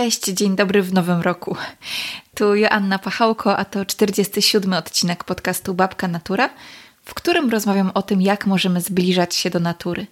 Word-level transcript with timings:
Cześć, 0.00 0.24
dzień 0.24 0.56
dobry 0.56 0.82
w 0.82 0.92
nowym 0.92 1.20
roku. 1.20 1.56
Tu 2.34 2.54
Joanna 2.54 2.98
Pachałko, 2.98 3.56
a 3.56 3.64
to 3.64 3.84
47 3.84 4.72
odcinek 4.72 5.24
podcastu 5.24 5.74
Babka 5.74 6.08
Natura, 6.08 6.50
w 7.02 7.14
którym 7.14 7.50
rozmawiam 7.50 7.90
o 7.94 8.02
tym, 8.02 8.22
jak 8.22 8.46
możemy 8.46 8.80
zbliżać 8.80 9.34
się 9.34 9.50
do 9.50 9.60
natury. 9.60 10.06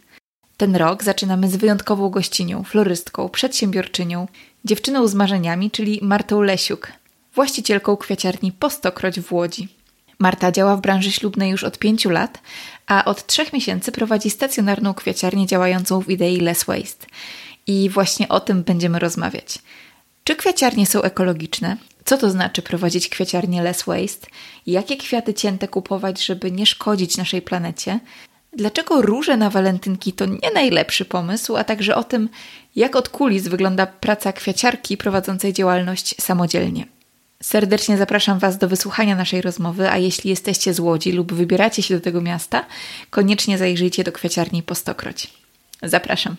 Ten 0.57 0.77
rok 0.77 1.05
zaczynamy 1.05 1.49
z 1.49 1.57
wyjątkową 1.57 2.09
gościnią, 2.09 2.65
florystką, 2.65 3.29
przedsiębiorczynią, 3.29 4.29
dziewczyną 4.65 5.07
z 5.07 5.15
marzeniami, 5.15 5.71
czyli 5.71 6.01
Martą 6.03 6.41
Lesiuk, 6.41 6.93
właścicielką 7.35 7.97
kwiaciarni 7.97 8.53
Postokroć 8.53 9.21
w 9.21 9.33
Łodzi. 9.33 9.69
Marta 10.19 10.53
działa 10.53 10.77
w 10.77 10.81
branży 10.81 11.13
ślubnej 11.13 11.51
już 11.51 11.65
od 11.65 11.79
pięciu 11.79 12.11
lat, 12.11 12.43
a 12.87 13.05
od 13.05 13.27
trzech 13.27 13.53
miesięcy 13.53 13.93
prowadzi 13.93 14.31
stacjonarną 14.31 14.95
kwiaciarnię 14.95 15.47
działającą 15.47 16.01
w 16.01 16.11
idei 16.11 16.41
Less 16.41 16.65
Waste. 16.65 17.07
I 17.69 17.91
właśnie 17.91 18.29
o 18.29 18.41
tym 18.41 18.63
będziemy 18.63 18.99
rozmawiać. 18.99 19.59
Czy 20.25 20.37
kwiaciarnie 20.37 20.87
są 20.87 21.03
ekologiczne? 21.03 21.77
Co 22.05 22.19
to 22.19 22.31
znaczy 22.31 22.63
prowadzić 22.63 23.09
kwiaciarnię 23.09 23.63
Less 23.63 23.83
Waste? 23.83 24.27
Jakie 24.67 24.97
kwiaty 24.97 25.35
cięte 25.35 25.69
kupować, 25.69 26.25
żeby 26.25 26.51
nie 26.51 26.67
szkodzić 26.67 27.17
naszej 27.17 27.43
planecie? 27.43 28.01
Dlaczego 28.53 29.03
róże 29.03 29.37
na 29.37 29.51
walentynki 29.51 30.13
to 30.13 30.27
nie 30.27 30.51
najlepszy 30.55 31.05
pomysł, 31.05 31.57
a 31.57 31.65
także 31.65 31.97
o 31.97 32.05
tym, 32.05 32.29
jak 32.77 32.97
od 32.97 33.09
kulis 33.09 33.49
wygląda 33.49 33.87
praca 33.87 34.33
kwiaciarki 34.33 34.97
prowadzącej 34.97 35.53
działalność 35.53 36.23
samodzielnie. 36.23 36.87
Serdecznie 37.43 37.99
zapraszam 37.99 38.39
Was 38.39 38.59
do 38.59 38.69
wysłuchania 38.69 39.17
naszej 39.17 39.43
rozmowy, 39.43 39.91
a 39.91 39.99
jeśli 39.99 40.31
jesteście 40.31 40.75
z 40.75 40.81
Łodzi 40.81 41.13
lub 41.13 41.33
wybieracie 41.33 41.83
się 41.83 41.95
do 41.95 42.01
tego 42.01 42.21
miasta, 42.21 42.67
koniecznie 43.11 43.59
zajrzyjcie 43.59 44.05
do 44.05 44.13
kwiaciarni 44.13 44.63
po 44.63 44.75
stokroć. 44.75 45.33
Zapraszam. 45.83 46.37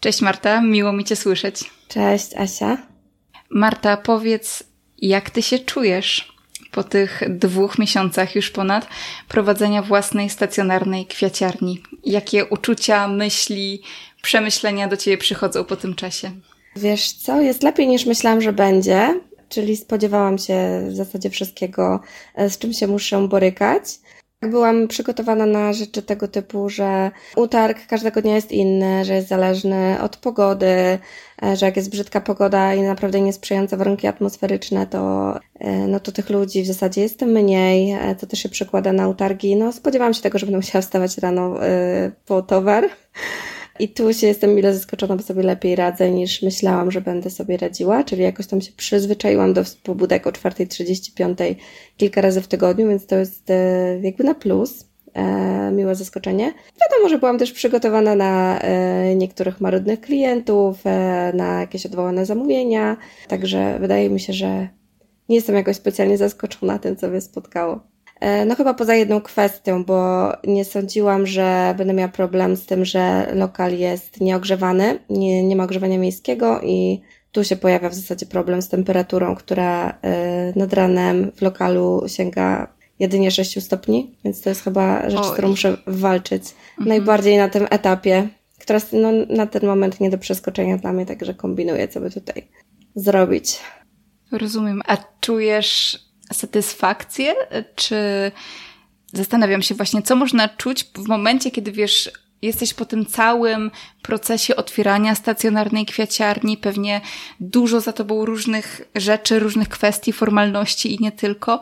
Cześć 0.00 0.20
Marta, 0.20 0.60
miło 0.60 0.92
mi 0.92 1.04
Cię 1.04 1.16
słyszeć. 1.16 1.70
Cześć 1.88 2.34
Asia. 2.36 2.78
Marta, 3.50 3.96
powiedz, 3.96 4.62
jak 4.98 5.30
Ty 5.30 5.42
się 5.42 5.58
czujesz 5.58 6.32
po 6.72 6.84
tych 6.84 7.22
dwóch 7.28 7.78
miesiącach 7.78 8.34
już 8.34 8.50
ponad 8.50 8.86
prowadzenia 9.28 9.82
własnej 9.82 10.30
stacjonarnej 10.30 11.06
kwiaciarni? 11.06 11.82
Jakie 12.04 12.44
uczucia, 12.44 13.08
myśli, 13.08 13.82
przemyślenia 14.22 14.88
do 14.88 14.96
Ciebie 14.96 15.18
przychodzą 15.18 15.64
po 15.64 15.76
tym 15.76 15.94
czasie? 15.94 16.30
Wiesz 16.76 17.12
co, 17.12 17.40
jest 17.40 17.62
lepiej 17.62 17.88
niż 17.88 18.06
myślałam, 18.06 18.40
że 18.40 18.52
będzie, 18.52 19.20
czyli 19.48 19.76
spodziewałam 19.76 20.38
się 20.38 20.86
w 20.88 20.96
zasadzie 20.96 21.30
wszystkiego, 21.30 22.00
e, 22.34 22.50
z 22.50 22.58
czym 22.58 22.72
się 22.72 22.86
muszę 22.86 23.28
borykać. 23.28 23.84
Byłam 24.42 24.88
przygotowana 24.88 25.46
na 25.46 25.72
rzeczy 25.72 26.02
tego 26.02 26.28
typu, 26.28 26.68
że 26.68 27.10
utarg 27.36 27.86
każdego 27.86 28.22
dnia 28.22 28.34
jest 28.34 28.52
inny, 28.52 29.04
że 29.04 29.14
jest 29.14 29.28
zależny 29.28 29.96
od 30.02 30.16
pogody, 30.16 30.98
e, 31.42 31.56
że 31.56 31.66
jak 31.66 31.76
jest 31.76 31.90
brzydka 31.90 32.20
pogoda 32.20 32.74
i 32.74 32.82
naprawdę 32.82 33.20
niesprzyjające 33.20 33.76
warunki 33.76 34.06
atmosferyczne, 34.06 34.86
to, 34.86 35.34
e, 35.60 35.88
no 35.88 36.00
to 36.00 36.12
tych 36.12 36.30
ludzi 36.30 36.62
w 36.62 36.66
zasadzie 36.66 37.00
jest 37.00 37.22
mniej, 37.22 37.92
e, 37.92 38.14
to 38.14 38.26
też 38.26 38.38
się 38.38 38.48
przekłada 38.48 38.92
na 38.92 39.08
utargi. 39.08 39.56
No 39.56 39.72
spodziewałam 39.72 40.14
się 40.14 40.22
tego, 40.22 40.38
że 40.38 40.46
będę 40.46 40.58
musiała 40.58 40.82
wstawać 40.82 41.18
rano 41.18 41.54
po 42.26 42.42
towar. 42.42 42.88
I 43.78 43.88
tu 43.88 44.12
się 44.12 44.26
jestem 44.26 44.54
mile 44.54 44.74
zaskoczona, 44.74 45.16
bo 45.16 45.22
sobie 45.22 45.42
lepiej 45.42 45.76
radzę 45.76 46.10
niż 46.10 46.42
myślałam, 46.42 46.90
że 46.90 47.00
będę 47.00 47.30
sobie 47.30 47.56
radziła, 47.56 48.04
czyli 48.04 48.22
jakoś 48.22 48.46
tam 48.46 48.60
się 48.60 48.72
przyzwyczaiłam 48.72 49.52
do 49.52 49.62
pobudek 49.82 50.26
o 50.26 50.30
4.35 50.30 51.54
kilka 51.96 52.20
razy 52.20 52.40
w 52.40 52.48
tygodniu, 52.48 52.88
więc 52.88 53.06
to 53.06 53.16
jest 53.16 53.50
e, 53.50 54.00
jakby 54.02 54.24
na 54.24 54.34
plus. 54.34 54.88
E, 55.14 55.70
miłe 55.72 55.94
zaskoczenie. 55.94 56.44
Wiadomo, 56.80 57.08
że 57.08 57.18
byłam 57.18 57.38
też 57.38 57.52
przygotowana 57.52 58.14
na 58.14 58.60
e, 58.60 59.14
niektórych 59.14 59.60
marudnych 59.60 60.00
klientów, 60.00 60.84
na 61.34 61.60
jakieś 61.60 61.86
odwołane 61.86 62.26
zamówienia, 62.26 62.96
także 63.28 63.78
wydaje 63.80 64.10
mi 64.10 64.20
się, 64.20 64.32
że 64.32 64.68
nie 65.28 65.36
jestem 65.36 65.56
jakoś 65.56 65.76
specjalnie 65.76 66.18
zaskoczona 66.18 66.78
tym, 66.78 66.96
co 66.96 67.08
mnie 67.08 67.20
spotkało. 67.20 67.80
E, 68.20 68.44
no 68.44 68.54
chyba 68.54 68.74
poza 68.74 68.94
jedną 68.94 69.20
kwestią, 69.20 69.84
bo 69.84 70.32
nie 70.44 70.64
sądziłam, 70.64 71.26
że 71.26 71.74
będę 71.78 71.94
miała 71.94 72.08
problem 72.08 72.56
z 72.56 72.66
tym, 72.66 72.84
że 72.84 73.32
lokal 73.34 73.78
jest 73.78 74.20
nieogrzewany, 74.20 74.98
nie, 75.10 75.42
nie 75.42 75.56
ma 75.56 75.64
ogrzewania 75.64 75.98
miejskiego 75.98 76.60
i 76.62 77.00
tu 77.32 77.44
się 77.44 77.56
pojawia 77.56 77.88
w 77.88 77.94
zasadzie 77.94 78.26
problem 78.26 78.62
z 78.62 78.68
temperaturą, 78.68 79.34
która 79.34 79.98
e, 80.02 80.52
nad 80.56 80.72
ranem 80.72 81.32
w 81.36 81.42
lokalu 81.42 82.02
sięga 82.06 82.72
jedynie 82.98 83.30
6 83.30 83.64
stopni, 83.64 84.16
więc 84.24 84.40
to 84.40 84.48
jest 84.48 84.64
chyba 84.64 85.10
rzecz, 85.10 85.24
z 85.24 85.30
którą 85.30 85.48
muszę 85.48 85.76
walczyć 85.86 86.42
mhm. 86.42 86.88
najbardziej 86.88 87.36
na 87.36 87.48
tym 87.48 87.66
etapie, 87.70 88.28
która 88.58 88.76
jest 88.76 88.92
no, 88.92 89.12
na 89.28 89.46
ten 89.46 89.66
moment 89.66 90.00
nie 90.00 90.10
do 90.10 90.18
przeskoczenia 90.18 90.76
dla 90.76 90.92
mnie, 90.92 91.06
także 91.06 91.34
kombinuję, 91.34 91.88
co 91.88 92.00
by 92.00 92.10
tutaj 92.10 92.48
zrobić. 92.94 93.60
Rozumiem. 94.32 94.82
A 94.86 94.96
czujesz 95.20 96.07
satysfakcję, 96.32 97.34
czy 97.74 97.96
zastanawiam 99.12 99.62
się 99.62 99.74
właśnie, 99.74 100.02
co 100.02 100.16
można 100.16 100.48
czuć 100.48 100.84
w 100.94 101.08
momencie, 101.08 101.50
kiedy 101.50 101.72
wiesz, 101.72 102.10
jesteś 102.42 102.74
po 102.74 102.84
tym 102.84 103.06
całym 103.06 103.70
procesie 104.02 104.56
otwierania 104.56 105.14
stacjonarnej 105.14 105.86
kwiaciarni, 105.86 106.56
pewnie 106.56 107.00
dużo 107.40 107.80
za 107.80 107.92
tobą 107.92 108.24
różnych 108.24 108.80
rzeczy, 108.94 109.38
różnych 109.38 109.68
kwestii, 109.68 110.12
formalności 110.12 110.94
i 110.94 110.98
nie 111.00 111.12
tylko. 111.12 111.60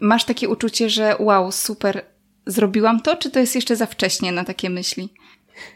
Masz 0.00 0.24
takie 0.24 0.48
uczucie, 0.48 0.90
że 0.90 1.16
wow, 1.18 1.52
super, 1.52 2.04
zrobiłam 2.46 3.00
to, 3.00 3.16
czy 3.16 3.30
to 3.30 3.40
jest 3.40 3.54
jeszcze 3.54 3.76
za 3.76 3.86
wcześnie 3.86 4.32
na 4.32 4.44
takie 4.44 4.70
myśli? 4.70 5.08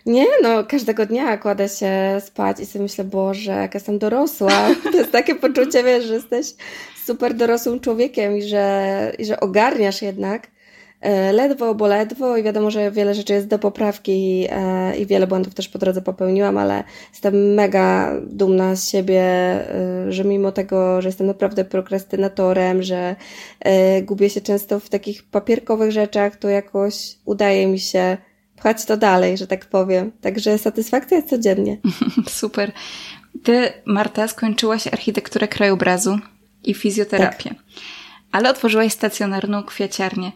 Nie, 0.07 0.27
no 0.43 0.65
każdego 0.65 1.07
dnia 1.07 1.39
kładę 1.39 1.69
się 1.69 2.21
spać 2.27 2.61
i 2.61 2.67
sobie 2.67 2.83
myślę, 2.83 3.05
Boże, 3.05 3.53
jak 3.53 3.75
jestem 3.75 3.99
dorosła. 3.99 4.69
To 4.93 4.99
jest 4.99 5.13
takie 5.13 5.35
poczucie, 5.35 5.85
wiesz, 5.85 6.05
że 6.05 6.15
jesteś 6.15 6.47
super 7.09 7.35
dorosłym 7.35 7.81
człowiekiem 7.81 8.37
i 8.37 8.43
że, 8.43 9.13
i 9.19 9.25
że 9.25 9.41
ogarniasz 9.41 10.03
jednak 10.03 10.51
e, 11.01 11.33
ledwo, 11.33 11.75
bo 11.75 11.87
ledwo 11.87 12.37
i 12.37 12.43
wiadomo, 12.43 12.71
że 12.71 12.91
wiele 12.91 13.15
rzeczy 13.15 13.33
jest 13.33 13.47
do 13.47 13.59
poprawki 13.59 14.47
e, 14.51 14.97
i 14.97 15.07
wiele 15.07 15.27
błędów 15.27 15.55
też 15.55 15.69
po 15.69 15.79
drodze 15.79 16.03
popełniłam, 16.03 16.59
ale 16.59 16.85
jestem 17.13 17.55
mega 17.55 18.13
dumna 18.27 18.77
z 18.77 18.89
siebie, 18.89 19.23
e, 19.23 20.13
że 20.13 20.25
mimo 20.25 20.53
tego, 20.53 21.03
że 21.03 21.09
jestem 21.09 21.27
naprawdę 21.27 21.65
prokrastynatorem, 21.65 22.83
że 22.83 23.17
gubię 24.03 24.31
się 24.31 24.41
często 24.41 24.81
w 24.81 24.89
takich 24.89 25.23
papierkowych 25.31 25.93
rzeczach, 25.93 26.37
to 26.37 26.49
jakoś 26.49 26.95
udaje 27.25 27.67
mi 27.67 27.79
się 27.79 28.17
pchać 28.57 28.85
to 28.85 28.97
dalej, 28.97 29.39
że 29.39 29.47
tak 29.47 29.67
powiem. 29.67 30.13
Także 30.21 30.59
satysfakcja 30.59 31.17
jest 31.17 31.29
codziennie. 31.29 31.77
Super. 32.41 32.73
Ty, 33.45 33.73
Marta, 33.87 34.29
skończyłaś 34.29 34.87
architekturę 34.87 35.49
krajobrazu 35.49 36.19
i 36.65 36.75
fizjoterapię. 36.75 37.51
Tak. 37.51 37.59
Ale 38.33 38.51
otworzyłaś 38.51 38.93
stacjonarną 38.93 39.63
kwiaciarnię. 39.63 40.33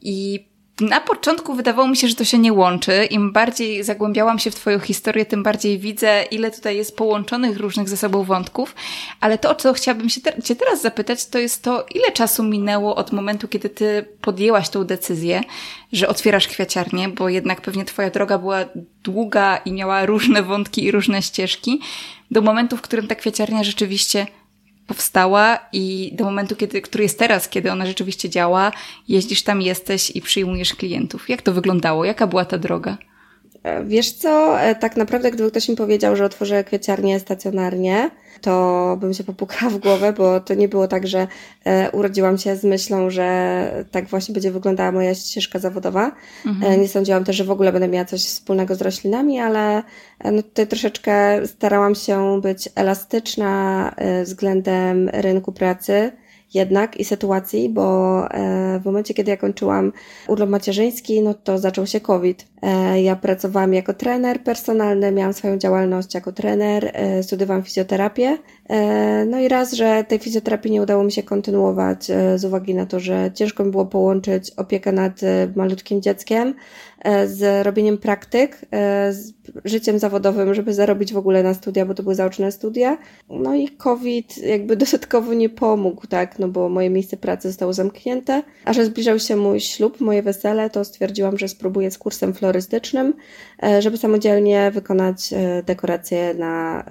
I 0.00 0.44
na 0.80 1.00
początku 1.00 1.54
wydawało 1.54 1.88
mi 1.88 1.96
się, 1.96 2.08
że 2.08 2.14
to 2.14 2.24
się 2.24 2.38
nie 2.38 2.52
łączy. 2.52 3.04
Im 3.04 3.32
bardziej 3.32 3.84
zagłębiałam 3.84 4.38
się 4.38 4.50
w 4.50 4.54
Twoją 4.54 4.78
historię, 4.78 5.26
tym 5.26 5.42
bardziej 5.42 5.78
widzę, 5.78 6.22
ile 6.22 6.50
tutaj 6.50 6.76
jest 6.76 6.96
połączonych 6.96 7.60
różnych 7.60 7.88
ze 7.88 7.96
sobą 7.96 8.24
wątków. 8.24 8.74
Ale 9.20 9.38
to, 9.38 9.50
o 9.50 9.54
co 9.54 9.72
chciałabym 9.72 10.08
się 10.08 10.20
te 10.20 10.42
Cię 10.42 10.56
teraz 10.56 10.82
zapytać, 10.82 11.26
to 11.26 11.38
jest 11.38 11.62
to, 11.62 11.86
ile 11.94 12.12
czasu 12.12 12.42
minęło 12.42 12.96
od 12.96 13.12
momentu, 13.12 13.48
kiedy 13.48 13.68
Ty 13.68 14.06
podjęłaś 14.20 14.68
tą 14.68 14.84
decyzję, 14.84 15.40
że 15.92 16.08
otwierasz 16.08 16.48
kwiaciarnię, 16.48 17.08
bo 17.08 17.28
jednak 17.28 17.60
pewnie 17.60 17.84
Twoja 17.84 18.10
droga 18.10 18.38
była 18.38 18.64
długa 19.02 19.56
i 19.56 19.72
miała 19.72 20.06
różne 20.06 20.42
wątki 20.42 20.84
i 20.84 20.90
różne 20.90 21.22
ścieżki, 21.22 21.80
do 22.30 22.42
momentu, 22.42 22.76
w 22.76 22.82
którym 22.82 23.08
ta 23.08 23.14
kwiaciarnia 23.14 23.64
rzeczywiście 23.64 24.26
powstała 24.86 25.58
i 25.72 26.12
do 26.14 26.24
momentu, 26.24 26.56
kiedy, 26.56 26.80
który 26.80 27.04
jest 27.04 27.18
teraz, 27.18 27.48
kiedy 27.48 27.72
ona 27.72 27.86
rzeczywiście 27.86 28.30
działa, 28.30 28.72
jeździsz 29.08 29.42
tam, 29.42 29.62
jesteś 29.62 30.10
i 30.10 30.20
przyjmujesz 30.20 30.74
klientów. 30.74 31.28
Jak 31.28 31.42
to 31.42 31.52
wyglądało? 31.52 32.04
Jaka 32.04 32.26
była 32.26 32.44
ta 32.44 32.58
droga? 32.58 32.98
E, 33.64 33.84
wiesz 33.84 34.12
co, 34.12 34.60
e, 34.60 34.74
tak 34.74 34.96
naprawdę 34.96 35.30
gdyby 35.30 35.50
ktoś 35.50 35.68
mi 35.68 35.76
powiedział, 35.76 36.16
że 36.16 36.24
otworzę 36.24 36.64
kwieciarnię 36.64 37.20
stacjonarnie, 37.20 38.10
to 38.40 38.96
bym 39.00 39.14
się 39.14 39.24
popukała 39.24 39.70
w 39.70 39.78
głowę, 39.78 40.12
bo 40.12 40.40
to 40.40 40.54
nie 40.54 40.68
było 40.68 40.88
tak, 40.88 41.06
że 41.06 41.26
e, 41.64 41.90
urodziłam 41.90 42.38
się 42.38 42.56
z 42.56 42.64
myślą, 42.64 43.10
że 43.10 43.86
tak 43.90 44.06
właśnie 44.06 44.32
będzie 44.32 44.50
wyglądała 44.50 44.92
moja 44.92 45.14
ścieżka 45.14 45.58
zawodowa. 45.58 46.12
Mhm. 46.46 46.80
Nie 46.80 46.88
sądziłam 46.88 47.24
też, 47.24 47.36
że 47.36 47.44
w 47.44 47.50
ogóle 47.50 47.72
będę 47.72 47.88
miała 47.88 48.04
coś 48.04 48.24
wspólnego 48.24 48.74
z 48.74 48.82
roślinami, 48.82 49.38
ale 49.38 49.82
no 50.24 50.42
tutaj 50.42 50.66
troszeczkę 50.66 51.46
starałam 51.46 51.94
się 51.94 52.40
być 52.42 52.68
elastyczna 52.74 53.94
względem 54.24 55.08
rynku 55.08 55.52
pracy 55.52 56.12
jednak 56.54 56.96
i 56.96 57.04
sytuacji, 57.04 57.68
bo 57.68 58.26
e, 58.30 58.80
w 58.80 58.84
momencie, 58.84 59.14
kiedy 59.14 59.30
ja 59.30 59.36
kończyłam 59.36 59.92
urlop 60.28 60.50
macierzyński, 60.50 61.22
no 61.22 61.34
to 61.34 61.58
zaczął 61.58 61.86
się 61.86 62.00
COVID. 62.00 62.46
E, 62.62 63.02
ja 63.02 63.16
pracowałam 63.16 63.74
jako 63.74 63.94
trener 63.94 64.40
personalny, 64.40 65.12
miałam 65.12 65.32
swoją 65.32 65.58
działalność 65.58 66.14
jako 66.14 66.32
trener, 66.32 66.90
e, 66.92 67.22
studiowałam 67.22 67.62
fizjoterapię 67.62 68.38
no 69.26 69.40
i 69.40 69.48
raz, 69.48 69.72
że 69.72 70.04
tej 70.08 70.18
fizjoterapii 70.18 70.72
nie 70.72 70.82
udało 70.82 71.04
mi 71.04 71.12
się 71.12 71.22
kontynuować 71.22 72.10
e, 72.10 72.38
z 72.38 72.44
uwagi 72.44 72.74
na 72.74 72.86
to, 72.86 73.00
że 73.00 73.30
ciężko 73.34 73.64
mi 73.64 73.70
było 73.70 73.86
połączyć 73.86 74.50
opiekę 74.50 74.92
nad 74.92 75.22
e, 75.22 75.48
malutkim 75.56 76.02
dzieckiem 76.02 76.54
z 77.26 77.66
robieniem 77.66 77.98
praktyk, 77.98 78.58
z 79.10 79.32
życiem 79.64 79.98
zawodowym, 79.98 80.54
żeby 80.54 80.74
zarobić 80.74 81.12
w 81.12 81.16
ogóle 81.16 81.42
na 81.42 81.54
studia, 81.54 81.86
bo 81.86 81.94
to 81.94 82.02
były 82.02 82.14
zaoczne 82.14 82.52
studia. 82.52 82.98
No 83.30 83.54
i 83.54 83.68
COVID 83.68 84.38
jakby 84.38 84.76
dodatkowo 84.84 85.34
nie 85.34 85.48
pomógł, 85.48 86.06
tak, 86.06 86.38
no 86.38 86.48
bo 86.48 86.68
moje 86.68 86.90
miejsce 86.90 87.16
pracy 87.16 87.48
zostało 87.48 87.72
zamknięte, 87.72 88.42
a 88.64 88.72
że 88.72 88.84
zbliżał 88.84 89.18
się 89.18 89.36
mój 89.36 89.60
ślub, 89.60 90.00
moje 90.00 90.22
wesele, 90.22 90.70
to 90.70 90.84
stwierdziłam, 90.84 91.38
że 91.38 91.48
spróbuję 91.48 91.90
z 91.90 91.98
kursem 91.98 92.34
florystycznym, 92.34 93.14
żeby 93.78 93.96
samodzielnie 93.96 94.70
wykonać 94.70 95.34
dekoracje 95.66 96.34
na, 96.34 96.84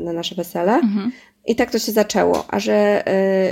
na 0.00 0.12
nasze 0.12 0.34
wesele. 0.34 0.74
Mhm. 0.74 1.12
I 1.46 1.56
tak 1.56 1.70
to 1.70 1.78
się 1.78 1.92
zaczęło, 1.92 2.44
a 2.48 2.60
że 2.60 3.08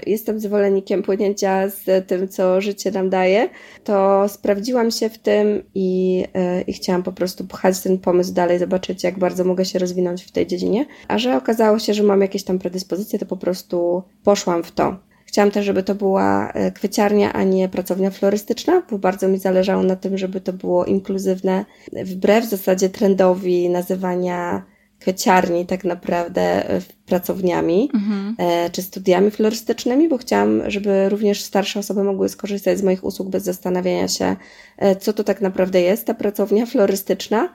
y, 0.07 0.11
jestem 0.11 0.41
zwolennikiem 0.41 1.03
płynięcia 1.03 1.69
z 1.69 2.07
tym, 2.07 2.29
co 2.29 2.61
życie 2.61 2.91
nam 2.91 3.11
daje, 3.11 3.49
to 3.85 4.29
sprawdziłam 4.29 4.91
się 4.91 5.09
w 5.09 5.19
tym 5.19 5.63
i, 5.75 6.25
y, 6.59 6.63
i 6.63 6.73
chciałam 6.73 7.03
po 7.03 7.13
prostu 7.13 7.45
pchać 7.47 7.81
ten 7.81 7.99
pomysł 7.99 8.33
dalej, 8.33 8.59
zobaczyć, 8.59 9.05
jak 9.05 9.19
bardzo 9.19 9.45
mogę 9.45 9.65
się 9.65 9.79
rozwinąć 9.79 10.25
w 10.25 10.33
tej 10.33 10.47
dziedzinie. 10.47 10.87
A 11.09 11.19
że 11.19 11.37
okazało 11.37 11.79
się, 11.79 11.95
że 11.95 12.03
mam 12.03 12.21
jakieś 12.21 12.45
tam 12.45 12.59
predyspozycje, 12.59 13.19
to 13.19 13.27
po 13.27 13.37
prostu 13.37 14.03
poszłam 14.25 14.63
w 14.63 14.73
to. 14.73 14.97
Chciałam 15.27 15.51
też, 15.51 15.67
żeby 15.67 15.83
to 15.83 15.95
była 15.95 16.51
y, 16.51 16.73
kwieciarnia, 16.73 17.33
a 17.33 17.43
nie 17.43 17.69
pracownia 17.69 18.11
florystyczna, 18.11 18.83
bo 18.91 18.99
bardzo 18.99 19.29
mi 19.29 19.39
zależało 19.39 19.83
na 19.83 19.97
tym, 19.97 20.19
żeby 20.19 20.41
to 20.41 20.53
było 20.53 20.85
inkluzywne, 20.85 21.65
wbrew 21.93 22.45
zasadzie 22.45 22.89
trendowi 22.89 23.69
nazywania 23.69 24.72
kwieciarni 25.03 25.67
tak 25.67 25.85
naprawdę 25.85 26.71
e, 26.71 26.81
pracowniami 27.07 27.91
mhm. 27.95 28.35
E, 28.39 28.71
czy 28.71 28.83
studiami 28.83 29.31
florystycznymi, 29.31 30.09
bo 30.09 30.19
chciałam, 30.19 30.71
żeby 30.71 31.09
również 31.09 31.43
starsze 31.43 31.81
osoby 31.81 32.05
mogły 32.05 32.29
skorzystać 32.29 32.79
z 32.79 32.83
moich 32.83 33.05
usług 33.05 33.29
bez 33.29 33.45
zastanawiania 33.45 34.09
się, 34.09 34.37
e, 34.79 34.97
co 34.97 35.13
to 35.13 35.25
tak 35.25 35.41
naprawdę 35.41 35.81
jest 35.81 36.07
ta 36.07 36.15
pracownia 36.15 36.67
florystyczna. 36.67 37.49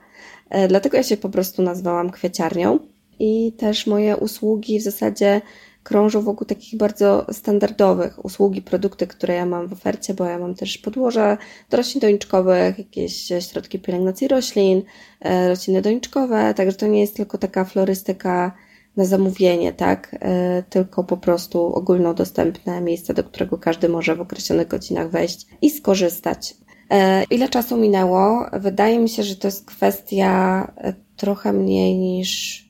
Dlatego 0.68 0.96
ja 0.96 1.02
się 1.02 1.16
po 1.16 1.28
prostu 1.28 1.62
nazwałam 1.62 2.10
kwieciarnią 2.10 2.78
i 3.18 3.52
też 3.52 3.86
moje 3.86 4.16
usługi 4.16 4.80
w 4.80 4.82
zasadzie 4.82 5.40
krążą 5.88 6.22
wokół 6.22 6.46
takich 6.46 6.78
bardzo 6.78 7.26
standardowych 7.32 8.24
usługi, 8.24 8.62
produkty, 8.62 9.06
które 9.06 9.34
ja 9.34 9.46
mam 9.46 9.68
w 9.68 9.72
ofercie, 9.72 10.14
bo 10.14 10.24
ja 10.24 10.38
mam 10.38 10.54
też 10.54 10.78
podłoże 10.78 11.36
do 11.70 11.76
roślin 11.76 12.00
doniczkowych, 12.00 12.78
jakieś 12.78 13.32
środki 13.50 13.78
pielęgnacji 13.78 14.28
roślin, 14.28 14.82
e, 15.20 15.48
rośliny 15.48 15.82
doniczkowe, 15.82 16.54
także 16.54 16.76
to 16.76 16.86
nie 16.86 17.00
jest 17.00 17.16
tylko 17.16 17.38
taka 17.38 17.64
florystyka 17.64 18.52
na 18.96 19.04
zamówienie, 19.04 19.72
tak? 19.72 20.16
E, 20.20 20.62
tylko 20.70 21.04
po 21.04 21.16
prostu 21.16 21.74
ogólnodostępne 21.74 22.80
miejsce, 22.80 23.14
do 23.14 23.24
którego 23.24 23.58
każdy 23.58 23.88
może 23.88 24.16
w 24.16 24.20
określonych 24.20 24.68
godzinach 24.68 25.10
wejść 25.10 25.46
i 25.62 25.70
skorzystać. 25.70 26.54
E, 26.90 27.24
ile 27.24 27.48
czasu 27.48 27.76
minęło? 27.76 28.46
Wydaje 28.52 28.98
mi 28.98 29.08
się, 29.08 29.22
że 29.22 29.36
to 29.36 29.48
jest 29.48 29.66
kwestia 29.66 30.72
trochę 31.16 31.52
mniej 31.52 31.96
niż 31.96 32.67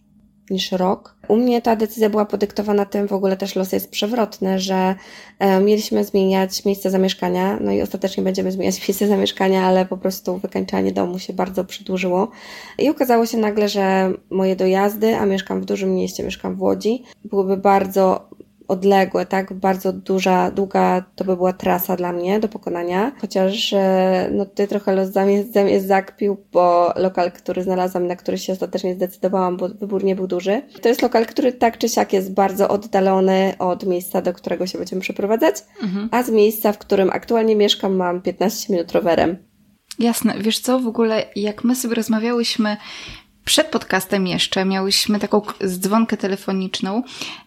niż 0.50 0.72
rok. 0.72 1.14
U 1.28 1.36
mnie 1.36 1.62
ta 1.62 1.76
decyzja 1.76 2.10
była 2.10 2.24
podyktowana 2.24 2.84
tym, 2.84 3.08
w 3.08 3.12
ogóle 3.12 3.36
też 3.36 3.56
los 3.56 3.72
jest 3.72 3.90
przewrotny, 3.90 4.58
że 4.58 4.94
e, 5.38 5.60
mieliśmy 5.60 6.04
zmieniać 6.04 6.64
miejsce 6.64 6.90
zamieszkania, 6.90 7.58
no 7.60 7.72
i 7.72 7.82
ostatecznie 7.82 8.22
będziemy 8.22 8.52
zmieniać 8.52 8.80
miejsce 8.88 9.08
zamieszkania, 9.08 9.66
ale 9.66 9.86
po 9.86 9.96
prostu 9.96 10.38
wykańczanie 10.38 10.92
domu 10.92 11.18
się 11.18 11.32
bardzo 11.32 11.64
przedłużyło. 11.64 12.28
I 12.78 12.88
okazało 12.88 13.26
się 13.26 13.38
nagle, 13.38 13.68
że 13.68 14.12
moje 14.30 14.56
dojazdy, 14.56 15.16
a 15.16 15.26
mieszkam 15.26 15.60
w 15.60 15.64
dużym 15.64 15.94
mieście, 15.94 16.24
mieszkam 16.24 16.56
w 16.56 16.62
Łodzi, 16.62 17.02
byłyby 17.24 17.56
bardzo 17.56 18.28
odległe, 18.68 19.26
tak? 19.26 19.52
Bardzo 19.52 19.92
duża, 19.92 20.50
długa 20.50 21.04
to 21.16 21.24
by 21.24 21.36
była 21.36 21.52
trasa 21.52 21.96
dla 21.96 22.12
mnie 22.12 22.40
do 22.40 22.48
pokonania. 22.48 23.12
Chociaż 23.20 23.72
e, 23.72 24.30
no 24.32 24.46
tutaj 24.46 24.68
trochę 24.68 24.94
los 24.94 25.08
zamiast 25.08 25.86
zakpił, 25.86 26.36
bo 26.52 26.92
lokal, 26.96 27.32
który 27.32 27.62
znalazłam, 27.62 28.06
na 28.06 28.16
który 28.16 28.38
się 28.38 28.52
ostatecznie 28.52 28.94
zdecydowałam, 28.94 29.56
bo 29.56 29.68
wybór 29.68 30.04
nie 30.04 30.16
był 30.16 30.26
duży. 30.26 30.62
To 30.82 30.88
jest 30.88 31.02
lokal, 31.02 31.26
który 31.26 31.52
tak 31.52 31.78
czy 31.78 31.88
siak 31.88 32.12
jest 32.12 32.32
bardzo 32.32 32.68
oddalony 32.68 33.54
od 33.58 33.86
miejsca, 33.86 34.22
do 34.22 34.32
którego 34.32 34.66
się 34.66 34.78
będziemy 34.78 35.02
przeprowadzać, 35.02 35.54
mhm. 35.82 36.08
a 36.12 36.22
z 36.22 36.30
miejsca, 36.30 36.72
w 36.72 36.78
którym 36.78 37.10
aktualnie 37.10 37.56
mieszkam, 37.56 37.96
mam 37.96 38.22
15 38.22 38.72
minut 38.72 38.92
rowerem. 38.92 39.36
Jasne. 39.98 40.34
Wiesz 40.38 40.58
co, 40.58 40.80
w 40.80 40.86
ogóle 40.86 41.26
jak 41.36 41.64
my 41.64 41.76
sobie 41.76 41.94
rozmawiałyśmy 41.94 42.76
przed 43.48 43.66
podcastem 43.66 44.26
jeszcze 44.26 44.64
miałyśmy 44.64 45.18
taką 45.18 45.42
dzwonkę 45.66 46.16
telefoniczną, 46.16 47.02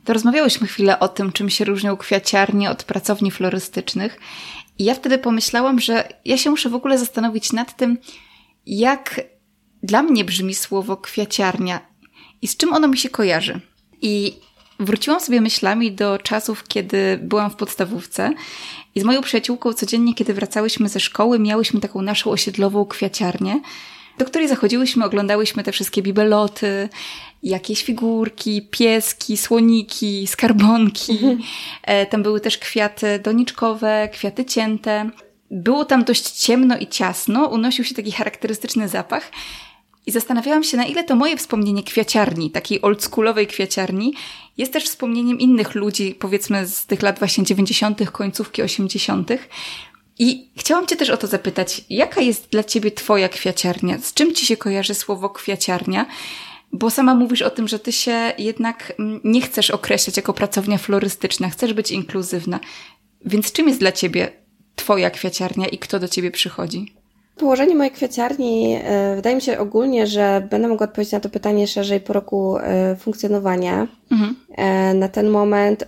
to 0.06 0.14
rozmawiałyśmy 0.14 0.68
chwilę 0.68 1.00
o 1.00 1.08
tym, 1.08 1.32
czym 1.32 1.50
się 1.50 1.66
różnią 1.66 1.98
kwiaciarnie 1.98 2.70
od 2.70 2.84
pracowni 2.84 3.32
florystycznych. 3.32 4.20
I 4.80 4.84
ja 4.84 4.96
wtedy 4.96 5.18
pomyślałam, 5.18 5.80
że 5.80 6.08
ja 6.26 6.38
się 6.38 6.50
muszę 6.50 6.70
w 6.70 6.76
ogóle 6.76 6.98
zastanowić 6.98 7.54
nad 7.54 7.78
tym, 7.78 7.98
jak 8.66 9.22
dla 9.84 10.04
mnie 10.04 10.26
brzmi 10.26 10.56
słowo 10.56 10.98
kwiaciarnia 10.98 11.80
i 12.42 12.48
z 12.48 12.58
czym 12.58 12.74
ono 12.74 12.88
mi 12.88 12.98
się 12.98 13.10
kojarzy. 13.10 13.60
I 14.02 14.34
wróciłam 14.80 15.20
sobie 15.20 15.42
myślami 15.42 15.92
do 15.92 16.18
czasów, 16.18 16.64
kiedy 16.68 17.20
byłam 17.24 17.52
w 17.52 17.56
podstawówce 17.56 18.34
i 18.96 19.02
z 19.02 19.04
moją 19.04 19.22
przyjaciółką 19.22 19.74
codziennie, 19.74 20.14
kiedy 20.14 20.34
wracałyśmy 20.34 20.90
ze 20.90 21.00
szkoły, 21.00 21.40
miałyśmy 21.40 21.80
taką 21.80 22.02
naszą 22.02 22.32
osiedlową 22.32 22.86
kwiaciarnię, 22.86 23.62
do 24.18 24.26
której 24.26 24.48
zachodziłyśmy, 24.48 25.06
oglądałyśmy 25.06 25.64
te 25.64 25.72
wszystkie 25.72 26.02
bibeloty, 26.02 26.90
jakieś 27.44 27.84
figurki, 27.84 28.68
pieski, 28.72 29.38
słoniki, 29.38 30.28
skarbonki. 30.28 31.20
E, 31.84 32.06
tam 32.06 32.24
były 32.24 32.40
też 32.40 32.58
kwiaty 32.58 33.20
doniczkowe, 33.20 34.10
kwiaty 34.14 34.46
cięte. 34.46 35.10
Było 35.52 35.86
tam 35.86 36.04
dość 36.04 36.32
ciemno 36.32 36.78
i 36.78 36.88
ciasno, 36.88 37.48
unosił 37.48 37.86
się 37.86 37.96
taki 37.96 38.12
charakterystyczny 38.12 38.88
zapach. 38.88 39.32
I 40.06 40.12
zastanawiałam 40.12 40.64
się, 40.64 40.78
na 40.78 40.86
ile 40.86 41.04
to 41.04 41.16
moje 41.16 41.38
wspomnienie 41.38 41.84
kwiaciarni, 41.84 42.52
takiej 42.52 42.82
oldschoolowej 42.82 43.48
kwiaciarni, 43.48 44.14
jest 44.58 44.74
też 44.74 44.84
wspomnieniem 44.84 45.40
innych 45.40 45.76
ludzi, 45.76 46.16
powiedzmy 46.20 46.68
z 46.68 46.86
tych 46.86 47.02
lat 47.02 47.20
właśnie 47.20 47.44
90., 47.44 48.12
końcówki 48.12 48.62
80., 48.62 49.32
i 50.22 50.52
chciałam 50.58 50.88
Cię 50.88 50.96
też 50.96 51.10
o 51.10 51.18
to 51.18 51.28
zapytać, 51.28 51.86
jaka 51.90 52.22
jest 52.22 52.50
dla 52.50 52.64
Ciebie 52.64 52.92
Twoja 52.92 53.30
kwiaciarnia? 53.30 53.98
Z 53.98 54.14
czym 54.14 54.34
Ci 54.34 54.46
się 54.46 54.58
kojarzy 54.58 54.94
słowo 54.94 55.30
kwiaciarnia? 55.30 56.06
Bo 56.74 56.90
sama 56.90 57.16
mówisz 57.16 57.42
o 57.42 57.50
tym, 57.50 57.68
że 57.68 57.80
Ty 57.80 57.92
się 57.92 58.34
jednak 58.38 58.94
mm, 59.00 59.22
nie 59.24 59.42
chcesz 59.42 59.72
określać 59.72 60.18
jako 60.18 60.34
pracownia 60.34 60.78
florystyczna, 60.78 61.50
chcesz 61.50 61.74
być 61.74 61.92
inkluzywna. 61.92 62.60
Więc 63.26 63.52
czym 63.52 63.68
jest 63.68 63.80
dla 63.80 63.92
Ciebie 63.92 64.32
Twoja 64.76 65.10
kwiaciarnia 65.10 65.68
i 65.68 65.78
kto 65.78 66.00
do 66.00 66.08
Ciebie 66.08 66.32
przychodzi? 66.32 66.94
Położenie 67.38 67.76
mojej 67.76 67.92
kwiaciarni, 67.92 68.80
e, 68.84 69.16
wydaje 69.16 69.36
mi 69.36 69.42
się 69.42 69.60
ogólnie, 69.60 70.08
że 70.08 70.48
będę 70.50 70.68
mogła 70.68 70.88
odpowiedzieć 70.88 71.14
na 71.14 71.20
to 71.20 71.30
pytanie 71.30 71.68
szerzej 71.68 72.00
po 72.00 72.14
roku 72.14 72.58
e, 72.58 72.96
funkcjonowania. 72.96 73.88
Mhm. 74.12 74.36
E, 74.58 74.94
na 74.94 75.08
ten 75.08 75.30
moment 75.30 75.86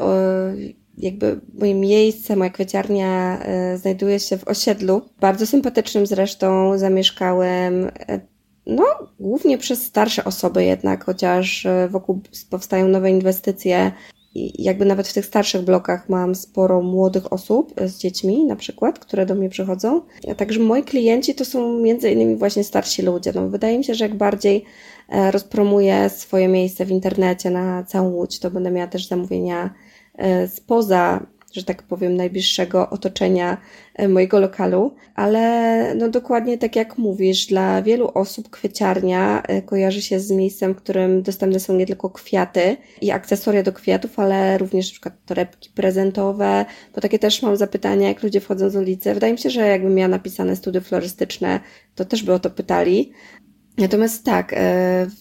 jakby 0.97 1.41
moje 1.59 1.75
miejsce, 1.75 2.35
moja 2.35 2.50
kwieciarnia 2.50 3.39
e, 3.39 3.77
znajduje 3.77 4.19
się 4.19 4.38
w 4.38 4.47
osiedlu, 4.47 5.01
bardzo 5.19 5.47
sympatycznym 5.47 6.07
zresztą, 6.07 6.77
zamieszkałem 6.77 7.85
e, 7.85 8.19
no, 8.65 8.85
głównie 9.19 9.57
przez 9.57 9.83
starsze 9.83 10.23
osoby 10.23 10.63
jednak, 10.63 11.05
chociaż 11.05 11.65
e, 11.65 11.88
wokół 11.91 12.21
powstają 12.50 12.88
nowe 12.88 13.12
inwestycje 13.12 13.91
i 14.35 14.63
jakby 14.63 14.85
nawet 14.85 15.07
w 15.07 15.13
tych 15.13 15.25
starszych 15.25 15.62
blokach 15.62 16.09
mam 16.09 16.35
sporo 16.35 16.81
młodych 16.81 17.33
osób 17.33 17.73
z 17.85 17.97
dziećmi 17.97 18.45
na 18.45 18.55
przykład, 18.55 19.00
które 19.00 19.25
do 19.25 19.35
mnie 19.35 19.50
przychodzą. 19.50 20.01
Także 20.38 20.59
moi 20.59 20.83
klienci 20.83 21.35
to 21.35 21.45
są 21.45 21.79
między 21.79 22.12
innymi 22.12 22.35
właśnie 22.35 22.63
starsi 22.63 23.01
ludzie. 23.01 23.31
No, 23.35 23.50
wydaje 23.50 23.77
mi 23.77 23.83
się, 23.83 23.95
że 23.95 24.05
jak 24.05 24.15
bardziej 24.15 24.65
rozpromuję 25.31 26.09
swoje 26.09 26.47
miejsce 26.47 26.85
w 26.85 26.91
internecie 26.91 27.50
na 27.51 27.83
całą 27.83 28.09
Łódź, 28.09 28.39
to 28.39 28.51
będę 28.51 28.71
miała 28.71 28.88
też 28.88 29.07
zamówienia 29.07 29.73
spoza, 30.48 31.25
że 31.53 31.63
tak 31.63 31.84
powiem, 31.84 32.15
najbliższego 32.15 32.89
otoczenia 32.89 33.58
e, 33.96 34.08
mojego 34.08 34.39
lokalu, 34.39 34.96
ale 35.15 35.96
no 35.96 36.10
dokładnie 36.10 36.58
tak 36.58 36.75
jak 36.75 36.98
mówisz, 36.98 37.46
dla 37.46 37.82
wielu 37.82 38.08
osób 38.13 38.50
kwieciarnia 38.50 39.43
e, 39.43 39.62
kojarzy 39.62 40.01
się 40.01 40.20
z 40.20 40.32
miejscem, 40.32 40.74
w 40.74 40.77
którym 40.77 41.22
dostępne 41.22 41.60
są 41.60 41.75
nie 41.75 41.86
tylko 41.86 42.10
kwiaty 42.10 42.77
i 43.01 43.12
akcesoria 43.12 43.63
do 43.63 43.74
kwiatów, 43.74 44.20
ale 44.20 44.58
również 44.58 44.91
przykład 44.91 45.13
torebki 45.25 45.70
prezentowe, 45.75 46.65
bo 46.96 47.01
takie 47.01 47.20
też 47.20 47.41
mam 47.41 47.58
zapytania, 47.58 48.08
jak 48.08 48.24
ludzie 48.24 48.39
wchodzą 48.39 48.70
z 48.70 48.75
ulicy. 48.75 49.13
Wydaje 49.13 49.34
mi 49.34 49.39
się, 49.39 49.50
że 49.50 49.67
jakbym 49.67 49.96
miała 49.96 50.08
napisane 50.08 50.55
studia 50.55 50.82
florystyczne, 50.82 51.60
to 51.96 52.05
też 52.05 52.24
by 52.24 52.34
o 52.34 52.39
to 52.39 52.50
pytali. 52.50 53.12
Natomiast 53.77 54.24
tak, 54.24 54.55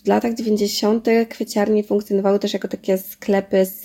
w 0.04 0.08
latach 0.08 0.34
90. 0.34 1.06
kwieciarnie 1.28 1.84
funkcjonowały 1.84 2.38
też 2.38 2.52
jako 2.52 2.68
takie 2.68 2.98
sklepy 2.98 3.64
z 3.64 3.84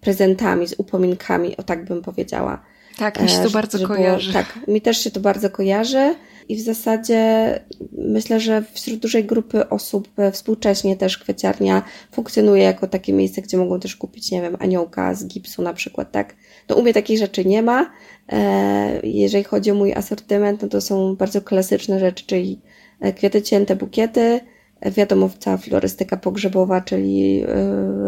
prezentami, 0.00 0.68
z 0.68 0.74
upominkami, 0.78 1.56
o 1.56 1.62
tak 1.62 1.84
bym 1.84 2.02
powiedziała. 2.02 2.62
Tak, 2.98 3.22
mi 3.22 3.28
się 3.28 3.38
to 3.42 3.50
bardzo 3.50 3.88
kojarzy. 3.88 4.32
Było, 4.32 4.44
tak, 4.44 4.68
mi 4.68 4.80
też 4.80 5.04
się 5.04 5.10
to 5.10 5.20
bardzo 5.20 5.50
kojarzy 5.50 6.14
i 6.48 6.56
w 6.56 6.60
zasadzie 6.60 7.60
myślę, 7.92 8.40
że 8.40 8.64
wśród 8.72 8.96
dużej 8.98 9.24
grupy 9.24 9.68
osób 9.68 10.08
współcześnie 10.32 10.96
też 10.96 11.18
kwieciarnia 11.18 11.82
funkcjonuje 12.12 12.62
jako 12.62 12.86
takie 12.86 13.12
miejsce, 13.12 13.42
gdzie 13.42 13.56
mogą 13.56 13.80
też 13.80 13.96
kupić, 13.96 14.30
nie 14.30 14.42
wiem, 14.42 14.56
aniołka 14.60 15.14
z 15.14 15.26
gipsu 15.26 15.62
na 15.62 15.74
przykład, 15.74 16.12
tak? 16.12 16.36
No 16.68 16.76
u 16.76 16.82
mnie 16.82 16.94
takich 16.94 17.18
rzeczy 17.18 17.44
nie 17.44 17.62
ma. 17.62 17.90
E, 18.32 19.00
jeżeli 19.02 19.44
chodzi 19.44 19.70
o 19.70 19.74
mój 19.74 19.92
asortyment, 19.92 20.62
no 20.62 20.68
to 20.68 20.80
są 20.80 21.16
bardzo 21.16 21.42
klasyczne 21.42 22.00
rzeczy, 22.00 22.26
czyli 22.26 22.60
e, 23.00 23.12
kwiaty 23.12 23.42
cięte, 23.42 23.76
bukiety, 23.76 24.40
wiadomo, 24.82 25.30
cała 25.38 25.56
florystyka 25.56 26.16
pogrzebowa, 26.16 26.80
czyli 26.80 27.44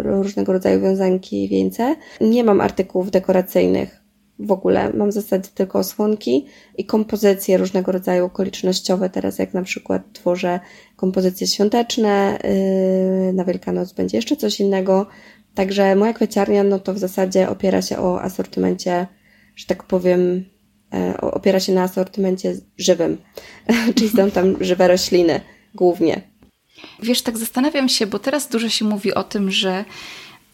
różnego 0.02 0.52
rodzaju 0.52 0.80
wiązanki, 0.80 1.48
wieńce. 1.48 1.96
Nie 2.20 2.44
mam 2.44 2.60
artykułów 2.60 3.10
dekoracyjnych 3.10 4.02
w 4.38 4.52
ogóle. 4.52 4.92
Mam 4.92 5.10
w 5.10 5.14
zasadzie 5.14 5.48
tylko 5.54 5.78
osłonki 5.78 6.46
i 6.78 6.84
kompozycje 6.84 7.58
różnego 7.58 7.92
rodzaju 7.92 8.24
okolicznościowe. 8.24 9.10
Teraz 9.10 9.38
jak 9.38 9.54
na 9.54 9.62
przykład 9.62 10.02
tworzę 10.12 10.60
kompozycje 10.96 11.46
świąteczne, 11.46 12.38
yy, 13.26 13.32
na 13.32 13.44
Wielkanoc 13.44 13.92
będzie 13.92 14.18
jeszcze 14.18 14.36
coś 14.36 14.60
innego. 14.60 15.06
Także 15.54 15.96
moja 15.96 16.12
kwieciarnia, 16.12 16.64
no 16.64 16.78
to 16.78 16.94
w 16.94 16.98
zasadzie 16.98 17.48
opiera 17.48 17.82
się 17.82 17.98
o 17.98 18.22
asortymencie, 18.22 19.06
że 19.56 19.66
tak 19.66 19.84
powiem, 19.84 20.44
e, 20.94 21.20
opiera 21.20 21.60
się 21.60 21.72
na 21.72 21.82
asortymencie 21.82 22.54
żywym, 22.76 23.18
czyli 23.94 24.08
są 24.08 24.30
tam 24.30 24.56
żywe 24.64 24.88
rośliny 24.88 25.40
głównie. 25.74 26.31
Wiesz, 27.02 27.22
tak 27.22 27.38
zastanawiam 27.38 27.88
się, 27.88 28.06
bo 28.06 28.18
teraz 28.18 28.48
dużo 28.48 28.68
się 28.68 28.84
mówi 28.84 29.14
o 29.14 29.24
tym, 29.24 29.50
że 29.50 29.84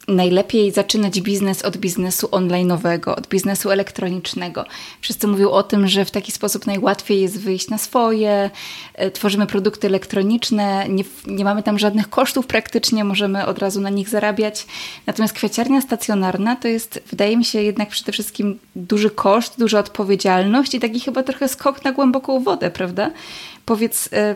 najlepiej 0.08 0.70
zaczynać 0.70 1.20
biznes 1.20 1.62
od 1.62 1.76
biznesu 1.76 2.26
online'owego, 2.26 3.10
od 3.10 3.26
biznesu 3.26 3.70
elektronicznego. 3.70 4.64
Wszyscy 5.00 5.26
mówią 5.26 5.50
o 5.50 5.62
tym, 5.62 5.88
że 5.88 6.04
w 6.04 6.10
taki 6.10 6.32
sposób 6.32 6.66
najłatwiej 6.66 7.20
jest 7.20 7.40
wyjść 7.40 7.68
na 7.68 7.78
swoje, 7.78 8.50
e, 8.94 9.10
tworzymy 9.10 9.46
produkty 9.46 9.86
elektroniczne, 9.86 10.88
nie, 10.88 11.04
nie 11.26 11.44
mamy 11.44 11.62
tam 11.62 11.78
żadnych 11.78 12.10
kosztów 12.10 12.46
praktycznie, 12.46 13.04
możemy 13.04 13.46
od 13.46 13.58
razu 13.58 13.80
na 13.80 13.90
nich 13.90 14.08
zarabiać. 14.08 14.66
Natomiast 15.06 15.34
kwiaciarnia 15.34 15.80
stacjonarna 15.80 16.56
to 16.56 16.68
jest, 16.68 17.02
wydaje 17.10 17.36
mi 17.36 17.44
się, 17.44 17.62
jednak 17.62 17.88
przede 17.88 18.12
wszystkim 18.12 18.58
duży 18.76 19.10
koszt, 19.10 19.58
duża 19.58 19.78
odpowiedzialność 19.78 20.74
i 20.74 20.80
taki 20.80 21.00
chyba 21.00 21.22
trochę 21.22 21.48
skok 21.48 21.84
na 21.84 21.92
głęboką 21.92 22.40
wodę, 22.40 22.70
prawda? 22.70 23.10
Powiedz, 23.64 24.08
e, 24.12 24.34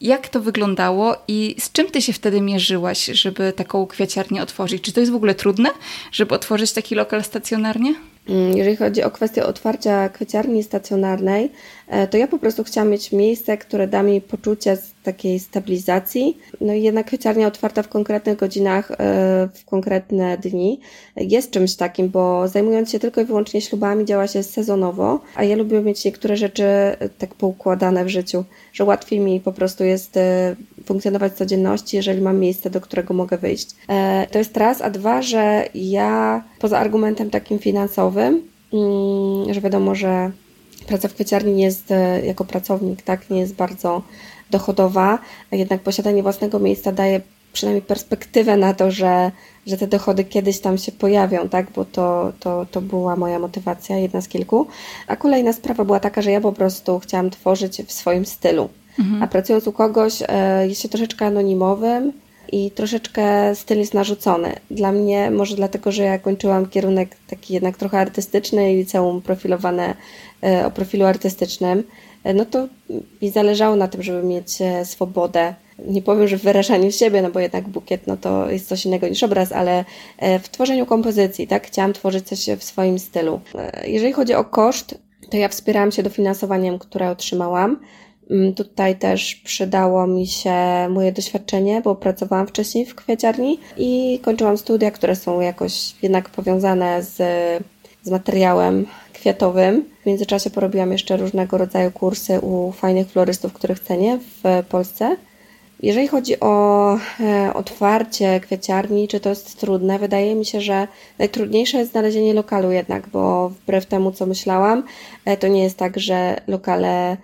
jak 0.00 0.28
to 0.28 0.40
wyglądało 0.40 1.16
i 1.28 1.56
z 1.58 1.72
czym 1.72 1.90
ty 1.90 2.02
się 2.02 2.12
wtedy 2.12 2.40
mierzyłaś, 2.40 3.04
żeby 3.04 3.52
taką 3.52 3.86
kwiaciarnię 3.86 4.42
otworzyć? 4.42 4.82
Czy 4.82 4.92
to 4.92 5.00
jest 5.00 5.12
w 5.12 5.14
ogóle 5.14 5.34
trudne, 5.34 5.70
żeby 6.12 6.34
otworzyć 6.34 6.72
taki 6.72 6.94
lokal 6.94 7.24
stacjonarnie? 7.24 7.94
Mm, 8.28 8.56
jeżeli 8.56 8.76
chodzi 8.76 9.02
o 9.02 9.10
kwestię 9.10 9.44
otwarcia 9.44 10.08
kwieciarni 10.08 10.62
stacjonarnej, 10.62 11.52
to 12.10 12.16
ja 12.16 12.26
po 12.26 12.38
prostu 12.38 12.64
chciałam 12.64 12.90
mieć 12.90 13.12
miejsce, 13.12 13.58
które 13.58 13.88
da 13.88 14.02
mi 14.02 14.20
poczucie 14.20 14.76
takiej 15.02 15.38
stabilizacji. 15.38 16.38
No 16.60 16.74
i 16.74 16.82
jednak 16.82 17.06
kwieciarnia 17.06 17.46
otwarta 17.46 17.82
w 17.82 17.88
konkretnych 17.88 18.36
godzinach, 18.36 18.90
e, 18.90 18.96
w 19.54 19.64
konkretne 19.64 20.38
dni 20.38 20.80
jest 21.16 21.50
czymś 21.50 21.74
takim, 21.74 22.08
bo 22.08 22.48
zajmując 22.48 22.90
się 22.90 22.98
tylko 22.98 23.20
i 23.20 23.24
wyłącznie 23.24 23.60
ślubami 23.60 24.04
działa 24.04 24.26
się 24.26 24.42
sezonowo, 24.42 25.20
a 25.34 25.44
ja 25.44 25.56
lubię 25.56 25.80
mieć 25.80 26.04
niektóre 26.04 26.36
rzeczy 26.36 26.64
e, 26.64 27.08
tak 27.18 27.34
poukładane 27.34 28.04
w 28.04 28.08
życiu, 28.08 28.44
że 28.72 28.84
łatwiej 28.84 29.20
mi 29.20 29.40
po 29.40 29.52
prostu 29.52 29.84
jest 29.84 30.18
funkcjonować 30.84 31.32
w 31.32 31.36
codzienności, 31.36 31.96
jeżeli 31.96 32.20
mam 32.20 32.38
miejsce, 32.38 32.70
do 32.70 32.80
którego 32.80 33.14
mogę 33.14 33.38
wyjść. 33.38 33.70
To 34.30 34.38
jest 34.38 34.56
raz, 34.56 34.82
a 34.82 34.90
dwa, 34.90 35.22
że 35.22 35.68
ja 35.74 36.44
poza 36.58 36.78
argumentem 36.78 37.30
takim 37.30 37.58
finansowym, 37.58 38.42
mm, 38.72 39.54
że 39.54 39.60
wiadomo, 39.60 39.94
że 39.94 40.30
praca 40.90 41.08
w 41.08 41.14
kwieciarni 41.14 41.62
jest 41.62 41.90
e, 41.90 42.26
jako 42.26 42.44
pracownik, 42.44 43.02
tak, 43.02 43.30
nie 43.30 43.40
jest 43.40 43.54
bardzo 43.54 44.02
dochodowa, 44.50 45.18
a 45.52 45.56
jednak 45.56 45.80
posiadanie 45.80 46.22
własnego 46.22 46.58
miejsca 46.58 46.92
daje 46.92 47.20
przynajmniej 47.52 47.82
perspektywę 47.82 48.56
na 48.56 48.74
to, 48.74 48.90
że, 48.90 49.30
że 49.66 49.76
te 49.76 49.86
dochody 49.86 50.24
kiedyś 50.24 50.60
tam 50.60 50.78
się 50.78 50.92
pojawią, 50.92 51.48
tak? 51.48 51.66
Bo 51.76 51.84
to, 51.84 52.32
to, 52.40 52.66
to 52.70 52.80
była 52.80 53.16
moja 53.16 53.38
motywacja, 53.38 53.98
jedna 53.98 54.20
z 54.20 54.28
kilku. 54.28 54.66
A 55.06 55.16
kolejna 55.16 55.52
sprawa 55.52 55.84
była 55.84 56.00
taka, 56.00 56.22
że 56.22 56.30
ja 56.30 56.40
po 56.40 56.52
prostu 56.52 56.98
chciałam 56.98 57.30
tworzyć 57.30 57.82
w 57.86 57.92
swoim 57.92 58.26
stylu. 58.26 58.68
Mhm. 58.98 59.22
A 59.22 59.26
pracując 59.26 59.66
u 59.66 59.72
kogoś, 59.72 60.22
e, 60.28 60.68
jest 60.68 60.82
się 60.82 60.88
troszeczkę 60.88 61.26
anonimowym, 61.26 62.12
i 62.52 62.70
troszeczkę 62.70 63.54
styl 63.54 63.78
jest 63.78 63.94
narzucony. 63.94 64.52
Dla 64.70 64.92
mnie, 64.92 65.30
może 65.30 65.56
dlatego, 65.56 65.92
że 65.92 66.02
ja 66.02 66.18
kończyłam 66.18 66.66
kierunek 66.66 67.16
taki 67.26 67.54
jednak 67.54 67.76
trochę 67.76 67.98
artystyczny 67.98 68.72
i 68.72 68.76
liceum 68.76 69.22
profilowane 69.22 69.94
e, 70.42 70.66
o 70.66 70.70
profilu 70.70 71.06
artystycznym, 71.06 71.84
e, 72.24 72.34
no 72.34 72.44
to 72.44 72.68
mi 73.22 73.30
zależało 73.30 73.76
na 73.76 73.88
tym, 73.88 74.02
żeby 74.02 74.22
mieć 74.22 74.62
e, 74.62 74.84
swobodę. 74.84 75.54
Nie 75.86 76.02
powiem, 76.02 76.28
że 76.28 76.36
w 76.38 76.42
wyrażaniu 76.42 76.92
siebie, 76.92 77.22
no 77.22 77.30
bo 77.30 77.40
jednak 77.40 77.68
bukiet 77.68 78.06
no 78.06 78.16
to 78.16 78.50
jest 78.50 78.68
coś 78.68 78.86
innego 78.86 79.08
niż 79.08 79.22
obraz, 79.22 79.52
ale 79.52 79.84
w 80.42 80.48
tworzeniu 80.48 80.86
kompozycji, 80.86 81.46
tak? 81.46 81.66
Chciałam 81.66 81.92
tworzyć 81.92 82.28
coś 82.28 82.58
w 82.58 82.64
swoim 82.64 82.98
stylu. 82.98 83.40
Jeżeli 83.86 84.12
chodzi 84.12 84.34
o 84.34 84.44
koszt, 84.44 84.98
to 85.30 85.36
ja 85.36 85.48
wspierałam 85.48 85.92
się 85.92 86.02
dofinansowaniem, 86.02 86.78
które 86.78 87.10
otrzymałam. 87.10 87.80
Mm, 88.30 88.54
tutaj 88.54 88.96
też 88.98 89.34
przydało 89.34 90.06
mi 90.06 90.26
się 90.26 90.54
moje 90.90 91.12
doświadczenie, 91.12 91.80
bo 91.80 91.94
pracowałam 91.94 92.46
wcześniej 92.46 92.86
w 92.86 92.94
kwieciarni 92.94 93.58
i 93.76 94.20
kończyłam 94.22 94.58
studia, 94.58 94.90
które 94.90 95.16
są 95.16 95.40
jakoś 95.40 95.94
jednak 96.02 96.28
powiązane 96.30 97.02
z, 97.02 97.16
z 98.02 98.10
materiałem 98.10 98.86
kwiatowym. 99.12 99.84
W 100.02 100.06
międzyczasie 100.06 100.50
porobiłam 100.50 100.92
jeszcze 100.92 101.16
różnego 101.16 101.58
rodzaju 101.58 101.90
kursy 101.90 102.40
u 102.40 102.72
fajnych 102.72 103.08
florystów, 103.08 103.52
których 103.52 103.80
cenię 103.80 104.18
w 104.18 104.64
Polsce. 104.68 105.16
Jeżeli 105.82 106.08
chodzi 106.08 106.40
o 106.40 106.94
e, 107.20 107.54
otwarcie 107.54 108.40
kwiaciarni, 108.40 109.08
czy 109.08 109.20
to 109.20 109.28
jest 109.28 109.60
trudne, 109.60 109.98
wydaje 109.98 110.34
mi 110.34 110.44
się, 110.44 110.60
że 110.60 110.88
najtrudniejsze 111.18 111.78
jest 111.78 111.90
znalezienie 111.90 112.34
lokalu 112.34 112.70
jednak, 112.70 113.08
bo 113.08 113.48
wbrew 113.48 113.86
temu, 113.86 114.12
co 114.12 114.26
myślałam, 114.26 114.82
e, 115.24 115.36
to 115.36 115.48
nie 115.48 115.62
jest 115.62 115.76
tak, 115.76 116.00
że 116.00 116.40
lokale 116.46 117.16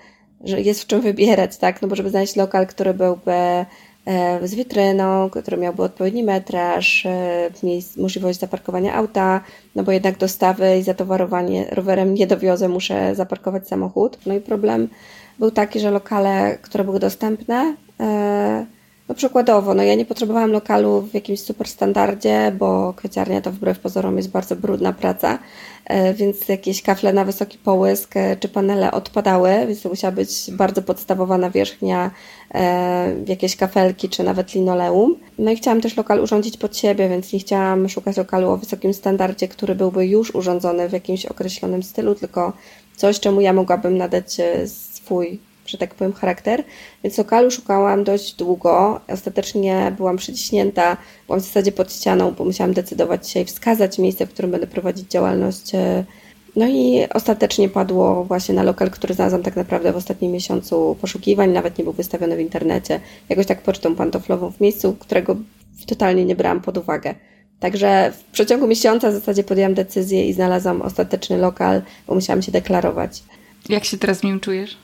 że 0.44 0.60
jest 0.60 0.82
w 0.82 0.86
czym 0.86 1.00
wybierać, 1.00 1.56
tak? 1.56 1.82
No 1.82 1.88
bo 1.88 1.96
żeby 1.96 2.10
znaleźć 2.10 2.36
lokal, 2.36 2.66
który 2.66 2.94
byłby 2.94 3.32
e, 3.32 3.66
z 4.42 4.54
witryną, 4.54 5.30
który 5.30 5.56
miałby 5.56 5.82
odpowiedni 5.82 6.24
metraż, 6.24 7.06
e, 7.06 7.50
możliwość 7.96 8.38
zaparkowania 8.40 8.94
auta, 8.94 9.40
no 9.74 9.82
bo 9.82 9.92
jednak 9.92 10.18
dostawy 10.18 10.78
i 10.78 10.82
zatowarowanie 10.82 11.66
rowerem 11.70 12.14
nie 12.14 12.26
dowiozę, 12.26 12.68
muszę 12.68 13.14
zaparkować 13.14 13.68
samochód. 13.68 14.18
No 14.26 14.34
i 14.34 14.40
problem 14.40 14.88
był 15.38 15.50
taki, 15.50 15.80
że 15.80 15.90
lokale, 15.90 16.58
które 16.62 16.84
były 16.84 17.00
dostępne, 17.00 17.76
e, 18.00 18.66
przykładowo, 19.16 19.74
no 19.74 19.82
ja 19.82 19.94
nie 19.94 20.04
potrzebowałam 20.04 20.52
lokalu 20.52 21.00
w 21.00 21.14
jakimś 21.14 21.40
super 21.40 21.68
standardzie, 21.68 22.52
bo 22.58 22.94
kwieciarnia 22.96 23.40
to 23.40 23.52
wbrew 23.52 23.78
pozorom 23.78 24.16
jest 24.16 24.30
bardzo 24.30 24.56
brudna 24.56 24.92
praca, 24.92 25.38
e, 25.84 26.14
więc 26.14 26.48
jakieś 26.48 26.82
kafle 26.82 27.12
na 27.12 27.24
wysoki 27.24 27.58
połysk 27.58 28.16
e, 28.16 28.36
czy 28.36 28.48
panele 28.48 28.90
odpadały, 28.90 29.50
więc 29.66 29.82
to 29.82 29.88
musiała 29.88 30.12
być 30.12 30.50
bardzo 30.52 30.82
podstawowa 30.82 31.38
nawierzchnia, 31.38 32.10
e, 32.54 33.14
jakieś 33.26 33.56
kafelki 33.56 34.08
czy 34.08 34.22
nawet 34.22 34.54
linoleum. 34.54 35.16
No 35.38 35.50
i 35.50 35.56
chciałam 35.56 35.80
też 35.80 35.96
lokal 35.96 36.20
urządzić 36.20 36.56
pod 36.56 36.76
siebie, 36.76 37.08
więc 37.08 37.32
nie 37.32 37.38
chciałam 37.38 37.88
szukać 37.88 38.16
lokalu 38.16 38.50
o 38.50 38.56
wysokim 38.56 38.94
standardzie, 38.94 39.48
który 39.48 39.74
byłby 39.74 40.06
już 40.06 40.34
urządzony 40.34 40.88
w 40.88 40.92
jakimś 40.92 41.26
określonym 41.26 41.82
stylu, 41.82 42.14
tylko 42.14 42.52
coś, 42.96 43.20
czemu 43.20 43.40
ja 43.40 43.52
mogłabym 43.52 43.96
nadać 43.96 44.36
swój 44.66 45.38
że 45.66 45.78
tak 45.78 45.94
powiem, 45.94 46.12
charakter, 46.12 46.64
więc 47.04 47.18
lokalu 47.18 47.50
szukałam 47.50 48.04
dość 48.04 48.34
długo. 48.34 49.00
Ostatecznie 49.08 49.92
byłam 49.96 50.16
przyciśnięta, 50.16 50.96
byłam 51.26 51.40
w 51.40 51.44
zasadzie 51.44 51.72
pod 51.72 51.92
ścianą, 51.92 52.30
bo 52.30 52.44
musiałam 52.44 52.72
decydować 52.72 53.30
się 53.30 53.40
i 53.40 53.44
wskazać 53.44 53.98
miejsce, 53.98 54.26
w 54.26 54.30
którym 54.30 54.50
będę 54.50 54.66
prowadzić 54.66 55.10
działalność. 55.10 55.72
No 56.56 56.66
i 56.66 57.06
ostatecznie 57.14 57.68
padło 57.68 58.24
właśnie 58.24 58.54
na 58.54 58.62
lokal, 58.62 58.90
który 58.90 59.14
znalazłam 59.14 59.42
tak 59.42 59.56
naprawdę 59.56 59.92
w 59.92 59.96
ostatnim 59.96 60.32
miesiącu 60.32 60.96
poszukiwań, 61.00 61.50
nawet 61.50 61.78
nie 61.78 61.84
był 61.84 61.92
wystawiony 61.92 62.36
w 62.36 62.40
internecie. 62.40 63.00
Jakoś 63.28 63.46
tak 63.46 63.62
pocztą 63.62 63.94
pantoflową 63.94 64.50
w 64.50 64.60
miejscu, 64.60 64.96
którego 65.00 65.36
totalnie 65.86 66.24
nie 66.24 66.36
brałam 66.36 66.60
pod 66.60 66.78
uwagę. 66.78 67.14
Także 67.60 68.12
w 68.16 68.24
przeciągu 68.32 68.66
miesiąca 68.66 69.10
w 69.10 69.14
zasadzie 69.14 69.44
podjęłam 69.44 69.74
decyzję 69.74 70.28
i 70.28 70.32
znalazłam 70.32 70.82
ostateczny 70.82 71.38
lokal, 71.38 71.82
bo 72.06 72.14
musiałam 72.14 72.42
się 72.42 72.52
deklarować. 72.52 73.22
Jak 73.68 73.84
się 73.84 73.98
teraz 73.98 74.22
nim 74.22 74.40
czujesz? 74.40 74.76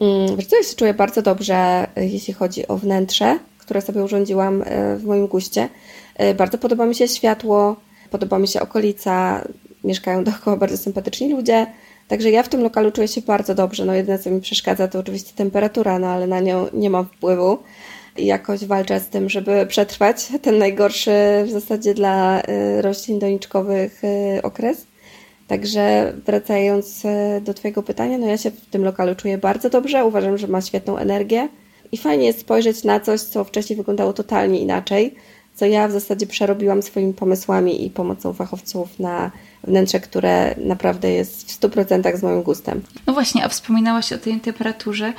Mm, 0.00 0.36
co, 0.46 0.56
ja 0.56 0.62
się 0.62 0.76
czuję 0.76 0.94
bardzo 0.94 1.22
dobrze, 1.22 1.86
e, 1.96 2.06
jeśli 2.06 2.34
chodzi 2.34 2.68
o 2.68 2.76
wnętrze, 2.76 3.38
które 3.58 3.80
sobie 3.80 4.04
urządziłam 4.04 4.62
e, 4.66 4.96
w 4.96 5.04
moim 5.04 5.26
guście. 5.26 5.68
E, 6.14 6.34
bardzo 6.34 6.58
podoba 6.58 6.86
mi 6.86 6.94
się 6.94 7.08
światło, 7.08 7.76
podoba 8.10 8.38
mi 8.38 8.48
się 8.48 8.60
okolica, 8.60 9.44
mieszkają 9.84 10.24
dookoła 10.24 10.56
bardzo 10.56 10.76
sympatyczni 10.76 11.32
ludzie. 11.32 11.66
Także 12.08 12.30
ja 12.30 12.42
w 12.42 12.48
tym 12.48 12.62
lokalu 12.62 12.92
czuję 12.92 13.08
się 13.08 13.20
bardzo 13.20 13.54
dobrze. 13.54 13.84
No 13.84 13.94
jedyne, 13.94 14.18
co 14.18 14.30
mi 14.30 14.40
przeszkadza, 14.40 14.88
to 14.88 14.98
oczywiście 14.98 15.32
temperatura, 15.36 15.98
no 15.98 16.06
ale 16.06 16.26
na 16.26 16.40
nią 16.40 16.66
nie 16.72 16.90
mam 16.90 17.06
wpływu. 17.06 17.58
I 18.16 18.26
jakoś 18.26 18.64
walczę 18.64 19.00
z 19.00 19.08
tym, 19.08 19.28
żeby 19.28 19.66
przetrwać 19.66 20.28
ten 20.42 20.58
najgorszy 20.58 21.10
w 21.44 21.50
zasadzie 21.50 21.94
dla 21.94 22.42
roślin 22.80 23.18
doniczkowych 23.18 24.02
okres. 24.42 24.86
Także 25.48 26.12
wracając 26.26 27.04
e, 27.04 27.40
do 27.40 27.54
Twojego 27.54 27.82
pytania, 27.82 28.18
no 28.18 28.26
ja 28.26 28.38
się 28.38 28.50
w 28.50 28.66
tym 28.66 28.84
lokalu 28.84 29.14
czuję 29.14 29.38
bardzo 29.38 29.70
dobrze, 29.70 30.04
uważam, 30.04 30.38
że 30.38 30.48
ma 30.48 30.60
świetną 30.60 30.98
energię 30.98 31.48
i 31.92 31.96
fajnie 31.96 32.26
jest 32.26 32.40
spojrzeć 32.40 32.84
na 32.84 33.00
coś, 33.00 33.20
co 33.20 33.44
wcześniej 33.44 33.76
wyglądało 33.76 34.12
totalnie 34.12 34.60
inaczej, 34.60 35.14
co 35.54 35.66
ja 35.66 35.88
w 35.88 35.92
zasadzie 35.92 36.26
przerobiłam 36.26 36.82
swoimi 36.82 37.14
pomysłami 37.14 37.86
i 37.86 37.90
pomocą 37.90 38.32
fachowców 38.32 38.98
na 38.98 39.30
wnętrze, 39.64 40.00
które 40.00 40.54
naprawdę 40.58 41.10
jest 41.10 41.52
w 41.52 41.60
100% 41.60 42.16
z 42.16 42.22
moim 42.22 42.42
gustem. 42.42 42.82
No 43.06 43.12
właśnie, 43.12 43.44
a 43.44 43.48
wspominałaś 43.48 44.12
o 44.12 44.18
tej 44.18 44.40
temperaturze. 44.40 45.12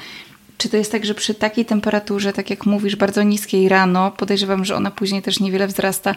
Czy 0.57 0.69
to 0.69 0.77
jest 0.77 0.91
tak, 0.91 1.05
że 1.05 1.13
przy 1.13 1.33
takiej 1.33 1.65
temperaturze, 1.65 2.33
tak 2.33 2.49
jak 2.49 2.65
mówisz, 2.65 2.95
bardzo 2.95 3.23
niskiej 3.23 3.69
rano, 3.69 4.11
podejrzewam, 4.11 4.65
że 4.65 4.75
ona 4.75 4.91
później 4.91 5.21
też 5.21 5.39
niewiele 5.39 5.67
wzrasta, 5.67 6.15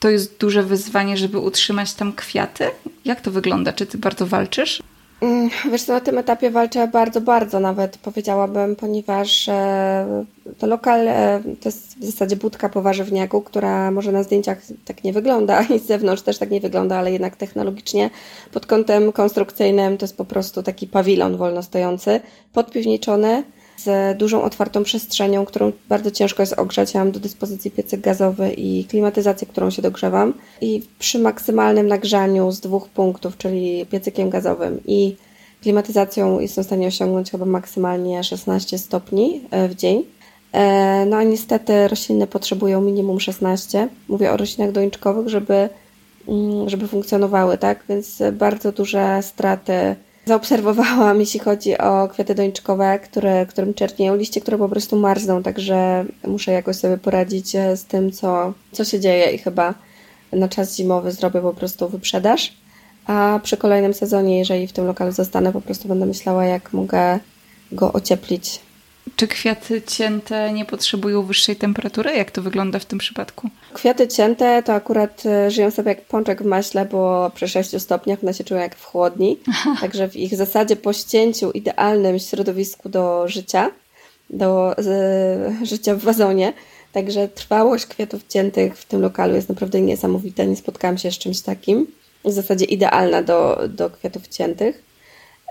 to 0.00 0.10
jest 0.10 0.38
duże 0.40 0.62
wyzwanie, 0.62 1.16
żeby 1.16 1.38
utrzymać 1.38 1.94
tam 1.94 2.12
kwiaty? 2.12 2.64
Jak 3.04 3.20
to 3.20 3.30
wygląda? 3.30 3.72
Czy 3.72 3.86
ty 3.86 3.98
bardzo 3.98 4.26
walczysz? 4.26 4.82
Mm, 5.20 5.50
wiesz 5.70 5.82
co, 5.82 5.92
na 5.92 6.00
tym 6.00 6.18
etapie 6.18 6.50
walczę 6.50 6.88
bardzo, 6.88 7.20
bardzo 7.20 7.60
nawet 7.60 7.98
powiedziałabym, 7.98 8.76
ponieważ 8.76 9.48
e, 9.48 10.24
to 10.58 10.66
lokal 10.66 11.08
e, 11.08 11.42
to 11.60 11.68
jest 11.68 11.98
w 11.98 12.04
zasadzie 12.04 12.36
budka 12.36 12.68
po 12.68 12.82
warzywniaku, 12.82 13.42
która 13.42 13.90
może 13.90 14.12
na 14.12 14.22
zdjęciach 14.22 14.58
tak 14.84 15.04
nie 15.04 15.12
wygląda 15.12 15.62
i 15.76 15.78
z 15.78 15.86
zewnątrz 15.86 16.22
też 16.22 16.38
tak 16.38 16.50
nie 16.50 16.60
wygląda, 16.60 16.96
ale 16.96 17.12
jednak 17.12 17.36
technologicznie 17.36 18.10
pod 18.52 18.66
kątem 18.66 19.12
konstrukcyjnym 19.12 19.98
to 19.98 20.04
jest 20.04 20.16
po 20.16 20.24
prostu 20.24 20.62
taki 20.62 20.86
pawilon 20.86 21.36
wolno 21.36 21.62
stojący, 21.62 22.20
podpiwniczony, 22.52 23.42
z 23.76 24.18
dużą 24.18 24.42
otwartą 24.42 24.84
przestrzenią, 24.84 25.44
którą 25.44 25.72
bardzo 25.88 26.10
ciężko 26.10 26.42
jest 26.42 26.52
ogrzać. 26.52 26.94
Ja 26.94 27.00
mam 27.00 27.12
do 27.12 27.20
dyspozycji 27.20 27.70
piecyk 27.70 28.00
gazowy 28.00 28.52
i 28.52 28.84
klimatyzację, 28.84 29.46
którą 29.46 29.70
się 29.70 29.82
dogrzewam. 29.82 30.34
I 30.60 30.82
przy 30.98 31.18
maksymalnym 31.18 31.86
nagrzaniu 31.86 32.52
z 32.52 32.60
dwóch 32.60 32.88
punktów, 32.88 33.36
czyli 33.36 33.86
piecykiem 33.86 34.30
gazowym 34.30 34.80
i 34.86 35.16
klimatyzacją 35.62 36.40
jestem 36.40 36.64
w 36.64 36.66
stanie 36.66 36.86
osiągnąć 36.86 37.30
chyba 37.30 37.44
maksymalnie 37.44 38.24
16 38.24 38.78
stopni 38.78 39.40
e, 39.50 39.68
w 39.68 39.74
dzień. 39.74 40.04
E, 40.52 41.06
no 41.06 41.16
a 41.16 41.22
niestety 41.22 41.88
rośliny 41.88 42.26
potrzebują 42.26 42.80
minimum 42.80 43.20
16. 43.20 43.88
Mówię 44.08 44.32
o 44.32 44.36
roślinach 44.36 44.72
doniczkowych, 44.72 45.28
żeby, 45.28 45.68
mm, 46.28 46.68
żeby 46.68 46.88
funkcjonowały, 46.88 47.58
tak? 47.58 47.84
Więc 47.88 48.22
bardzo 48.32 48.72
duże 48.72 49.18
straty 49.22 49.96
zaobserwowałam, 50.26 51.20
jeśli 51.24 51.40
chodzi 51.40 51.78
o 51.78 52.08
kwiaty 52.08 52.34
doniczkowe, 52.34 52.98
które, 52.98 53.46
którym 53.46 53.74
czernieją 53.74 54.16
liście, 54.16 54.40
które 54.40 54.58
po 54.58 54.68
prostu 54.68 54.96
marzną, 54.96 55.42
także 55.42 56.04
muszę 56.26 56.52
jakoś 56.52 56.76
sobie 56.76 56.98
poradzić 56.98 57.56
e, 57.56 57.76
z 57.76 57.84
tym, 57.84 58.12
co, 58.12 58.52
co 58.72 58.84
się 58.84 59.00
dzieje 59.00 59.30
i 59.30 59.38
chyba 59.38 59.74
na 60.32 60.48
czas 60.48 60.76
zimowy 60.76 61.12
zrobię 61.12 61.40
po 61.40 61.54
prostu 61.54 61.88
wyprzedaż. 61.88 62.56
A 63.06 63.40
przy 63.42 63.56
kolejnym 63.56 63.94
sezonie, 63.94 64.38
jeżeli 64.38 64.66
w 64.66 64.72
tym 64.72 64.86
lokalu 64.86 65.12
zostanę, 65.12 65.52
po 65.52 65.60
prostu 65.60 65.88
będę 65.88 66.06
myślała, 66.06 66.44
jak 66.44 66.72
mogę 66.72 67.18
go 67.72 67.92
ocieplić 67.92 68.60
czy 69.16 69.28
kwiaty 69.28 69.82
cięte 69.82 70.52
nie 70.52 70.64
potrzebują 70.64 71.22
wyższej 71.22 71.56
temperatury? 71.56 72.12
Jak 72.12 72.30
to 72.30 72.42
wygląda 72.42 72.78
w 72.78 72.84
tym 72.84 72.98
przypadku? 72.98 73.50
Kwiaty 73.72 74.08
cięte 74.08 74.62
to 74.62 74.72
akurat 74.72 75.26
e, 75.26 75.50
żyją 75.50 75.70
sobie 75.70 75.88
jak 75.88 76.04
pączek 76.04 76.42
w 76.42 76.46
maśle, 76.46 76.84
bo 76.84 77.30
przy 77.34 77.48
6 77.48 77.82
stopniach 77.82 78.18
one 78.22 78.34
się 78.34 78.44
czują 78.44 78.60
jak 78.60 78.76
w 78.76 78.84
chłodni. 78.84 79.38
Także 79.80 80.08
w 80.08 80.16
ich 80.16 80.36
zasadzie 80.36 80.76
po 80.76 80.92
ścięciu 80.92 81.50
idealnym 81.50 82.18
środowisku 82.18 82.88
do 82.88 83.28
życia, 83.28 83.70
do 84.30 84.74
życia 85.62 85.94
w 85.94 86.00
wazonie. 86.00 86.52
Także 86.92 87.28
trwałość 87.28 87.86
kwiatów 87.86 88.26
ciętych 88.28 88.78
w 88.78 88.84
tym 88.84 89.00
lokalu 89.00 89.34
jest 89.34 89.48
naprawdę 89.48 89.80
niesamowita. 89.80 90.44
Nie 90.44 90.56
spotkałam 90.56 90.98
się 90.98 91.10
z 91.10 91.18
czymś 91.18 91.40
takim. 91.40 91.86
W 92.24 92.32
zasadzie 92.32 92.64
idealna 92.64 93.22
do, 93.22 93.60
do 93.68 93.90
kwiatów 93.90 94.28
ciętych. 94.28 94.82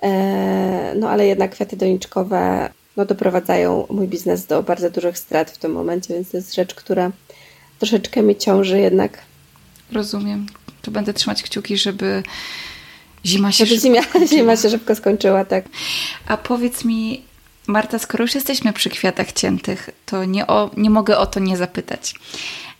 E, 0.03 0.93
no 0.95 1.09
ale 1.09 1.27
jednak 1.27 1.51
kwiaty 1.51 1.77
doniczkowe 1.77 2.69
no, 2.97 3.05
doprowadzają 3.05 3.87
mój 3.89 4.07
biznes 4.07 4.45
do 4.45 4.63
bardzo 4.63 4.89
dużych 4.89 5.17
strat 5.17 5.51
w 5.51 5.57
tym 5.57 5.71
momencie, 5.71 6.13
więc 6.13 6.31
to 6.31 6.37
jest 6.37 6.55
rzecz, 6.55 6.75
która 6.75 7.11
troszeczkę 7.79 8.21
mi 8.21 8.35
ciąży 8.35 8.79
jednak. 8.79 9.21
Rozumiem. 9.91 10.45
To 10.81 10.91
będę 10.91 11.13
trzymać 11.13 11.43
kciuki, 11.43 11.77
żeby 11.77 12.23
zima 13.25 13.51
się 13.51 13.65
żeby 13.65 13.81
szybko 13.81 14.19
zima, 14.19 14.27
zima 14.27 14.57
się 14.57 14.69
szybko 14.69 14.95
skończyła, 14.95 15.45
tak. 15.45 15.65
A 16.27 16.37
powiedz 16.37 16.85
mi, 16.85 17.21
Marta, 17.67 17.99
skoro 17.99 18.23
już 18.23 18.35
jesteśmy 18.35 18.73
przy 18.73 18.89
kwiatach 18.89 19.31
ciętych, 19.31 19.89
to 20.05 20.25
nie, 20.25 20.47
o, 20.47 20.71
nie 20.77 20.89
mogę 20.89 21.17
o 21.17 21.25
to 21.25 21.39
nie 21.39 21.57
zapytać. 21.57 22.15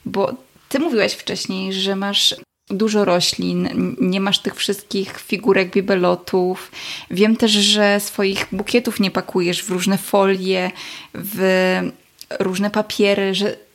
Bo 0.06 0.34
ty 0.70 0.80
mówiłaś 0.80 1.14
wcześniej, 1.14 1.74
że 1.74 1.96
masz 1.96 2.36
dużo 2.70 3.06
roślin, 3.06 3.96
nie 4.02 4.20
masz 4.20 4.40
tych 4.40 4.56
wszystkich 4.56 5.20
figurek 5.20 5.72
bibelotów. 5.72 6.72
Wiem 7.12 7.38
też, 7.38 7.52
że 7.52 8.00
swoich 8.00 8.48
bukietów 8.52 9.00
nie 9.00 9.12
pakujesz 9.12 9.64
w 9.64 9.70
różne 9.70 9.98
folie, 9.98 10.72
w 11.14 11.82
różne 12.40 12.70
papiery, 12.70 13.36
że 13.36 13.66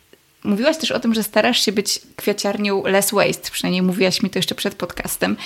Mówiłaś 0.44 0.76
też 0.76 0.90
o 0.90 1.00
tym, 1.00 1.14
że 1.14 1.22
starasz 1.22 1.64
się 1.64 1.72
być 1.72 2.00
kwiaciarnią 2.16 2.82
less 2.82 3.10
waste, 3.10 3.50
przynajmniej 3.50 3.82
mówiłaś 3.82 4.22
mi 4.22 4.30
to 4.30 4.38
jeszcze 4.38 4.54
przed 4.54 4.74
podcastem. 4.74 5.36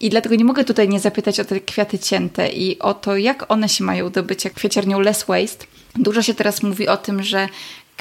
I 0.00 0.10
dlatego 0.10 0.34
nie 0.34 0.44
mogę 0.44 0.64
tutaj 0.64 0.88
nie 0.88 1.00
zapytać 1.00 1.40
o 1.40 1.44
te 1.44 1.60
kwiaty 1.60 1.98
cięte 1.98 2.48
i 2.48 2.78
o 2.78 2.94
to, 2.94 3.16
jak 3.16 3.52
one 3.52 3.68
się 3.68 3.84
mają 3.84 4.10
do 4.10 4.22
bycia 4.22 4.50
kwiaciarnią 4.50 5.00
less 5.00 5.24
waste. 5.24 5.66
Dużo 5.94 6.22
się 6.22 6.34
teraz 6.34 6.62
mówi 6.62 6.88
o 6.88 6.96
tym, 6.96 7.22
że 7.22 7.48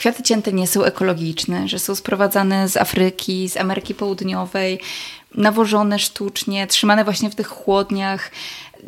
Kwiaty 0.02 0.24
cięte 0.24 0.54
nie 0.54 0.68
są 0.68 0.84
ekologiczne, 0.84 1.68
że 1.68 1.80
są 1.80 1.96
sprowadzane 1.96 2.70
z 2.70 2.78
Afryki, 2.78 3.50
z 3.50 3.58
Ameryki 3.58 3.96
Południowej, 3.96 4.80
nawożone 5.36 6.00
sztucznie, 6.00 6.68
trzymane 6.68 7.04
właśnie 7.04 7.30
w 7.30 7.36
tych 7.36 7.48
chłodniach. 7.48 8.32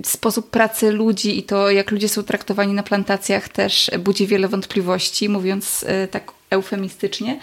Sposób 0.03 0.49
pracy 0.49 0.91
ludzi 0.91 1.39
i 1.39 1.43
to, 1.43 1.71
jak 1.71 1.91
ludzie 1.91 2.09
są 2.09 2.23
traktowani 2.23 2.73
na 2.73 2.83
plantacjach, 2.83 3.49
też 3.49 3.91
budzi 3.99 4.27
wiele 4.27 4.47
wątpliwości, 4.47 5.29
mówiąc 5.29 5.85
e, 5.87 6.07
tak 6.07 6.31
eufemistycznie. 6.49 7.39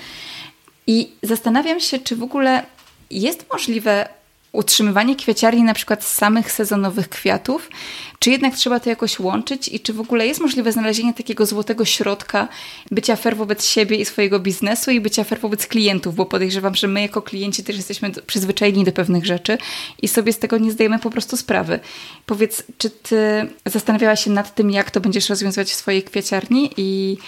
I 0.86 1.12
zastanawiam 1.22 1.80
się, 1.80 1.98
czy 1.98 2.16
w 2.16 2.22
ogóle 2.22 2.66
jest 3.10 3.46
możliwe 3.52 4.08
utrzymywanie 4.52 5.16
kwieciarni 5.16 5.62
na 5.62 5.74
przykład 5.74 6.04
z 6.04 6.14
samych 6.14 6.52
sezonowych 6.52 7.08
kwiatów, 7.08 7.70
czy 8.18 8.30
jednak 8.30 8.54
trzeba 8.54 8.80
to 8.80 8.90
jakoś 8.90 9.20
łączyć 9.20 9.68
i 9.68 9.80
czy 9.80 9.92
w 9.92 10.00
ogóle 10.00 10.26
jest 10.26 10.40
możliwe 10.40 10.72
znalezienie 10.72 11.14
takiego 11.14 11.46
złotego 11.46 11.84
środka 11.84 12.48
bycia 12.90 13.16
fair 13.16 13.36
wobec 13.36 13.64
siebie 13.64 13.96
i 13.96 14.04
swojego 14.04 14.40
biznesu 14.40 14.90
i 14.90 15.00
bycia 15.00 15.24
fair 15.24 15.40
wobec 15.40 15.66
klientów, 15.66 16.14
bo 16.14 16.26
podejrzewam, 16.26 16.74
że 16.74 16.88
my 16.88 17.02
jako 17.02 17.22
klienci 17.22 17.64
też 17.64 17.76
jesteśmy 17.76 18.10
przyzwyczajeni 18.26 18.84
do 18.84 18.92
pewnych 18.92 19.26
rzeczy 19.26 19.58
i 20.02 20.08
sobie 20.08 20.32
z 20.32 20.38
tego 20.38 20.58
nie 20.58 20.72
zdajemy 20.72 20.98
po 20.98 21.10
prostu 21.10 21.36
sprawy. 21.36 21.80
Powiedz, 22.26 22.62
czy 22.78 22.90
ty 22.90 23.48
zastanawiałaś 23.66 24.24
się 24.24 24.30
nad 24.30 24.54
tym, 24.54 24.70
jak 24.70 24.90
to 24.90 25.00
będziesz 25.00 25.28
rozwiązywać 25.28 25.70
w 25.70 25.74
swojej 25.74 26.02
kwieciarni 26.02 26.70
i, 26.76 27.18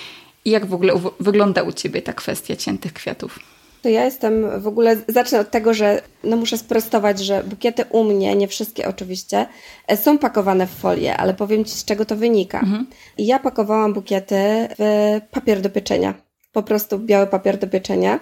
i 0.45 0.51
jak 0.51 0.67
w 0.67 0.75
ogóle 0.75 1.01
wygląda 1.21 1.63
u 1.63 1.73
ciebie 1.73 2.03
ta 2.03 2.13
kwestia 2.13 2.57
ciętych 2.57 2.93
kwiatów? 2.93 3.52
To 3.83 3.89
ja 3.89 4.05
jestem 4.05 4.61
w 4.61 4.67
ogóle, 4.67 4.97
zacznę 5.09 5.41
od 5.41 5.51
tego, 5.51 5.75
że 5.75 6.03
no 6.25 6.37
muszę 6.37 6.59
sprostować, 6.59 7.21
że 7.21 7.45
bukiety 7.45 7.85
u 7.91 8.05
mnie, 8.05 8.37
nie 8.37 8.49
wszystkie 8.49 8.89
oczywiście, 8.89 9.47
e, 9.87 9.97
są 9.97 10.19
pakowane 10.19 10.67
w 10.67 10.71
folię, 10.71 11.17
ale 11.17 11.35
powiem 11.35 11.65
Ci 11.65 11.73
z 11.73 11.85
czego 11.85 12.05
to 12.05 12.17
wynika. 12.17 12.61
Mhm. 12.61 12.87
Ja 13.19 13.39
pakowałam 13.39 13.93
bukiety 13.93 14.35
w 14.79 15.21
papier 15.31 15.61
do 15.61 15.71
pieczenia, 15.71 16.15
po 16.53 16.63
prostu 16.63 16.99
biały 16.99 17.27
papier 17.27 17.59
do 17.59 17.67
pieczenia, 17.67 18.21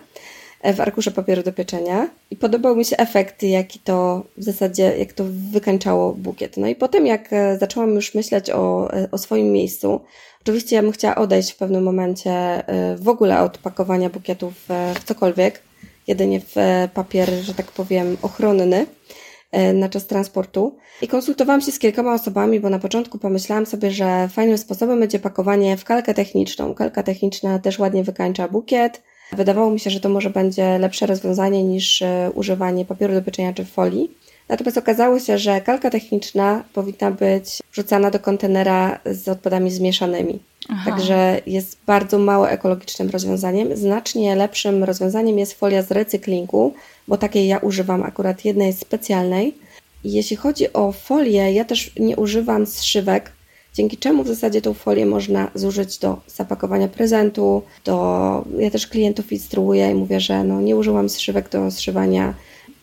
w 0.64 0.80
arkusze 0.80 1.10
papieru 1.10 1.42
do 1.42 1.52
pieczenia 1.52 2.08
i 2.30 2.36
podobał 2.36 2.76
mi 2.76 2.84
się 2.84 2.96
efekt, 2.96 3.42
jaki 3.42 3.78
to 3.78 4.24
w 4.36 4.42
zasadzie, 4.42 4.98
jak 4.98 5.12
to 5.12 5.24
wykańczało 5.52 6.12
bukiet. 6.12 6.56
No 6.56 6.66
i 6.66 6.74
potem 6.74 7.06
jak 7.06 7.32
e, 7.32 7.58
zaczęłam 7.58 7.94
już 7.94 8.14
myśleć 8.14 8.50
o, 8.50 8.90
o 9.10 9.18
swoim 9.18 9.52
miejscu, 9.52 10.00
Oczywiście 10.42 10.76
ja 10.76 10.82
bym 10.82 10.92
chciała 10.92 11.14
odejść 11.14 11.50
w 11.50 11.56
pewnym 11.56 11.82
momencie 11.82 12.62
w 12.96 13.08
ogóle 13.08 13.40
od 13.40 13.58
pakowania 13.58 14.10
bukietów 14.10 14.54
w 14.98 15.04
cokolwiek, 15.04 15.62
jedynie 16.06 16.40
w 16.40 16.54
papier, 16.94 17.30
że 17.30 17.54
tak 17.54 17.66
powiem, 17.66 18.16
ochronny 18.22 18.86
na 19.74 19.88
czas 19.88 20.06
transportu. 20.06 20.76
I 21.02 21.08
konsultowałam 21.08 21.60
się 21.60 21.72
z 21.72 21.78
kilkoma 21.78 22.14
osobami, 22.14 22.60
bo 22.60 22.70
na 22.70 22.78
początku 22.78 23.18
pomyślałam 23.18 23.66
sobie, 23.66 23.90
że 23.90 24.28
fajnym 24.28 24.58
sposobem 24.58 25.00
będzie 25.00 25.18
pakowanie 25.18 25.76
w 25.76 25.84
kalkę 25.84 26.14
techniczną. 26.14 26.74
Kalka 26.74 27.02
techniczna 27.02 27.58
też 27.58 27.78
ładnie 27.78 28.04
wykańcza 28.04 28.48
bukiet. 28.48 29.02
Wydawało 29.32 29.70
mi 29.70 29.80
się, 29.80 29.90
że 29.90 30.00
to 30.00 30.08
może 30.08 30.30
będzie 30.30 30.78
lepsze 30.78 31.06
rozwiązanie 31.06 31.64
niż 31.64 32.02
y, 32.02 32.06
używanie 32.34 32.84
papieru 32.84 33.14
do 33.14 33.22
pieczenia 33.22 33.52
czy 33.52 33.64
folii. 33.64 34.10
Natomiast 34.48 34.78
okazało 34.78 35.20
się, 35.20 35.38
że 35.38 35.60
kalka 35.60 35.90
techniczna 35.90 36.64
powinna 36.72 37.10
być 37.10 37.62
wrzucana 37.72 38.10
do 38.10 38.18
kontenera 38.18 38.98
z 39.06 39.28
odpadami 39.28 39.70
zmieszanymi. 39.70 40.38
Aha. 40.68 40.90
Także 40.90 41.40
jest 41.46 41.78
bardzo 41.86 42.18
mało 42.18 42.50
ekologicznym 42.50 43.10
rozwiązaniem. 43.10 43.76
Znacznie 43.76 44.36
lepszym 44.36 44.84
rozwiązaniem 44.84 45.38
jest 45.38 45.58
folia 45.58 45.82
z 45.82 45.90
recyklingu, 45.90 46.74
bo 47.08 47.18
takiej 47.18 47.46
ja 47.46 47.58
używam 47.58 48.02
akurat 48.02 48.44
jednej 48.44 48.72
specjalnej. 48.72 49.54
Jeśli 50.04 50.36
chodzi 50.36 50.72
o 50.72 50.92
folię, 50.92 51.52
ja 51.52 51.64
też 51.64 51.92
nie 51.96 52.16
używam 52.16 52.66
zszywek, 52.66 53.32
dzięki 53.74 53.96
czemu 53.96 54.22
w 54.22 54.28
zasadzie 54.28 54.62
tą 54.62 54.74
folię 54.74 55.06
można 55.06 55.50
zużyć 55.54 55.98
do 55.98 56.20
zapakowania 56.26 56.88
prezentu, 56.88 57.62
do... 57.84 58.44
Ja 58.58 58.70
też 58.70 58.86
klientów 58.86 59.32
instruuję 59.32 59.90
i 59.90 59.94
mówię, 59.94 60.20
że 60.20 60.44
no 60.44 60.60
nie 60.60 60.76
użyłam 60.76 61.08
zszywek 61.08 61.48
do 61.48 61.70
zszywania 61.70 62.34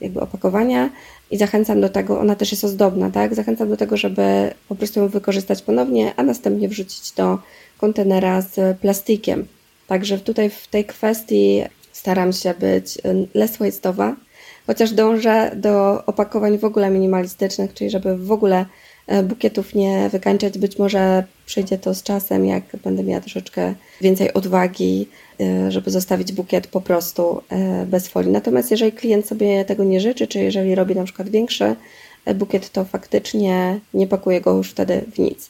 jakby 0.01 0.21
opakowania, 0.21 0.89
i 1.31 1.37
zachęcam 1.37 1.81
do 1.81 1.89
tego, 1.89 2.19
ona 2.19 2.35
też 2.35 2.51
jest 2.51 2.63
ozdobna, 2.63 3.11
tak? 3.11 3.35
Zachęcam 3.35 3.69
do 3.69 3.77
tego, 3.77 3.97
żeby 3.97 4.53
po 4.69 4.75
prostu 4.75 4.99
ją 4.99 5.07
wykorzystać 5.07 5.61
ponownie, 5.61 6.13
a 6.15 6.23
następnie 6.23 6.69
wrzucić 6.69 7.11
do 7.11 7.37
kontenera 7.77 8.41
z 8.41 8.79
plastikiem. 8.79 9.47
Także 9.87 10.17
tutaj 10.17 10.49
w 10.49 10.67
tej 10.67 10.85
kwestii 10.85 11.63
staram 11.91 12.33
się 12.33 12.53
być 12.59 12.97
less 13.33 13.57
waste'owa, 13.57 14.13
chociaż 14.67 14.91
dążę 14.91 15.51
do 15.55 16.05
opakowań 16.05 16.57
w 16.57 16.65
ogóle 16.65 16.89
minimalistycznych, 16.89 17.73
czyli 17.73 17.89
żeby 17.89 18.17
w 18.17 18.31
ogóle 18.31 18.65
bukietów 19.23 19.75
nie 19.75 20.09
wykańczać. 20.09 20.57
Być 20.57 20.79
może 20.79 21.23
przyjdzie 21.45 21.77
to 21.77 21.93
z 21.95 22.03
czasem, 22.03 22.45
jak 22.45 22.63
będę 22.83 23.03
miała 23.03 23.21
troszeczkę 23.21 23.73
więcej 24.01 24.33
odwagi, 24.33 25.07
e, 25.41 25.71
żeby 25.71 25.91
zostawić 25.91 26.31
bukiet 26.31 26.67
po 26.67 26.81
prostu 26.81 27.41
e, 27.49 27.85
bez 27.85 28.07
folii. 28.07 28.31
Natomiast 28.31 28.71
jeżeli 28.71 28.91
klient 28.91 29.27
sobie 29.27 29.65
tego 29.65 29.83
nie 29.83 30.01
życzy, 30.01 30.27
czy 30.27 30.39
jeżeli 30.39 30.75
robi 30.75 30.95
na 30.95 31.03
przykład 31.03 31.29
większy 31.29 31.75
bukiet, 32.35 32.69
to 32.69 32.85
faktycznie 32.85 33.79
nie 33.93 34.07
pakuje 34.07 34.41
go 34.41 34.57
już 34.57 34.71
wtedy 34.71 35.05
w 35.13 35.19
nic. 35.19 35.49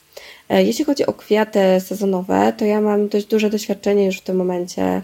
Jeśli 0.49 0.85
chodzi 0.85 1.05
o 1.05 1.13
kwiaty 1.13 1.59
sezonowe, 1.79 2.53
to 2.57 2.65
ja 2.65 2.81
mam 2.81 3.07
dość 3.07 3.25
duże 3.25 3.49
doświadczenie 3.49 4.05
już 4.05 4.17
w 4.17 4.21
tym 4.21 4.35
momencie 4.35 5.01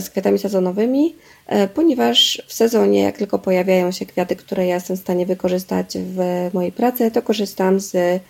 z 0.00 0.10
kwiatami 0.10 0.38
sezonowymi. 0.38 1.14
E, 1.46 1.68
ponieważ 1.68 2.42
w 2.46 2.52
sezonie, 2.52 3.02
jak 3.02 3.18
tylko 3.18 3.38
pojawiają 3.38 3.90
się 3.90 4.06
kwiaty, 4.06 4.36
które 4.36 4.66
ja 4.66 4.74
jestem 4.74 4.96
w 4.96 5.00
stanie 5.00 5.26
wykorzystać 5.26 5.98
w 5.98 6.50
mojej 6.52 6.72
pracy, 6.72 7.10
to 7.10 7.22
korzystam 7.22 7.80
z 7.80 8.22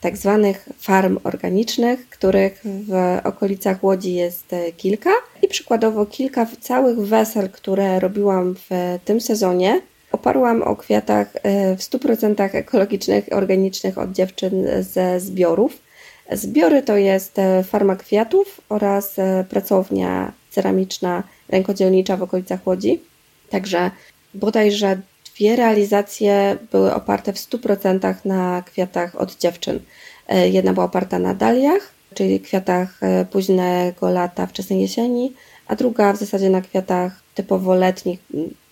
tak 0.00 0.16
zwanych 0.16 0.68
farm 0.78 1.18
organicznych, 1.24 2.08
których 2.08 2.62
w 2.64 3.18
okolicach 3.24 3.84
Łodzi 3.84 4.14
jest 4.14 4.52
e, 4.52 4.72
kilka 4.72 5.10
i 5.42 5.48
przykładowo 5.48 6.06
kilka 6.06 6.46
całych 6.60 6.98
wesel, 6.98 7.50
które 7.50 8.00
robiłam 8.00 8.54
w 8.54 8.98
tym 9.04 9.20
sezonie, 9.20 9.80
oparłam 10.12 10.62
o 10.62 10.76
kwiatach 10.76 11.36
e, 11.36 11.76
w 11.76 11.80
100% 11.80 12.54
ekologicznych, 12.54 13.24
organicznych 13.32 13.98
od 13.98 14.12
dziewczyn 14.12 14.66
ze 14.80 15.20
zbiorów. 15.20 15.83
Zbiory 16.32 16.82
to 16.82 16.96
jest 16.96 17.36
farma 17.64 17.96
kwiatów 17.96 18.60
oraz 18.68 19.16
pracownia 19.48 20.32
ceramiczna 20.50 21.22
rękodzielnicza 21.48 22.16
w 22.16 22.22
okolicach 22.22 22.66
Łodzi. 22.66 23.02
Także 23.50 23.90
bodajże 24.34 25.00
dwie 25.34 25.56
realizacje 25.56 26.56
były 26.72 26.94
oparte 26.94 27.32
w 27.32 27.36
100% 27.36 28.14
na 28.24 28.62
kwiatach 28.62 29.14
od 29.16 29.38
dziewczyn. 29.38 29.80
E, 30.28 30.48
jedna 30.48 30.72
była 30.72 30.86
oparta 30.86 31.18
na 31.18 31.34
daliach, 31.34 31.92
czyli 32.14 32.40
kwiatach 32.40 33.02
e, 33.02 33.24
późnego 33.24 34.10
lata, 34.10 34.46
wczesnej 34.46 34.80
jesieni, 34.80 35.32
a 35.66 35.76
druga 35.76 36.12
w 36.12 36.16
zasadzie 36.16 36.50
na 36.50 36.60
kwiatach 36.60 37.22
typowo 37.34 37.74
letnich 37.74 38.20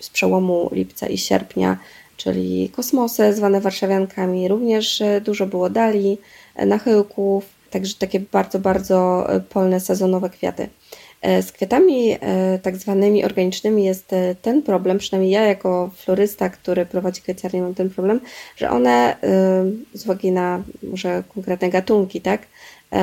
z 0.01 0.11
przełomu 0.11 0.71
lipca 0.73 1.07
i 1.07 1.19
sierpnia, 1.19 1.79
czyli 2.17 2.69
kosmosy 2.69 3.35
zwane 3.35 3.61
warszawiankami. 3.61 4.49
Również 4.49 5.01
e, 5.01 5.21
dużo 5.21 5.47
było 5.47 5.71
dali, 5.71 6.19
nachyłków, 6.67 7.45
także 7.71 7.95
takie 7.95 8.21
bardzo, 8.21 8.59
bardzo 8.59 9.27
polne, 9.49 9.81
sezonowe 9.81 10.31
kwiaty. 10.31 10.69
E, 11.23 11.43
z 11.43 11.53
kwiatami 11.53 12.17
e, 12.21 12.59
tak 12.63 12.77
zwanymi 12.77 13.25
organicznymi 13.25 13.85
jest 13.85 14.13
e, 14.13 14.35
ten 14.35 14.63
problem, 14.63 14.99
przynajmniej 14.99 15.33
ja 15.33 15.43
jako 15.43 15.91
florysta, 15.97 16.49
który 16.51 16.87
prowadzi 16.87 17.23
kwieciarnię 17.23 17.63
mam 17.63 17.75
ten 17.75 17.91
problem, 17.91 18.21
że 18.57 18.71
one 18.71 19.17
z 19.95 20.05
uwagi 20.05 20.33
na 20.33 20.63
może 20.83 21.23
konkretne 21.35 21.69
gatunki, 21.71 22.21
tak, 22.21 22.47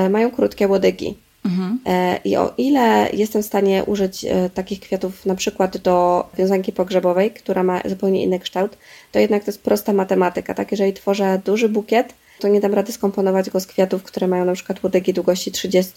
mają 0.10 0.32
krótkie 0.32 0.68
łodygi. 0.68 1.18
Mhm. 1.46 1.80
I 2.26 2.38
o 2.38 2.54
ile 2.58 3.10
jestem 3.14 3.44
w 3.44 3.46
stanie 3.46 3.84
użyć 3.84 4.26
takich 4.54 4.80
kwiatów 4.80 5.26
na 5.26 5.36
przykład 5.36 5.78
do 5.78 6.28
wiązanki 6.38 6.74
pogrzebowej, 6.74 7.32
która 7.32 7.64
ma 7.64 7.82
zupełnie 7.86 8.24
inny 8.24 8.40
kształt, 8.40 8.78
to 9.12 9.20
jednak 9.20 9.44
to 9.44 9.52
jest 9.52 9.64
prosta 9.64 9.94
matematyka, 9.94 10.54
tak? 10.54 10.72
Jeżeli 10.72 10.94
tworzę 10.94 11.42
duży 11.46 11.70
bukiet, 11.70 12.14
to 12.40 12.48
nie 12.48 12.60
dam 12.60 12.74
rady 12.74 12.92
skomponować 12.92 13.50
go 13.50 13.60
z 13.60 13.68
kwiatów, 13.68 14.04
które 14.04 14.28
mają 14.28 14.46
na 14.46 14.54
przykład 14.54 14.84
łodygi 14.84 15.14
długości 15.14 15.52
30 15.52 15.94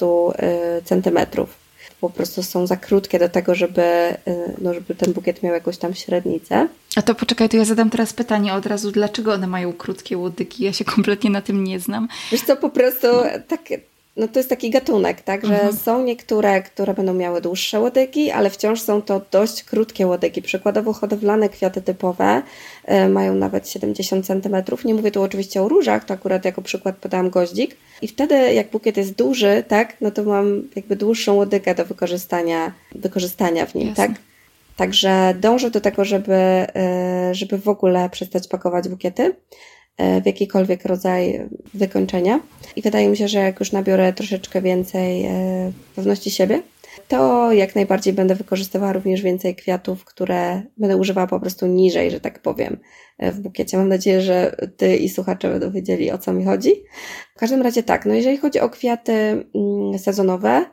centymetrów 0.85 1.63
po 2.03 2.11
prostu 2.11 2.43
są 2.43 2.67
za 2.67 2.77
krótkie 2.77 3.19
do 3.19 3.29
tego, 3.29 3.55
żeby, 3.55 3.83
y, 4.29 4.55
no, 4.59 4.75
żeby 4.75 4.95
ten 4.95 5.13
bukiet 5.13 5.43
miał 5.43 5.55
jakąś 5.55 5.79
tam 5.79 5.95
średnicę. 5.95 6.69
A 6.97 7.03
to 7.03 7.15
poczekaj, 7.15 7.49
to 7.49 7.57
ja 7.57 7.65
zadam 7.65 7.91
teraz 7.91 8.13
pytanie 8.13 8.55
od 8.55 8.67
razu, 8.67 8.93
dlaczego 8.93 9.33
one 9.33 9.47
mają 9.47 9.73
krótkie 9.73 10.19
łodygi? 10.19 10.65
Ja 10.65 10.73
się 10.73 10.85
kompletnie 10.85 11.31
na 11.31 11.43
tym 11.43 11.65
nie 11.65 11.81
znam. 11.81 12.09
Wiesz 12.33 12.43
co, 12.43 12.57
po 12.57 12.71
prostu 12.71 13.07
no. 13.07 13.25
tak 13.49 13.61
no 14.17 14.29
to 14.29 14.39
jest 14.39 14.49
taki 14.49 14.71
gatunek, 14.71 15.21
tak, 15.21 15.47
że 15.47 15.55
mhm. 15.55 15.77
są 15.77 16.05
niektóre, 16.05 16.63
które 16.63 16.95
będą 16.95 17.15
miały 17.15 17.41
dłuższe 17.41 17.81
łodygi, 17.81 18.31
ale 18.31 18.51
wciąż 18.51 18.81
są 18.81 19.03
to 19.03 19.21
dość 19.31 19.63
krótkie 19.63 20.07
łodygi. 20.07 20.43
Przykładowo 20.43 20.93
hodowlane 20.93 21.49
kwiaty 21.49 21.83
typowe 21.83 22.43
y, 22.91 23.09
mają 23.09 23.35
nawet 23.35 23.69
70 23.69 24.27
cm. 24.27 24.57
Nie 24.85 24.95
mówię 24.95 25.11
tu 25.11 25.23
oczywiście 25.23 25.63
o 25.63 25.69
różach, 25.69 26.05
to 26.05 26.15
akurat 26.15 26.45
jako 26.45 26.63
przykład 26.63 26.97
podałam 26.97 27.31
goździk. 27.31 27.77
I 28.03 28.09
wtedy 28.09 28.35
jak 28.55 28.71
bukiet 28.71 28.97
jest 28.97 29.15
duży, 29.15 29.65
tak, 29.69 29.97
no 30.01 30.11
to 30.11 30.23
mam 30.23 30.63
jakby 30.77 30.97
dłuższą 30.97 31.35
łodygę 31.35 31.75
do 31.75 31.85
wykorzystania, 31.85 32.73
wykorzystania 32.95 33.67
w 33.67 33.75
nim, 33.75 33.89
Jasne. 33.89 34.07
tak. 34.07 34.17
Także 34.77 35.35
dążę 35.41 35.71
do 35.71 35.81
tego, 35.81 36.05
żeby, 36.05 36.67
y, 37.31 37.35
żeby 37.35 37.59
w 37.59 37.69
ogóle 37.69 38.11
przestać 38.11 38.49
pakować 38.49 38.89
bukiety. 38.89 39.35
E, 39.97 40.21
w 40.21 40.27
jakikolwiek 40.27 40.85
rodzaj 40.85 41.49
wykończenia. 41.75 42.41
I 42.77 42.83
wydaje 42.83 43.09
mi 43.09 43.17
się, 43.17 43.29
że 43.29 43.39
jak 43.39 43.61
już 43.61 43.73
nabiorę 43.73 44.13
troszeczkę 44.13 44.63
więcej 44.63 45.25
e, 45.25 45.73
pewności 45.97 46.31
siebie, 46.31 46.63
to 47.09 47.53
jak 47.53 47.75
najbardziej 47.75 48.13
będę 48.13 48.35
wykorzystywała 48.35 48.93
również 48.93 49.23
więcej 49.23 49.57
kwiatów, 49.57 50.05
które 50.05 50.63
będę 50.77 50.97
używała 50.97 51.27
po 51.27 51.41
prostu 51.41 51.67
niżej, 51.67 52.11
że 52.11 52.21
tak 52.21 52.43
powiem, 52.43 52.79
e, 53.19 53.33
w 53.33 53.41
bukiecie. 53.41 53.77
Mam 53.77 53.89
nadzieję, 53.89 54.21
że 54.21 54.57
Ty 54.77 54.97
i 54.97 55.09
słuchacze 55.09 55.51
będą 55.51 55.73
wiedzieli, 55.73 56.11
o 56.11 56.19
co 56.19 56.33
mi 56.33 56.45
chodzi. 56.45 56.71
W 57.37 57.39
każdym 57.39 57.63
razie 57.63 57.83
tak, 57.83 58.07
no 58.07 58.15
jeżeli 58.15 58.37
chodzi 58.37 58.61
o 58.61 58.71
kwiaty 58.71 59.13
mm, 59.13 59.99
sezonowe, 59.99 60.65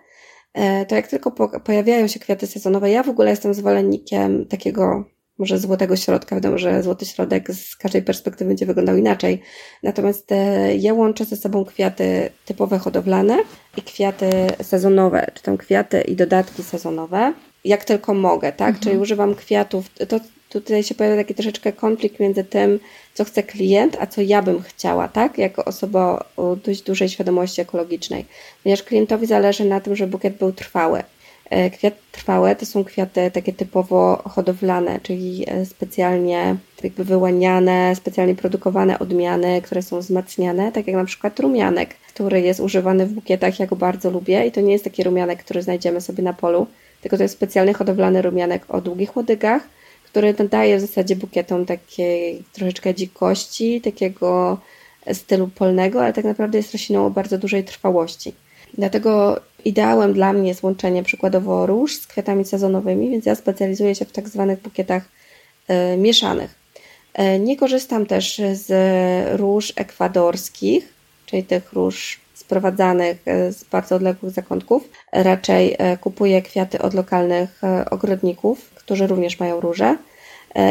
to 0.87 0.95
jak 0.95 1.07
tylko 1.07 1.31
pojawiają 1.65 2.07
się 2.07 2.19
kwiaty 2.19 2.47
sezonowe, 2.47 2.89
ja 2.89 3.03
w 3.03 3.09
ogóle 3.09 3.29
jestem 3.29 3.53
zwolennikiem 3.53 4.45
takiego 4.45 5.05
może 5.39 5.59
złotego 5.59 5.95
środka. 5.95 6.35
Wiadomo, 6.35 6.57
że 6.57 6.83
złoty 6.83 7.05
środek 7.05 7.51
z 7.51 7.75
każdej 7.75 8.01
perspektywy 8.01 8.47
będzie 8.47 8.65
wyglądał 8.65 8.97
inaczej. 8.97 9.41
Natomiast 9.83 10.31
e, 10.31 10.75
ja 10.75 10.93
łączę 10.93 11.25
ze 11.25 11.35
sobą 11.35 11.65
kwiaty 11.65 12.29
typowe 12.45 12.79
hodowlane 12.79 13.37
i 13.77 13.81
kwiaty 13.81 14.29
sezonowe, 14.61 15.31
czy 15.33 15.43
tam 15.43 15.57
kwiaty 15.57 16.01
i 16.01 16.15
dodatki 16.15 16.63
sezonowe, 16.63 17.33
jak 17.65 17.85
tylko 17.85 18.13
mogę, 18.13 18.51
tak? 18.51 18.67
Mhm. 18.67 18.83
Czyli 18.83 18.97
używam 18.97 19.35
kwiatów. 19.35 19.89
To 20.07 20.19
tutaj 20.49 20.83
się 20.83 20.95
pojawia 20.95 21.17
taki 21.17 21.33
troszeczkę 21.33 21.73
konflikt 21.73 22.19
między 22.19 22.43
tym, 22.43 22.79
co 23.13 23.25
chce 23.25 23.43
klient, 23.43 23.97
a 23.99 24.07
co 24.07 24.21
ja 24.21 24.41
bym 24.41 24.61
chciała, 24.61 25.07
tak? 25.07 25.37
Jako 25.37 25.65
osoba 25.65 26.25
o 26.37 26.55
dość 26.55 26.81
dużej 26.81 27.09
świadomości 27.09 27.61
ekologicznej. 27.61 28.25
Ponieważ 28.63 28.83
klientowi 28.83 29.25
zależy 29.25 29.65
na 29.65 29.79
tym, 29.79 29.95
żeby 29.95 30.11
bukiet 30.11 30.37
był 30.37 30.51
trwały. 30.51 31.03
E, 31.49 31.69
kwiaty 31.69 31.97
trwałe 32.11 32.55
to 32.55 32.65
są 32.65 32.83
kwiaty 32.83 33.31
takie 33.31 33.53
typowo 33.53 34.21
hodowlane, 34.29 34.99
czyli 35.03 35.45
e, 35.47 35.65
specjalnie 35.65 36.55
jakby 36.83 37.03
wyłaniane, 37.03 37.95
specjalnie 37.95 38.35
produkowane 38.35 38.99
odmiany, 38.99 39.61
które 39.61 39.81
są 39.81 39.99
wzmacniane, 39.99 40.71
tak 40.71 40.87
jak 40.87 40.95
na 40.95 41.05
przykład 41.05 41.39
rumianek, 41.39 41.95
który 42.13 42.41
jest 42.41 42.59
używany 42.59 43.05
w 43.05 43.13
bukietach, 43.13 43.59
ja 43.59 43.67
go 43.67 43.75
bardzo 43.75 44.09
lubię 44.11 44.45
i 44.45 44.51
to 44.51 44.61
nie 44.61 44.71
jest 44.71 44.83
taki 44.83 45.03
rumianek, 45.03 45.43
który 45.43 45.61
znajdziemy 45.61 46.01
sobie 46.01 46.23
na 46.23 46.33
polu, 46.33 46.67
tylko 47.01 47.17
to 47.17 47.23
jest 47.23 47.35
specjalny 47.35 47.73
hodowlany 47.73 48.21
rumianek 48.21 48.65
o 48.69 48.81
długich 48.81 49.15
łodygach, 49.15 49.67
który 50.03 50.35
nadaje 50.39 50.77
w 50.77 50.81
zasadzie 50.81 51.15
bukietom 51.15 51.65
takiej 51.65 52.43
troszeczkę 52.53 52.95
dzikości, 52.95 53.81
takiego 53.81 54.57
stylu 55.13 55.47
polnego, 55.47 56.03
ale 56.03 56.13
tak 56.13 56.25
naprawdę 56.25 56.57
jest 56.57 56.71
rośliną 56.71 57.05
o 57.05 57.09
bardzo 57.09 57.37
dużej 57.37 57.63
trwałości. 57.63 58.33
Dlatego 58.77 59.39
ideałem 59.65 60.13
dla 60.13 60.33
mnie 60.33 60.47
jest 60.47 60.63
łączenie 60.63 61.03
przykładowo 61.03 61.65
róż 61.65 61.95
z 61.95 62.07
kwiatami 62.07 62.45
sezonowymi, 62.45 63.09
więc 63.09 63.25
ja 63.25 63.35
specjalizuję 63.35 63.95
się 63.95 64.05
w 64.05 64.11
tak 64.11 64.29
zwanych 64.29 64.61
bukietach 64.61 65.03
y, 65.69 65.97
mieszanych. 65.97 66.55
Y, 67.19 67.39
nie 67.39 67.57
korzystam 67.57 68.05
też 68.05 68.41
z 68.53 68.69
róż 69.39 69.73
ekwadorskich, 69.75 70.93
czyli 71.25 71.43
tych 71.43 71.73
róż 71.73 72.19
sprowadzanych 72.33 73.17
z 73.49 73.63
bardzo 73.63 73.95
odległych 73.95 74.31
zakątków. 74.33 74.89
Raczej 75.11 75.77
kupuję 76.01 76.41
kwiaty 76.41 76.81
od 76.81 76.93
lokalnych 76.93 77.61
ogrodników, 77.91 78.69
którzy 78.69 79.07
również 79.07 79.39
mają 79.39 79.59
róże. 79.59 79.97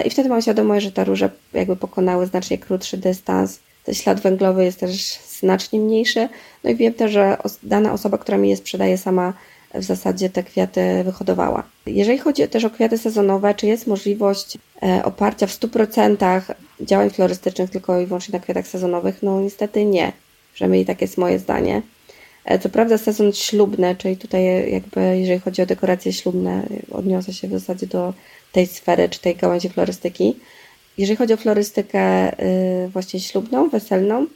I 0.04 0.10
wtedy 0.10 0.28
mam 0.28 0.42
świadomość, 0.42 0.84
że 0.84 0.92
te 0.92 1.04
róże 1.04 1.30
jakby 1.52 1.76
pokonały 1.76 2.26
znacznie 2.26 2.58
krótszy 2.58 2.96
dystans. 2.96 3.60
Ślad 3.92 4.20
węglowy 4.20 4.64
jest 4.64 4.80
też 4.80 5.18
znacznie 5.40 5.80
mniejszy. 5.80 6.28
No 6.64 6.70
i 6.70 6.76
wiem 6.76 6.94
też, 6.94 7.12
że 7.12 7.36
dana 7.62 7.92
osoba, 7.92 8.18
która 8.18 8.38
mi 8.38 8.48
je 8.48 8.56
sprzedaje, 8.56 8.98
sama 8.98 9.32
w 9.74 9.82
zasadzie 9.82 10.30
te 10.30 10.42
kwiaty 10.42 10.80
wyhodowała. 11.04 11.62
Jeżeli 11.86 12.18
chodzi 12.18 12.48
też 12.48 12.64
o 12.64 12.70
kwiaty 12.70 12.98
sezonowe, 12.98 13.54
czy 13.54 13.66
jest 13.66 13.86
możliwość 13.86 14.58
e, 14.82 15.04
oparcia 15.04 15.46
w 15.46 15.50
100% 15.50 16.42
działań 16.80 17.10
florystycznych 17.10 17.70
tylko 17.70 18.00
i 18.00 18.06
wyłącznie 18.06 18.32
na 18.32 18.40
kwiatach 18.40 18.66
sezonowych? 18.66 19.22
No 19.22 19.40
niestety 19.40 19.84
nie. 19.84 20.12
Przynajmniej 20.54 20.86
tak 20.86 21.00
jest 21.00 21.18
moje 21.18 21.38
zdanie. 21.38 21.82
E, 22.44 22.58
co 22.58 22.68
prawda 22.68 22.98
sezon 22.98 23.32
ślubny, 23.32 23.96
czyli 23.98 24.16
tutaj 24.16 24.72
jakby 24.72 25.18
jeżeli 25.18 25.40
chodzi 25.40 25.62
o 25.62 25.66
dekoracje 25.66 26.12
ślubne, 26.12 26.66
odniosę 26.90 27.32
się 27.32 27.48
w 27.48 27.52
zasadzie 27.52 27.86
do 27.86 28.14
tej 28.52 28.66
sfery 28.66 29.08
czy 29.08 29.20
tej 29.20 29.36
gałęzi 29.36 29.68
florystyki, 29.68 30.36
jeżeli 30.98 31.16
chodzi 31.16 31.34
o 31.34 31.36
florystykę 31.36 32.32
y, 32.84 32.88
właśnie 32.88 33.20
ślubną, 33.20 33.68
weselną, 33.68 34.26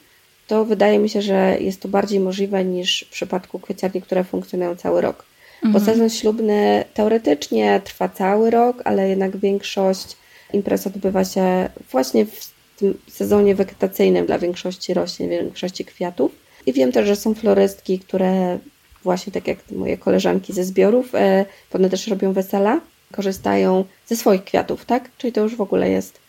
to 0.46 0.64
wydaje 0.64 0.98
mi 0.98 1.09
się, 1.09 1.22
że 1.22 1.57
jest 1.61 1.81
to 1.81 1.88
bardziej 1.88 2.20
możliwe 2.20 2.64
niż 2.64 3.05
w 3.09 3.12
przypadku 3.12 3.59
kwieciarni, 3.59 4.03
które 4.03 4.25
funkcjonują 4.25 4.77
cały 4.77 5.01
rok. 5.01 5.25
Mhm. 5.55 5.72
Bo 5.72 5.81
sezon 5.81 6.11
ślubny 6.11 6.85
teoretycznie 6.94 7.81
trwa 7.85 8.09
cały 8.09 8.51
rok, 8.51 8.83
ale 8.85 9.09
jednak 9.09 9.37
większość 9.37 10.16
imprez 10.53 10.87
odbywa 10.87 11.25
się 11.25 11.68
właśnie 11.90 12.27
w 12.27 12.53
tym 12.77 12.98
sezonie 13.11 13.55
wegetacyjnym 13.55 14.27
dla 14.27 14.38
większości 14.38 14.94
roślin, 14.94 15.31
większości 15.31 15.85
kwiatów. 15.85 16.33
I 16.66 16.72
wiem 16.72 16.92
też, 16.92 17.07
że 17.07 17.16
są 17.16 17.35
florystki, 17.35 17.98
które 17.98 18.59
właśnie 19.03 19.33
tak 19.33 19.46
jak 19.48 19.59
moje 19.70 19.98
koleżanki 19.98 20.53
ze 20.53 20.64
zbiorów, 20.64 21.14
e, 21.14 21.44
one 21.72 21.90
też 21.90 22.07
robią 22.07 22.33
wesela, 22.33 22.81
korzystają 23.12 23.85
ze 24.07 24.16
swoich 24.16 24.44
kwiatów, 24.44 24.85
tak? 24.85 25.11
Czyli 25.18 25.33
to 25.33 25.40
już 25.40 25.57
w 25.57 25.61
ogóle 25.61 25.90
jest 25.90 26.21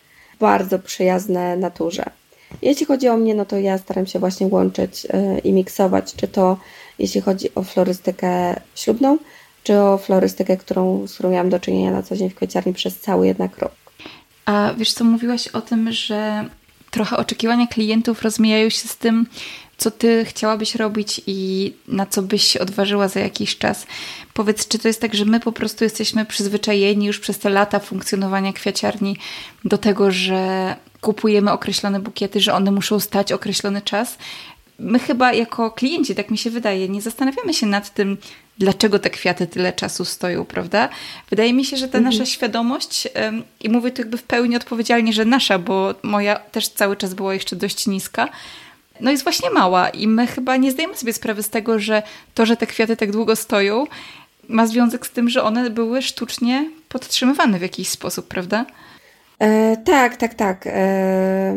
bardzo 0.44 0.80
przyjazne 0.80 1.58
naturze. 1.58 2.04
Jeśli 2.62 2.86
chodzi 2.86 3.08
o 3.08 3.18
mnie, 3.18 3.36
no 3.36 3.46
to 3.46 3.58
ja 3.58 3.78
staram 3.78 4.06
się 4.06 4.20
właśnie 4.20 4.48
łączyć 4.48 5.08
e, 5.10 5.40
i 5.40 5.54
miksować, 5.54 6.16
czy 6.16 6.28
to 6.28 6.58
jeśli 7.00 7.22
chodzi 7.22 7.56
o 7.56 7.64
florystykę 7.64 8.60
ślubną, 8.76 9.18
czy 9.64 9.80
o 9.80 9.98
florystykę, 9.98 10.58
którą, 10.58 11.08
z 11.08 11.14
którą 11.14 11.30
miałam 11.30 11.50
do 11.50 11.60
czynienia 11.60 11.92
na 11.92 12.04
co 12.04 12.16
dzień 12.16 12.30
w 12.30 12.36
kwieciarni 12.36 12.74
przez 12.74 13.00
cały 13.00 13.28
jednak 13.28 13.58
rok. 13.58 13.72
A 14.46 14.74
wiesz 14.78 14.94
co, 14.94 15.04
mówiłaś 15.04 15.48
o 15.48 15.62
tym, 15.62 15.92
że 15.92 16.50
trochę 16.92 17.18
oczekiwania 17.18 17.68
klientów 17.68 18.22
rozmijają 18.22 18.70
się 18.70 18.88
z 18.88 18.98
tym, 18.98 19.26
co 19.78 19.92
ty 19.92 20.26
chciałabyś 20.26 20.76
robić 20.76 21.22
i 21.28 21.74
na 21.88 22.06
co 22.06 22.22
byś 22.22 22.44
się 22.44 22.60
odważyła 22.60 23.08
za 23.08 23.20
jakiś 23.20 23.58
czas. 23.58 23.86
Powiedz, 24.34 24.68
czy 24.68 24.80
to 24.80 24.88
jest 24.88 25.02
tak, 25.02 25.16
że 25.16 25.26
my 25.26 25.40
po 25.40 25.52
prostu 25.52 25.84
jesteśmy 25.84 26.26
przyzwyczajeni 26.26 27.06
już 27.06 27.20
przez 27.20 27.40
te 27.40 27.50
lata 27.50 27.80
funkcjonowania 27.80 28.54
kwiaciarni 28.54 29.18
do 29.66 29.78
tego, 29.78 30.12
że 30.12 30.76
kupujemy 31.02 31.52
określone 31.52 32.00
bukiety, 32.00 32.40
że 32.40 32.54
one 32.54 32.72
muszą 32.72 33.00
stać 33.00 33.32
określony 33.32 33.82
czas. 33.82 34.18
My 34.80 35.00
chyba 35.00 35.34
jako 35.34 35.72
klienci, 35.72 36.16
tak 36.16 36.32
mi 36.32 36.38
się 36.38 36.50
wydaje, 36.50 36.90
nie 36.90 37.02
zastanawiamy 37.02 37.54
się 37.54 37.66
nad 37.66 37.94
tym, 37.94 38.18
dlaczego 38.58 39.00
te 39.00 39.10
kwiaty 39.10 39.48
tyle 39.48 39.74
czasu 39.74 40.06
stoją, 40.06 40.46
prawda? 40.46 40.90
Wydaje 41.30 41.54
mi 41.54 41.66
się, 41.66 41.78
że 41.78 41.88
ta 41.88 41.98
mhm. 41.98 42.04
nasza 42.04 42.26
świadomość, 42.26 43.08
i 43.62 43.70
mówię 43.70 43.92
tu 43.92 44.02
jakby 44.02 44.18
w 44.18 44.24
pełni 44.24 44.56
odpowiedzialnie, 44.56 45.14
że 45.14 45.26
nasza, 45.26 45.60
bo 45.60 45.96
moja 46.04 46.36
też 46.36 46.68
cały 46.68 46.96
czas 46.96 47.14
była 47.14 47.34
jeszcze 47.34 47.56
dość 47.56 47.88
niska, 47.88 48.30
no 49.04 49.12
jest 49.12 49.24
właśnie 49.24 49.50
mała 49.50 49.90
i 49.90 50.08
my 50.08 50.28
chyba 50.28 50.58
nie 50.58 50.72
zdajemy 50.72 50.96
sobie 50.96 51.14
sprawy 51.14 51.44
z 51.44 51.50
tego, 51.50 51.80
że 51.80 52.04
to, 52.34 52.46
że 52.46 52.58
te 52.58 52.68
kwiaty 52.68 52.98
tak 52.98 53.12
długo 53.12 53.36
stoją, 53.36 53.86
ma 54.48 54.68
związek 54.68 55.08
z 55.08 55.12
tym, 55.12 55.30
że 55.30 55.44
one 55.44 55.70
były 55.70 56.02
sztucznie 56.02 56.70
podtrzymywane 56.90 57.60
w 57.60 57.62
jakiś 57.62 57.90
sposób, 57.90 58.28
prawda? 58.28 58.66
E, 59.40 59.78
tak, 59.78 60.18
tak, 60.18 60.34
tak. 60.34 60.68
E, 60.68 61.56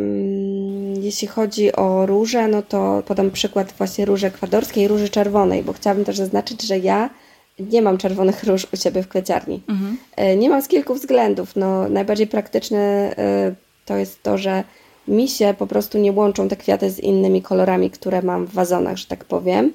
jeśli 1.00 1.28
chodzi 1.28 1.72
o 1.72 2.06
róże, 2.06 2.48
no 2.48 2.62
to 2.62 3.02
podam 3.06 3.30
przykład 3.30 3.72
właśnie 3.78 4.04
róży 4.04 4.26
ekwadorskiej 4.26 4.84
i 4.84 4.88
róży 4.88 5.08
czerwonej, 5.08 5.62
bo 5.62 5.72
chciałabym 5.72 6.04
też 6.04 6.16
zaznaczyć, 6.16 6.62
że 6.62 6.78
ja 6.78 7.10
nie 7.58 7.82
mam 7.82 7.98
czerwonych 7.98 8.44
róż 8.44 8.66
u 8.72 8.76
siebie 8.76 9.02
w 9.02 9.08
kwieciarni. 9.08 9.62
Mhm. 9.68 9.96
E, 10.16 10.36
nie 10.36 10.50
mam 10.50 10.62
z 10.62 10.68
kilku 10.68 10.94
względów. 10.94 11.56
No, 11.56 11.88
najbardziej 11.88 12.26
praktyczny 12.26 12.78
e, 12.78 13.54
to 13.84 13.96
jest 13.96 14.22
to, 14.22 14.38
że 14.38 14.64
mi 15.08 15.28
się 15.28 15.54
po 15.58 15.66
prostu 15.66 15.98
nie 15.98 16.12
łączą 16.12 16.48
te 16.48 16.56
kwiaty 16.56 16.90
z 16.90 16.98
innymi 16.98 17.42
kolorami, 17.42 17.90
które 17.90 18.22
mam 18.22 18.46
w 18.46 18.52
wazonach, 18.52 18.96
że 18.96 19.06
tak 19.06 19.24
powiem. 19.24 19.72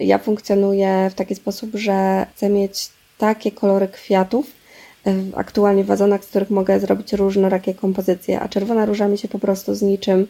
Ja 0.00 0.18
funkcjonuję 0.18 1.10
w 1.10 1.14
taki 1.14 1.34
sposób, 1.34 1.70
że 1.74 2.26
chcę 2.34 2.48
mieć 2.48 2.88
takie 3.18 3.52
kolory 3.52 3.88
kwiatów 3.88 4.46
aktualnie 5.34 5.84
w 5.84 5.86
wazonach, 5.86 6.24
z 6.24 6.26
których 6.26 6.50
mogę 6.50 6.80
zrobić 6.80 7.12
różnorakie 7.12 7.74
kompozycje, 7.74 8.40
a 8.40 8.48
czerwona 8.48 8.86
róża 8.86 9.08
mi 9.08 9.18
się 9.18 9.28
po 9.28 9.38
prostu 9.38 9.74
z 9.74 9.82
niczym 9.82 10.26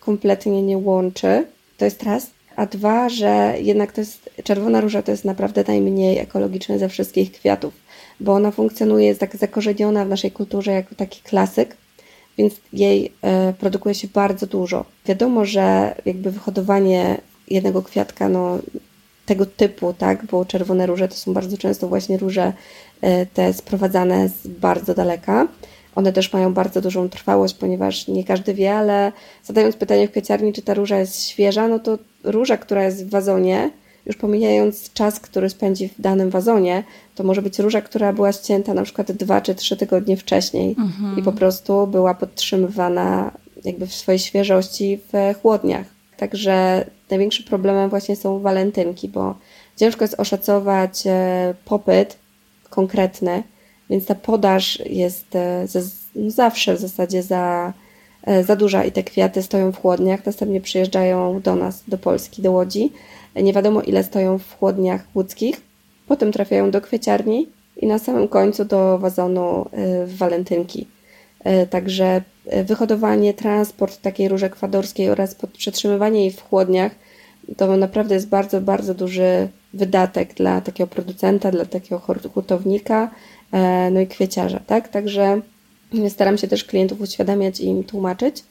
kompletnie 0.00 0.62
nie 0.62 0.78
łączy. 0.78 1.46
To 1.78 1.84
jest 1.84 2.02
raz. 2.02 2.26
A 2.56 2.66
dwa, 2.66 3.08
że 3.08 3.54
jednak 3.60 3.92
to 3.92 4.00
jest, 4.00 4.30
czerwona 4.44 4.80
róża 4.80 5.02
to 5.02 5.10
jest 5.10 5.24
naprawdę 5.24 5.64
najmniej 5.68 6.18
ekologiczny 6.18 6.78
ze 6.78 6.88
wszystkich 6.88 7.32
kwiatów, 7.32 7.74
bo 8.20 8.32
ona 8.32 8.50
funkcjonuje, 8.50 9.06
jest 9.06 9.20
tak 9.20 9.36
zakorzeniona 9.36 10.04
w 10.04 10.08
naszej 10.08 10.30
kulturze 10.30 10.72
jako 10.72 10.94
taki 10.94 11.22
klasyk, 11.22 11.76
więc 12.38 12.54
jej 12.72 13.12
e, 13.22 13.52
produkuje 13.52 13.94
się 13.94 14.08
bardzo 14.14 14.46
dużo. 14.46 14.84
Wiadomo, 15.06 15.44
że 15.44 15.94
jakby 16.04 16.30
wyhodowanie 16.30 17.20
jednego 17.48 17.82
kwiatka, 17.82 18.28
no 18.28 18.58
tego 19.26 19.46
typu, 19.46 19.92
tak, 19.92 20.26
bo 20.26 20.44
czerwone 20.44 20.86
róże 20.86 21.08
to 21.08 21.14
są 21.14 21.32
bardzo 21.32 21.58
często 21.58 21.88
właśnie 21.88 22.18
róże 22.18 22.52
e, 23.00 23.26
te 23.26 23.52
sprowadzane 23.52 24.28
z 24.28 24.46
bardzo 24.46 24.94
daleka. 24.94 25.48
One 25.94 26.12
też 26.12 26.32
mają 26.32 26.54
bardzo 26.54 26.80
dużą 26.80 27.08
trwałość, 27.08 27.54
ponieważ 27.54 28.08
nie 28.08 28.24
każdy 28.24 28.54
wie, 28.54 28.74
ale 28.74 29.12
zadając 29.44 29.76
pytanie 29.76 30.08
w 30.08 30.10
kwieciarni, 30.10 30.52
czy 30.52 30.62
ta 30.62 30.74
róża 30.74 30.98
jest 30.98 31.22
świeża, 31.22 31.68
no 31.68 31.78
to 31.78 31.98
róża, 32.24 32.56
która 32.56 32.84
jest 32.84 33.06
w 33.06 33.10
wazonie, 33.10 33.70
już 34.06 34.16
pomijając 34.16 34.92
czas, 34.92 35.20
który 35.20 35.50
spędzi 35.50 35.88
w 35.88 36.00
danym 36.00 36.30
wazonie, 36.30 36.84
to 37.14 37.24
może 37.24 37.42
być 37.42 37.58
róża, 37.58 37.80
która 37.80 38.12
była 38.12 38.32
ścięta 38.32 38.74
na 38.74 38.82
przykład 38.82 39.12
dwa 39.12 39.40
czy 39.40 39.54
trzy 39.54 39.76
tygodnie 39.76 40.16
wcześniej 40.16 40.74
mhm. 40.78 41.18
i 41.18 41.22
po 41.22 41.32
prostu 41.32 41.86
była 41.86 42.14
podtrzymywana 42.14 43.30
jakby 43.64 43.86
w 43.86 43.94
swojej 43.94 44.18
świeżości 44.18 44.98
w 45.12 45.40
chłodniach. 45.42 45.86
Także 46.16 46.84
największym 47.10 47.44
problemem 47.44 47.90
właśnie 47.90 48.16
są 48.16 48.38
walentynki, 48.38 49.08
bo 49.08 49.34
ciężko 49.76 50.04
jest 50.04 50.20
oszacować 50.20 51.06
e, 51.06 51.54
popyt 51.64 52.18
konkretny, 52.70 53.42
więc 53.90 54.06
ta 54.06 54.14
podaż 54.14 54.78
jest 54.86 55.36
e, 55.36 55.66
zawsze 56.26 56.74
w 56.74 56.80
zasadzie 56.80 57.22
za, 57.22 57.72
e, 58.24 58.44
za 58.44 58.56
duża 58.56 58.84
i 58.84 58.92
te 58.92 59.02
kwiaty 59.02 59.42
stoją 59.42 59.72
w 59.72 59.80
chłodniach, 59.80 60.26
następnie 60.26 60.60
przyjeżdżają 60.60 61.40
do 61.40 61.56
nas, 61.56 61.82
do 61.88 61.98
Polski, 61.98 62.42
do 62.42 62.52
Łodzi 62.52 62.92
nie 63.36 63.52
wiadomo 63.52 63.82
ile 63.82 64.04
stoją 64.04 64.38
w 64.38 64.58
chłodniach 64.58 65.04
łódzkich, 65.14 65.60
potem 66.06 66.32
trafiają 66.32 66.70
do 66.70 66.80
kwieciarni 66.80 67.48
i 67.76 67.86
na 67.86 67.98
samym 67.98 68.28
końcu 68.28 68.64
do 68.64 68.98
wazonu 68.98 69.62
y, 69.62 70.06
w 70.06 70.16
walentynki. 70.16 70.88
Y, 71.46 71.66
także 71.66 72.22
y, 72.52 72.64
wyhodowanie, 72.64 73.34
transport 73.34 74.00
takiej 74.00 74.28
róży 74.28 74.46
ekwadorskiej 74.46 75.10
oraz 75.10 75.36
przetrzymywanie 75.52 76.20
jej 76.20 76.30
w 76.30 76.42
chłodniach 76.42 76.92
to 77.56 77.76
naprawdę 77.76 78.14
jest 78.14 78.28
bardzo, 78.28 78.60
bardzo 78.60 78.94
duży 78.94 79.48
wydatek 79.74 80.34
dla 80.34 80.60
takiego 80.60 80.88
producenta, 80.88 81.50
dla 81.50 81.64
takiego 81.64 81.98
hurtownika, 82.34 83.10
no 83.90 84.00
i 84.00 84.06
kwieciarza, 84.06 84.60
tak? 84.66 84.88
Także 84.88 85.40
staram 86.08 86.38
się 86.38 86.48
też 86.48 86.64
klientów 86.64 87.00
uświadamiać 87.00 87.60
i 87.60 87.66
im 87.66 87.84
tłumaczyć, 87.84 88.44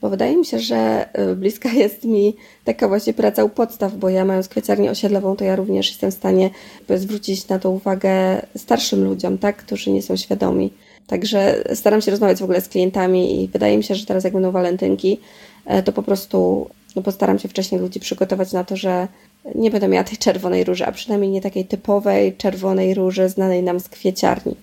bo 0.00 0.10
wydaje 0.10 0.36
mi 0.36 0.46
się, 0.46 0.58
że 0.58 1.08
y, 1.32 1.36
bliska 1.36 1.68
jest 1.82 2.04
mi 2.04 2.36
taka 2.64 2.88
właśnie 2.88 3.14
praca 3.14 3.44
u 3.44 3.48
podstaw, 3.48 3.96
bo 3.96 4.08
ja 4.08 4.24
mając 4.24 4.48
kwieciarnię 4.48 4.90
osiedlową, 4.90 5.36
to 5.36 5.44
ja 5.44 5.56
również 5.56 5.88
jestem 5.88 6.10
w 6.10 6.14
stanie 6.14 6.50
zwrócić 6.96 7.48
na 7.48 7.58
to 7.58 7.70
uwagę 7.70 8.42
starszym 8.56 9.04
ludziom, 9.04 9.38
tak, 9.38 9.56
którzy 9.56 9.90
nie 9.90 10.02
są 10.02 10.16
świadomi. 10.16 10.72
Także 11.06 11.64
staram 11.74 12.00
się 12.00 12.10
rozmawiać 12.10 12.38
w 12.38 12.44
ogóle 12.44 12.60
z 12.60 12.68
klientami 12.68 13.42
i 13.42 13.48
wydaje 13.48 13.76
mi 13.76 13.84
się, 13.84 13.94
że 13.94 14.06
teraz 14.06 14.24
jak 14.24 14.32
będą 14.32 14.50
walentynki, 14.50 15.20
e, 15.66 15.82
to 15.82 15.92
po 15.92 16.02
prostu 16.02 16.66
no 16.96 17.02
postaram 17.02 17.38
się 17.38 17.48
wcześniej 17.48 17.80
ludzi 17.80 18.00
przygotować 18.00 18.52
na 18.52 18.64
to, 18.64 18.76
że 18.76 19.08
nie 19.54 19.70
będę 19.70 19.88
miała 19.88 20.04
tej 20.04 20.18
czerwonej 20.26 20.64
róży, 20.64 20.86
a 20.86 20.92
przynajmniej 20.92 21.30
nie 21.30 21.40
takiej 21.40 21.64
typowej 21.64 22.36
czerwonej 22.36 22.94
róży 22.94 23.28
znanej 23.28 23.62
nam 23.62 23.80
z 23.80 23.88
kwieciarni. 23.88 24.56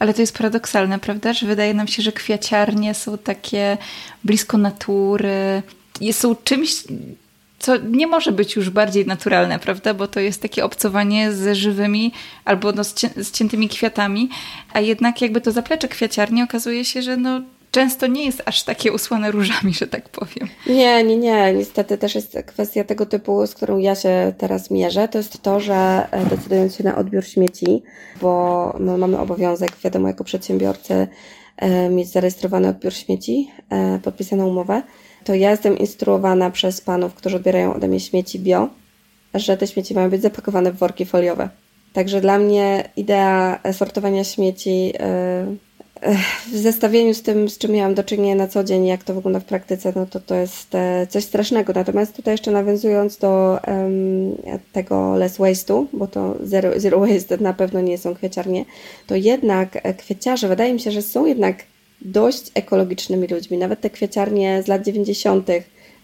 Ale 0.00 0.14
to 0.14 0.20
jest 0.20 0.36
paradoksalne, 0.36 0.98
prawda? 0.98 1.32
Że 1.32 1.46
wydaje 1.46 1.74
nam 1.74 1.88
się, 1.88 2.02
że 2.02 2.12
kwiaciarnie 2.12 2.94
są 2.94 3.18
takie 3.18 3.78
blisko 4.24 4.58
natury, 4.58 5.62
są 6.12 6.36
czymś, 6.44 6.84
co 7.58 7.76
nie 7.76 8.06
może 8.06 8.32
być 8.32 8.56
już 8.56 8.70
bardziej 8.70 9.06
naturalne, 9.06 9.58
prawda? 9.58 9.94
Bo 9.94 10.08
to 10.08 10.20
jest 10.20 10.42
takie 10.42 10.64
obcowanie 10.64 11.32
z 11.32 11.56
żywymi 11.56 12.12
albo 12.44 12.72
no, 12.72 12.84
z 13.16 13.32
ciętymi 13.32 13.68
kwiatami, 13.68 14.28
a 14.72 14.80
jednak 14.80 15.22
jakby 15.22 15.40
to 15.40 15.52
zaplecze 15.52 15.88
kwiaciarni 15.88 16.42
okazuje 16.42 16.84
się, 16.84 17.02
że 17.02 17.16
no 17.16 17.40
często 17.70 18.06
nie 18.06 18.24
jest 18.24 18.42
aż 18.46 18.62
takie 18.62 18.92
usłane 18.92 19.30
różami, 19.30 19.74
że 19.74 19.86
tak 19.86 20.08
powiem. 20.08 20.48
Nie, 20.66 21.04
nie, 21.04 21.16
nie. 21.16 21.54
Niestety 21.54 21.98
też 21.98 22.14
jest 22.14 22.38
kwestia 22.46 22.84
tego 22.84 23.06
typu, 23.06 23.46
z 23.46 23.54
którą 23.54 23.78
ja 23.78 23.94
się 23.94 24.32
teraz 24.38 24.70
mierzę. 24.70 25.08
To 25.08 25.18
jest 25.18 25.42
to, 25.42 25.60
że 25.60 26.08
e, 26.10 26.26
decydując 26.26 26.76
się 26.76 26.84
na 26.84 26.96
odbiór 26.96 27.24
śmieci, 27.24 27.82
bo 28.20 28.76
my 28.80 28.98
mamy 28.98 29.18
obowiązek, 29.18 29.70
wiadomo, 29.84 30.08
jako 30.08 30.24
przedsiębiorcy, 30.24 31.08
e, 31.56 31.88
mieć 31.88 32.08
zarejestrowany 32.08 32.68
odbiór 32.68 32.92
śmieci, 32.92 33.50
e, 33.70 33.98
podpisaną 33.98 34.46
umowę, 34.46 34.82
to 35.24 35.34
ja 35.34 35.50
jestem 35.50 35.78
instruowana 35.78 36.50
przez 36.50 36.80
panów, 36.80 37.14
którzy 37.14 37.36
odbierają 37.36 37.74
ode 37.74 37.88
mnie 37.88 38.00
śmieci 38.00 38.38
bio, 38.38 38.68
że 39.34 39.56
te 39.56 39.66
śmieci 39.66 39.94
mają 39.94 40.10
być 40.10 40.22
zapakowane 40.22 40.72
w 40.72 40.76
worki 40.76 41.06
foliowe. 41.06 41.48
Także 41.92 42.20
dla 42.20 42.38
mnie 42.38 42.90
idea 42.96 43.60
sortowania 43.72 44.24
śmieci 44.24 44.92
w 46.52 46.56
zestawieniu 46.56 47.14
z 47.14 47.22
tym, 47.22 47.48
z 47.48 47.58
czym 47.58 47.70
miałam 47.70 47.94
do 47.94 48.04
czynienia 48.04 48.34
na 48.34 48.48
co 48.48 48.64
dzień, 48.64 48.86
jak 48.86 49.04
to 49.04 49.14
wygląda 49.14 49.40
w 49.40 49.44
praktyce, 49.44 49.92
no 49.96 50.06
to 50.06 50.20
to 50.20 50.34
jest 50.34 50.74
e, 50.74 51.06
coś 51.06 51.24
strasznego. 51.24 51.72
Natomiast 51.72 52.16
tutaj 52.16 52.34
jeszcze 52.34 52.50
nawiązując 52.50 53.18
do 53.18 53.58
um, 53.66 54.36
tego 54.72 55.16
less 55.16 55.38
waste'u, 55.38 55.86
bo 55.92 56.06
to 56.06 56.36
zero, 56.42 56.80
zero 56.80 57.00
waste 57.00 57.36
na 57.36 57.52
pewno 57.52 57.80
nie 57.80 57.98
są 57.98 58.14
kwieciarnie, 58.14 58.64
to 59.06 59.16
jednak 59.16 59.96
kwieciarze, 59.98 60.48
wydaje 60.48 60.74
mi 60.74 60.80
się, 60.80 60.90
że 60.90 61.02
są 61.02 61.26
jednak 61.26 61.56
dość 62.00 62.50
ekologicznymi 62.54 63.26
ludźmi. 63.26 63.58
Nawet 63.58 63.80
te 63.80 63.90
kwieciarnie 63.90 64.62
z 64.62 64.68
lat 64.68 64.82
90. 64.82 65.48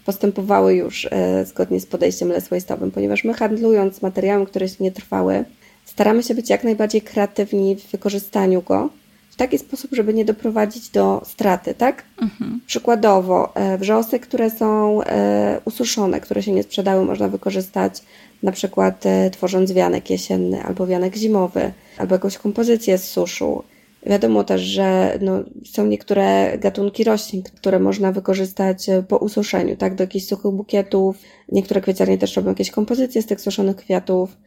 postępowały 0.05 0.75
już 0.75 1.07
e, 1.11 1.45
zgodnie 1.45 1.79
z 1.79 1.85
podejściem 1.85 2.29
less 2.29 2.49
waste'owym, 2.49 2.91
ponieważ 2.91 3.23
my 3.23 3.33
handlując 3.33 4.01
materiałem, 4.01 4.45
które 4.45 4.69
się 4.69 4.75
nie 4.79 4.91
trwały, 4.91 5.45
staramy 5.85 6.23
się 6.23 6.35
być 6.35 6.49
jak 6.49 6.63
najbardziej 6.63 7.01
kreatywni 7.01 7.75
w 7.75 7.91
wykorzystaniu 7.91 8.61
go 8.61 8.89
taki 9.37 9.57
sposób, 9.57 9.91
żeby 9.93 10.13
nie 10.13 10.25
doprowadzić 10.25 10.89
do 10.89 11.21
straty, 11.25 11.73
tak? 11.73 12.03
Mhm. 12.21 12.61
Przykładowo, 12.67 13.55
e, 13.55 13.77
wrzosy, 13.77 14.19
które 14.19 14.49
są 14.49 15.01
e, 15.03 15.61
ususzone, 15.65 16.19
które 16.19 16.43
się 16.43 16.51
nie 16.51 16.63
sprzedały, 16.63 17.05
można 17.05 17.27
wykorzystać 17.27 18.03
na 18.43 18.51
przykład 18.51 19.03
tworząc 19.31 19.73
wianek 19.73 20.09
jesienny 20.09 20.63
albo 20.63 20.87
wianek 20.87 21.15
zimowy, 21.15 21.71
albo 21.97 22.15
jakąś 22.15 22.37
kompozycję 22.37 22.97
z 22.97 23.03
suszu. 23.03 23.63
Wiadomo 24.09 24.43
też, 24.43 24.61
że 24.61 25.19
no, 25.21 25.39
są 25.65 25.85
niektóre 25.85 26.57
gatunki 26.57 27.03
roślin, 27.03 27.43
które 27.43 27.79
można 27.79 28.11
wykorzystać 28.11 28.89
e, 28.89 29.03
po 29.03 29.17
ususzeniu, 29.17 29.75
tak, 29.75 29.95
do 29.95 30.03
jakichś 30.03 30.25
suchych 30.25 30.51
bukietów. 30.51 31.17
Niektóre 31.51 31.81
kwieciarnie 31.81 32.17
też 32.17 32.35
robią 32.35 32.49
jakieś 32.49 32.71
kompozycje 32.71 33.21
z 33.21 33.25
tych 33.25 33.41
suszonych 33.41 33.75
kwiatów. 33.75 34.37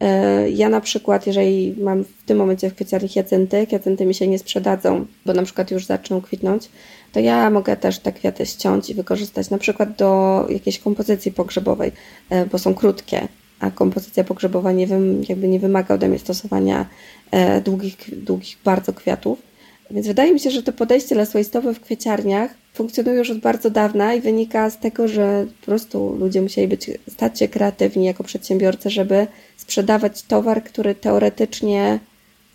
E, 0.00 0.50
ja 0.50 0.68
na 0.68 0.80
przykład, 0.80 1.26
jeżeli 1.26 1.74
mam 1.82 2.04
w 2.04 2.24
tym 2.26 2.38
momencie 2.38 2.70
w 2.70 2.74
kwieciarni 2.74 3.08
hiacynty, 3.08 3.66
hiacynty 3.66 4.06
mi 4.06 4.14
się 4.14 4.28
nie 4.28 4.38
sprzedadzą, 4.38 5.06
bo 5.26 5.32
na 5.32 5.42
przykład 5.42 5.70
już 5.70 5.86
zaczną 5.86 6.20
kwitnąć, 6.20 6.68
to 7.12 7.20
ja 7.20 7.50
mogę 7.50 7.76
też 7.76 7.98
te 7.98 8.12
kwiaty 8.12 8.46
ściąć 8.46 8.90
i 8.90 8.94
wykorzystać 8.94 9.50
na 9.50 9.58
przykład 9.58 9.96
do 9.96 10.46
jakiejś 10.50 10.78
kompozycji 10.78 11.32
pogrzebowej, 11.32 11.92
e, 12.30 12.46
bo 12.46 12.58
są 12.58 12.74
krótkie 12.74 13.28
a 13.60 13.70
kompozycja 13.70 14.24
pogrzebowa 14.24 14.72
nie, 14.72 14.86
wym, 14.86 15.22
jakby 15.28 15.48
nie 15.48 15.60
wymaga 15.60 15.94
ode 15.94 16.08
mnie 16.08 16.18
stosowania 16.18 16.86
e, 17.30 17.60
długich, 17.60 18.24
długich 18.24 18.58
bardzo 18.64 18.92
kwiatów. 18.92 19.38
Więc 19.90 20.06
wydaje 20.06 20.32
mi 20.32 20.40
się, 20.40 20.50
że 20.50 20.62
to 20.62 20.72
podejście 20.72 21.14
less 21.14 21.32
w 21.74 21.80
kwieciarniach 21.80 22.54
funkcjonuje 22.74 23.18
już 23.18 23.30
od 23.30 23.38
bardzo 23.38 23.70
dawna 23.70 24.14
i 24.14 24.20
wynika 24.20 24.70
z 24.70 24.78
tego, 24.78 25.08
że 25.08 25.46
po 25.60 25.66
prostu 25.66 26.16
ludzie 26.16 26.42
musieli 26.42 26.68
być, 26.68 26.90
stać 27.08 27.38
się 27.38 27.48
kreatywni 27.48 28.04
jako 28.04 28.24
przedsiębiorcy, 28.24 28.90
żeby 28.90 29.26
sprzedawać 29.56 30.22
towar, 30.22 30.64
który 30.64 30.94
teoretycznie 30.94 31.98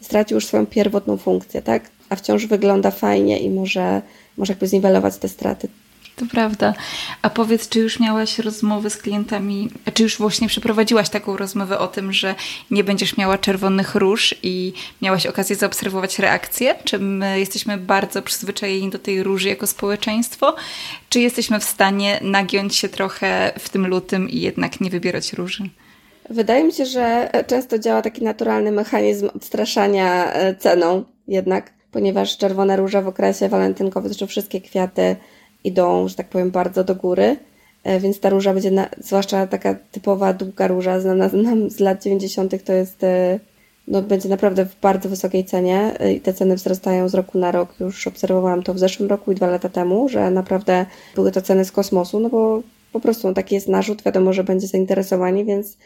stracił 0.02 0.36
już 0.36 0.46
swoją 0.46 0.66
pierwotną 0.66 1.18
funkcję, 1.18 1.62
tak? 1.62 1.90
A 2.10 2.16
wciąż 2.16 2.46
wygląda 2.46 2.92
fajnie 2.92 3.40
i 3.40 3.50
może, 3.50 4.02
może 4.38 4.54
jakby 4.54 4.68
zniwelować 4.68 5.18
te 5.18 5.30
straty. 5.30 5.68
To 6.16 6.26
prawda. 6.26 6.74
A 7.22 7.30
powiedz, 7.30 7.70
czy 7.70 7.80
już 7.80 8.00
miałaś 8.00 8.40
rozmowy 8.40 8.90
z 8.90 8.98
klientami, 8.98 9.70
czy 9.94 10.04
już 10.04 10.18
właśnie 10.18 10.48
przeprowadziłaś 10.48 11.10
taką 11.10 11.38
rozmowę 11.38 11.80
o 11.80 11.88
tym, 11.88 12.14
że 12.14 12.36
nie 12.72 12.84
będziesz 12.84 13.18
miała 13.18 13.38
czerwonych 13.38 13.96
róż 13.96 14.36
i 14.44 14.74
miałaś 15.02 15.26
okazję 15.26 15.56
zaobserwować 15.56 16.20
reakcję? 16.20 16.76
Czy 16.84 17.00
my 17.00 17.40
jesteśmy 17.40 17.78
bardzo 17.78 18.22
przyzwyczajeni 18.22 18.90
do 18.90 19.00
tej 19.00 19.24
róży 19.24 19.50
jako 19.50 19.68
społeczeństwo? 19.68 20.56
Czy 21.10 21.20
jesteśmy 21.20 21.60
w 21.60 21.64
stanie 21.64 22.20
nagiąć 22.22 22.76
się 22.76 22.90
trochę 22.90 23.52
w 23.60 23.70
tym 23.70 23.88
lutym 23.88 24.30
i 24.30 24.42
jednak 24.42 24.82
nie 24.82 24.90
wybierać 24.90 25.34
róży? 25.34 25.70
Wydaje 26.30 26.64
mi 26.64 26.74
się, 26.74 26.86
że 26.86 27.30
często 27.48 27.80
działa 27.80 28.02
taki 28.02 28.24
naturalny 28.24 28.72
mechanizm 28.72 29.30
odstraszania 29.36 30.34
e, 30.34 30.56
ceną 30.56 31.04
jednak, 31.28 31.74
ponieważ 31.92 32.38
czerwone 32.38 32.78
róże 32.78 33.02
w 33.02 33.08
okresie 33.08 33.50
walentynkowym, 33.50 34.10
zresztą 34.10 34.28
wszystkie 34.28 34.62
kwiaty 34.62 35.16
idą, 35.66 36.08
że 36.08 36.16
tak 36.16 36.30
powiem, 36.30 36.52
bardzo 36.52 36.84
do 36.84 36.96
góry, 36.96 37.38
e, 37.84 38.00
więc 38.00 38.20
ta 38.20 38.30
róża 38.30 38.54
będzie, 38.54 38.72
na, 38.72 38.90
zwłaszcza 38.98 39.48
taka 39.48 39.76
typowa 39.92 40.34
długa 40.34 40.68
róża 40.68 41.00
znana 41.00 41.30
nam 41.34 41.70
z 41.70 41.80
lat 41.80 42.04
90., 42.04 42.64
to 42.64 42.74
jest, 42.74 43.04
e, 43.04 43.40
no, 43.88 44.02
będzie 44.02 44.30
naprawdę 44.30 44.66
w 44.66 44.80
bardzo 44.82 45.10
wysokiej 45.10 45.46
cenie 45.46 46.00
e, 46.00 46.14
i 46.14 46.22
te 46.22 46.34
ceny 46.34 46.56
wzrastają 46.56 47.10
z 47.10 47.14
roku 47.14 47.38
na 47.38 47.52
rok. 47.52 47.80
Już 47.80 48.08
obserwowałam 48.08 48.64
to 48.64 48.74
w 48.74 48.80
zeszłym 48.80 49.10
roku 49.10 49.32
i 49.32 49.36
dwa 49.36 49.48
lata 49.48 49.70
temu, 49.70 50.10
że 50.10 50.32
naprawdę 50.32 50.86
były 51.16 51.32
to 51.32 51.42
ceny 51.42 51.66
z 51.66 51.72
kosmosu, 51.72 52.20
no 52.20 52.30
bo 52.30 52.62
po 52.96 53.00
prostu 53.00 53.34
taki 53.34 53.56
jest 53.56 53.68
narzut, 53.68 54.04
wiadomo, 54.04 54.34
że 54.34 54.44
będzie 54.44 54.68
zainteresowanie, 54.68 55.46
więc 55.46 55.78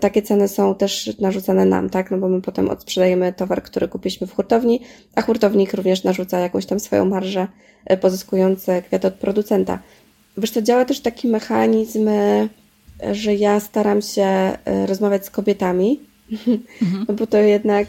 takie 0.00 0.22
ceny 0.22 0.48
są 0.48 0.74
też 0.74 1.18
narzucane 1.20 1.64
nam, 1.64 1.90
tak? 1.90 2.10
No 2.10 2.18
bo 2.18 2.28
my 2.28 2.42
potem 2.42 2.68
odsprzedajemy 2.68 3.32
towar, 3.32 3.62
który 3.62 3.88
kupiliśmy 3.88 4.26
w 4.26 4.34
hurtowni, 4.34 4.80
a 5.14 5.22
hurtownik 5.22 5.74
również 5.74 6.04
narzuca 6.04 6.38
jakąś 6.38 6.66
tam 6.66 6.80
swoją 6.80 7.04
marżę 7.04 7.46
E, 7.88 7.96
pozyskujące 7.96 8.82
kwiaty 8.82 9.06
od 9.06 9.14
producenta. 9.14 9.78
Wiesz, 10.36 10.50
to 10.50 10.62
działa 10.62 10.84
też 10.84 11.00
taki 11.00 11.28
mechanizm, 11.28 12.08
e, 12.08 12.48
że 13.12 13.34
ja 13.34 13.60
staram 13.60 14.02
się 14.02 14.22
e, 14.22 14.58
rozmawiać 14.86 15.26
z 15.26 15.30
kobietami, 15.30 16.00
mhm. 16.82 17.04
no 17.08 17.14
bo 17.14 17.26
to 17.26 17.38
jednak 17.38 17.88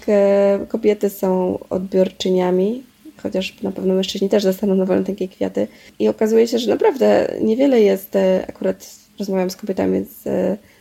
kobiety 0.67 1.09
są 1.09 1.59
odbiorczyniami, 1.69 2.83
chociaż 3.19 3.61
na 3.61 3.71
pewno 3.71 3.93
mężczyźni 3.93 4.29
też 4.29 4.43
dostaną 4.43 4.75
na 4.75 4.85
walentynki 4.85 5.29
kwiaty. 5.29 5.67
I 5.99 6.07
okazuje 6.07 6.47
się, 6.47 6.59
że 6.59 6.69
naprawdę 6.69 7.33
niewiele 7.41 7.81
jest, 7.81 8.17
akurat 8.47 8.95
rozmawiam 9.19 9.49
z 9.49 9.55
kobietami, 9.55 9.93
więc 9.93 10.09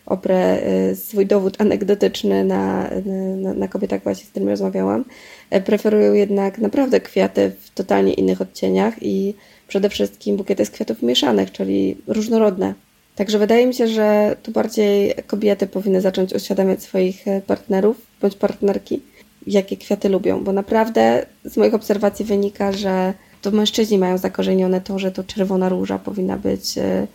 oprę 0.06 0.58
swój 0.94 1.26
dowód 1.26 1.60
anegdotyczny 1.60 2.44
na, 2.44 2.90
na, 3.36 3.54
na 3.54 3.68
kobietach 3.68 4.02
właśnie, 4.02 4.26
z 4.26 4.30
którymi 4.30 4.50
rozmawiałam, 4.50 5.04
E, 5.50 5.60
preferują 5.60 6.12
jednak 6.12 6.58
naprawdę 6.58 7.00
kwiaty 7.00 7.52
w 7.60 7.70
totalnie 7.70 8.12
innych 8.12 8.40
odcieniach 8.40 8.94
i 9.02 9.34
przede 9.68 9.88
wszystkim 9.88 10.36
bukiety 10.36 10.64
z 10.64 10.70
kwiatów 10.70 11.02
mieszanych, 11.02 11.52
czyli 11.52 11.96
różnorodne. 12.06 12.74
Także 13.16 13.38
wydaje 13.38 13.66
mi 13.66 13.74
się, 13.74 13.88
że 13.88 14.36
tu 14.42 14.52
bardziej 14.52 15.14
kobiety 15.26 15.66
powinny 15.66 16.00
zacząć 16.00 16.32
uświadamiać 16.32 16.82
swoich 16.82 17.28
e, 17.28 17.40
partnerów 17.40 17.96
bądź 18.20 18.36
partnerki, 18.36 19.02
jakie 19.46 19.76
kwiaty 19.76 20.08
lubią, 20.08 20.44
bo 20.44 20.52
naprawdę 20.52 21.26
z 21.44 21.56
moich 21.56 21.74
obserwacji 21.74 22.24
wynika, 22.24 22.72
że 22.72 23.14
to 23.42 23.50
mężczyźni 23.50 23.98
mają 23.98 24.18
zakorzenione 24.18 24.80
to, 24.80 24.98
że 24.98 25.12
to 25.12 25.24
czerwona 25.24 25.68
róża 25.68 25.98
powinna 25.98 26.36
być 26.36 26.78
e, 26.78 27.06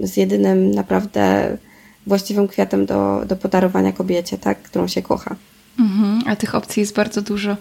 z 0.00 0.16
jedynym 0.16 0.70
naprawdę 0.70 1.56
właściwym 2.06 2.48
kwiatem 2.48 2.86
do, 2.86 3.22
do 3.26 3.36
podarowania 3.36 3.92
kobiecie, 3.92 4.38
tak, 4.38 4.62
którą 4.62 4.88
się 4.88 5.02
kocha. 5.02 5.36
Mhm, 5.80 6.22
a 6.26 6.36
tych 6.36 6.54
opcji 6.54 6.80
jest 6.80 6.94
bardzo 6.94 7.22
dużo. 7.22 7.56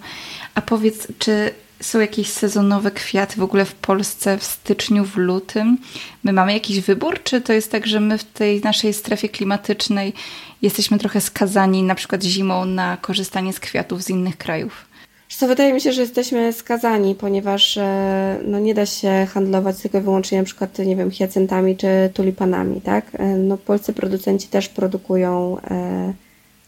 A 0.55 0.61
powiedz, 0.61 1.07
czy 1.19 1.51
są 1.83 1.99
jakieś 1.99 2.29
sezonowe 2.29 2.91
kwiaty 2.91 3.39
w 3.39 3.43
ogóle 3.43 3.65
w 3.65 3.75
Polsce 3.75 4.37
w 4.37 4.43
styczniu, 4.43 5.05
w 5.05 5.17
lutym? 5.17 5.77
My 6.23 6.33
mamy 6.33 6.53
jakiś 6.53 6.79
wybór, 6.79 7.23
czy 7.23 7.41
to 7.41 7.53
jest 7.53 7.71
tak, 7.71 7.87
że 7.87 7.99
my 7.99 8.17
w 8.17 8.23
tej 8.23 8.61
naszej 8.61 8.93
strefie 8.93 9.29
klimatycznej 9.29 10.13
jesteśmy 10.61 10.99
trochę 10.99 11.21
skazani 11.21 11.83
na 11.83 11.95
przykład 11.95 12.23
zimą 12.23 12.65
na 12.65 12.97
korzystanie 12.97 13.53
z 13.53 13.59
kwiatów 13.59 14.03
z 14.03 14.09
innych 14.09 14.37
krajów? 14.37 14.85
Co 15.29 15.47
wydaje 15.47 15.73
mi 15.73 15.81
się, 15.81 15.93
że 15.93 16.01
jesteśmy 16.01 16.53
skazani, 16.53 17.15
ponieważ 17.15 17.77
e, 17.77 18.39
no, 18.45 18.59
nie 18.59 18.73
da 18.73 18.85
się 18.85 19.27
handlować 19.33 19.81
tylko 19.81 19.97
i 19.97 20.01
wyłącznie 20.01 20.37
na 20.37 20.43
przykład, 20.43 20.79
nie 20.79 20.95
wiem, 20.95 21.11
hiacyntami 21.11 21.77
czy 21.77 21.87
tulipanami, 22.13 22.81
tak? 22.81 23.05
E, 23.13 23.25
no, 23.25 23.57
polscy 23.57 23.93
producenci 23.93 24.47
też 24.47 24.69
produkują 24.69 25.57
e, 25.71 26.13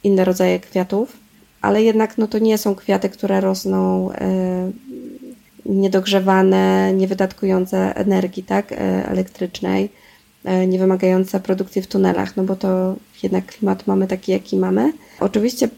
inne 0.03 0.25
rodzaje 0.25 0.59
kwiatów 0.59 1.25
ale 1.65 1.83
jednak 1.83 2.17
no, 2.17 2.27
to 2.27 2.39
nie 2.39 2.57
są 2.57 2.75
kwiaty, 2.75 3.09
które 3.09 3.41
rosną 3.41 4.09
niedogrzewane, 5.65 6.93
niewydatkujące 6.93 7.95
energii 7.95 8.43
tak, 8.43 8.71
e, 8.71 8.75
elektrycznej, 9.09 9.89
e, 10.45 10.67
nie 10.67 10.79
wymagające 10.79 11.39
produkcji 11.39 11.81
w 11.81 11.87
tunelach, 11.87 12.37
no 12.37 12.43
bo 12.43 12.55
to 12.55 12.95
jednak 13.23 13.45
klimat 13.45 13.87
mamy 13.87 14.07
taki, 14.07 14.31
jaki 14.31 14.57
mamy. 14.57 14.93
Oczywiście 15.19 15.69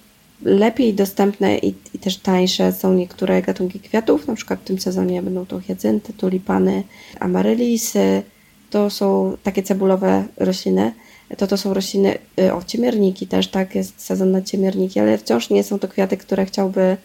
lepiej 0.42 0.94
dostępne 0.94 1.58
i, 1.58 1.76
i, 1.94 2.00
też 2.00 2.18
tańsze 2.18 2.74
są 2.74 2.94
niektóre 2.94 3.42
gatunki 3.42 3.80
kwiatów, 3.80 4.28
na 4.28 4.36
przykład 4.36 4.60
w 4.60 4.64
tym 4.64 4.80
sezonie 4.80 5.22
będą 5.22 5.46
to 5.46 5.60
hiacynty, 5.60 6.14
tulipany, 6.14 6.84
amarylisy, 7.20 8.24
to 8.70 8.90
są 8.90 9.38
takie 9.44 9.64
cebulowe 9.64 10.26
rośliny, 10.38 10.92
to 11.38 11.48
to 11.48 11.58
są 11.58 11.74
rośliny, 11.74 12.18
y, 12.40 12.54
o 12.54 12.64
ciemierniki 12.64 13.28
też, 13.28 13.48
tak, 13.48 13.76
jest 13.76 14.02
sezon 14.02 14.32
na 14.32 14.42
ciemierniki, 14.42 15.00
ale 15.00 15.18
wciąż 15.18 15.50
nie 15.50 15.64
są 15.64 15.80
to 15.80 15.88
kwiaty, 15.88 16.18
które 16.18 16.46
chciałby 16.46 16.98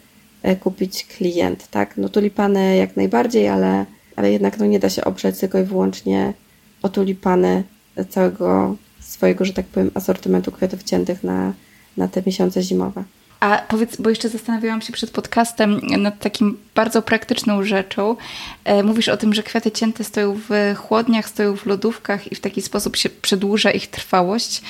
kupić 0.59 1.05
klient, 1.05 1.67
tak. 1.67 1.97
No 1.97 2.09
tulipany 2.09 2.77
jak 2.77 2.97
najbardziej, 2.97 3.47
ale, 3.47 3.85
ale 4.15 4.31
jednak 4.31 4.59
no, 4.59 4.65
nie 4.65 4.79
da 4.79 4.89
się 4.89 5.03
oprzeć 5.03 5.39
tylko 5.39 5.59
i 5.59 5.63
wyłącznie 5.63 6.33
o 6.81 6.89
tulipany 6.89 7.63
całego 8.09 8.75
swojego, 8.99 9.45
że 9.45 9.53
tak 9.53 9.65
powiem, 9.65 9.91
asortymentu 9.93 10.51
kwiatów 10.51 10.83
ciętych 10.83 11.23
na, 11.23 11.53
na 11.97 12.07
te 12.07 12.23
miesiące 12.25 12.63
zimowe. 12.63 13.03
A 13.43 13.61
powiedz, 13.67 13.95
bo 13.95 14.09
jeszcze 14.09 14.29
zastanawiałam 14.29 14.81
się 14.81 14.93
przed 14.93 15.11
podcastem 15.11 15.79
nad 15.97 16.19
takim 16.19 16.57
bardzo 16.75 17.01
praktyczną 17.01 17.63
rzeczą. 17.63 18.15
E, 18.63 18.83
mówisz 18.83 19.09
o 19.09 19.17
tym, 19.17 19.33
że 19.33 19.43
kwiaty 19.43 19.71
cięte 19.71 20.03
stoją 20.03 20.39
w 20.49 20.75
chłodniach, 20.77 21.29
stoją 21.29 21.55
w 21.55 21.65
lodówkach 21.65 22.31
i 22.31 22.35
w 22.35 22.39
taki 22.39 22.61
sposób 22.61 22.95
się 22.95 23.09
przedłuża 23.09 23.71
ich 23.71 23.87
trwałość. 23.87 24.61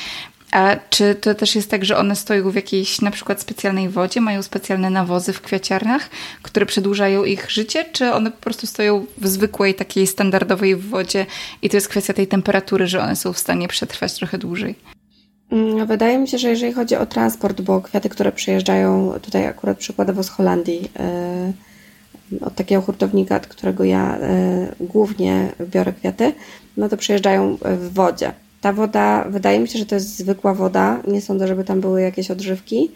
A 0.54 0.76
czy 0.89 1.16
to 1.16 1.36
też 1.36 1.56
jest 1.56 1.70
tak, 1.70 1.86
że 1.86 1.97
one 1.97 2.16
stoją 2.16 2.51
w 2.51 2.56
jakiejś 2.56 3.01
na 3.01 3.12
przykład 3.12 3.41
specjalnej 3.41 3.89
wodzie, 3.89 4.22
mają 4.22 4.41
specjalne 4.41 4.89
nawozy 4.89 5.34
w 5.34 5.41
kwiaciarniach, 5.41 6.10
które 6.41 6.66
przedłużają 6.66 7.24
ich 7.24 7.51
życie, 7.51 7.86
czy 7.91 8.14
one 8.14 8.32
po 8.32 8.41
prostu 8.41 8.68
stoją 8.68 9.06
w 9.18 9.28
zwykłej, 9.28 9.76
takiej 9.76 10.08
standardowej 10.08 10.76
wodzie 10.76 11.26
i 11.62 11.70
to 11.70 11.78
jest 11.78 11.88
kwestia 11.88 12.14
tej 12.14 12.28
temperatury, 12.28 12.88
że 12.88 13.01
one 13.01 13.16
są 13.16 13.34
w 13.34 13.39
stanie 13.39 13.68
przetrwać 13.68 14.14
trochę 14.14 14.38
dłużej? 14.38 14.76
Mm, 15.51 15.88
wydaje 15.88 16.18
mi 16.18 16.28
się, 16.28 16.38
że 16.38 16.49
jeżeli 16.49 16.74
chodzi 16.74 16.95
o 16.95 17.06
transport, 17.06 17.62
bo 17.62 17.82
kwiaty, 17.82 18.10
które 18.10 18.32
przyjeżdżają 18.32 19.14
tutaj 19.22 19.47
akurat 19.47 19.78
przykładowo 19.78 20.24
z 20.24 20.30
Holandii, 20.30 20.91
od 22.41 22.56
takiego 22.56 22.82
hurtownika, 22.82 23.36
od 23.36 23.47
którego 23.47 23.84
ja 23.84 24.18
głównie 24.80 25.51
biorę 25.62 25.93
kwiaty, 25.93 26.34
no 26.78 26.89
to 26.89 26.97
przyjeżdżają 26.97 27.58
w 27.62 27.93
wodzie. 27.93 28.34
Ta 28.64 28.74
woda, 28.74 29.26
wydaje 29.30 29.59
mi 29.59 29.68
się, 29.68 29.80
że 29.80 29.86
to 29.86 29.95
jest 29.95 30.18
zwykła 30.18 30.53
woda. 30.53 31.01
Nie 31.07 31.22
sądzę, 31.22 31.47
żeby 31.47 31.64
tam 31.64 31.82
były 31.82 32.01
jakieś 32.01 32.32
odżywki. 32.32 32.91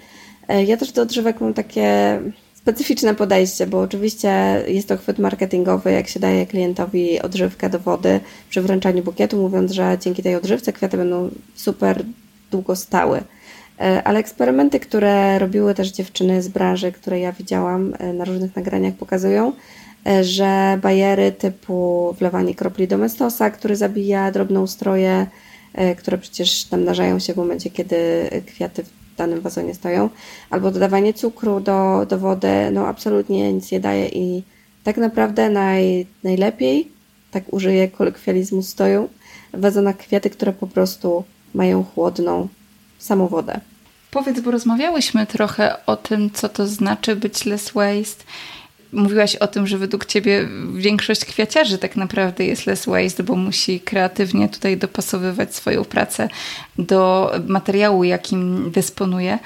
Ja 0.68 0.78
też 0.78 0.92
do 0.92 1.02
odżywek 1.02 1.42
mam 1.42 1.54
takie 1.54 2.20
specyficzne 2.54 3.16
podejście, 3.16 3.68
bo 3.68 3.80
oczywiście 3.80 4.64
jest 4.68 4.88
to 4.88 4.98
chwyt 4.98 5.20
marketingowy, 5.20 5.92
jak 5.92 6.08
się 6.08 6.20
daje 6.20 6.46
klientowi 6.46 7.22
odżywkę 7.22 7.70
do 7.70 7.80
wody 7.80 8.20
przy 8.50 8.62
wręczaniu 8.62 9.04
bukietu, 9.04 9.38
mówiąc, 9.38 9.72
że 9.72 9.98
dzięki 10.02 10.24
tej 10.24 10.36
odżywce 10.36 10.74
kwiaty 10.74 10.98
będą 10.98 11.30
super 11.56 12.04
długo 12.52 12.76
stały. 12.76 13.22
E, 13.80 14.04
ale 14.04 14.20
eksperymenty, 14.20 14.80
które 14.80 15.40
robiły 15.40 15.74
też 15.74 15.92
dziewczyny 15.92 16.42
z 16.42 16.48
branży, 16.48 16.92
które 16.92 17.20
ja 17.20 17.32
widziałam 17.32 17.94
e, 18.00 18.14
na 18.14 18.26
różnych 18.26 18.56
nagraniach, 18.56 18.94
pokazują, 18.94 19.54
e, 20.08 20.24
że 20.24 20.80
bajery 20.82 21.32
typu 21.32 22.14
wlewanie 22.20 22.56
kropli 22.56 22.88
domestosa, 22.88 23.50
który 23.50 23.76
zabija 23.76 24.32
drobną 24.32 24.68
stroje, 24.68 25.28
które 25.98 26.18
przecież 26.18 26.72
namnażają 26.72 27.20
się 27.20 27.34
w 27.34 27.38
momencie, 27.38 27.70
kiedy 27.70 27.98
kwiaty 28.46 28.84
danym 29.18 29.42
wazonie 29.42 29.74
stoją, 29.76 30.10
albo 30.50 30.72
dodawanie 30.72 31.14
cukru 31.14 31.60
do, 31.60 32.06
do 32.10 32.18
wody, 32.18 32.72
no 32.72 32.88
absolutnie 32.88 33.54
nic 33.54 33.72
nie 33.72 33.80
daje 33.80 34.08
i 34.08 34.44
tak 34.84 34.98
naprawdę 34.98 35.50
naj, 35.50 36.08
najlepiej, 36.24 36.92
tak 37.32 37.54
użyję 37.54 37.88
kolokwializmu, 37.88 38.64
stoją 38.64 39.08
w 39.54 39.62
wazonach 39.62 39.98
kwiaty, 39.98 40.30
które 40.30 40.54
po 40.54 40.68
prostu 40.68 41.24
mają 41.54 41.84
chłodną 41.84 42.48
samą 43.00 43.28
wodę. 43.28 43.60
Powiedz, 44.12 44.40
bo 44.40 44.52
rozmawiałyśmy 44.52 45.26
trochę 45.26 45.86
o 45.86 45.96
tym, 45.96 46.32
co 46.34 46.50
to 46.50 46.68
znaczy 46.68 47.16
być 47.16 47.46
less 47.46 47.72
waste 47.72 48.24
Mówiłaś 48.92 49.36
o 49.36 49.48
tym, 49.48 49.68
że 49.68 49.78
według 49.78 50.06
Ciebie 50.06 50.48
większość 50.76 51.26
kwiaciarzy 51.26 51.78
tak 51.78 51.96
naprawdę 51.96 52.46
jest 52.46 52.66
less 52.66 52.86
waste, 52.86 53.24
bo 53.24 53.36
musi 53.36 53.80
kreatywnie 53.80 54.50
tutaj 54.50 54.78
dopasowywać 54.78 55.56
swoją 55.56 55.86
pracę 55.86 56.30
do 56.78 57.32
materiału, 57.48 58.04
jakim 58.04 58.72
dysponuje. 58.72 59.40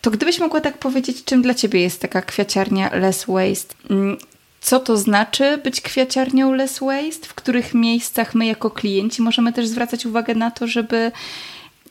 To 0.00 0.10
gdybyś 0.10 0.38
mogła 0.38 0.60
tak 0.60 0.78
powiedzieć, 0.78 1.24
czym 1.24 1.42
dla 1.42 1.54
Ciebie 1.54 1.80
jest 1.80 2.00
taka 2.00 2.22
kwiaciarnia 2.22 2.90
less 2.96 3.24
waste? 3.28 3.74
Mm, 3.90 4.16
co 4.60 4.80
to 4.80 4.96
znaczy 4.96 5.58
być 5.64 5.80
kwiaciarnią 5.80 6.52
less 6.52 6.78
waste? 6.78 7.28
W 7.28 7.34
których 7.34 7.74
miejscach 7.74 8.34
my 8.34 8.46
jako 8.46 8.70
klienci 8.70 9.22
możemy 9.22 9.52
też 9.52 9.66
zwracać 9.66 10.06
uwagę 10.06 10.34
na 10.34 10.50
to, 10.50 10.66
żeby 10.66 11.12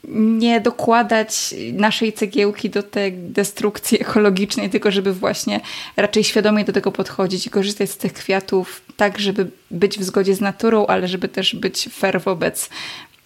nie 0.08 0.60
dokładać 0.60 1.54
naszej 1.72 2.12
cegiełki 2.12 2.70
do 2.70 2.82
tej 2.82 3.12
destrukcji 3.12 4.00
ekologicznej, 4.00 4.70
tylko 4.70 4.90
żeby 4.90 5.12
właśnie 5.12 5.60
raczej 5.96 6.24
świadomie 6.24 6.64
do 6.64 6.72
tego 6.72 6.92
podchodzić 6.92 7.46
i 7.46 7.50
korzystać 7.50 7.90
z 7.90 7.96
tych 7.96 8.12
kwiatów 8.12 8.82
tak, 8.96 9.18
żeby 9.18 9.50
być 9.70 9.98
w 9.98 10.02
zgodzie 10.02 10.34
z 10.34 10.40
naturą, 10.40 10.86
ale 10.86 11.08
żeby 11.08 11.28
też 11.28 11.54
być 11.54 11.88
fair 11.92 12.20
wobec 12.20 12.68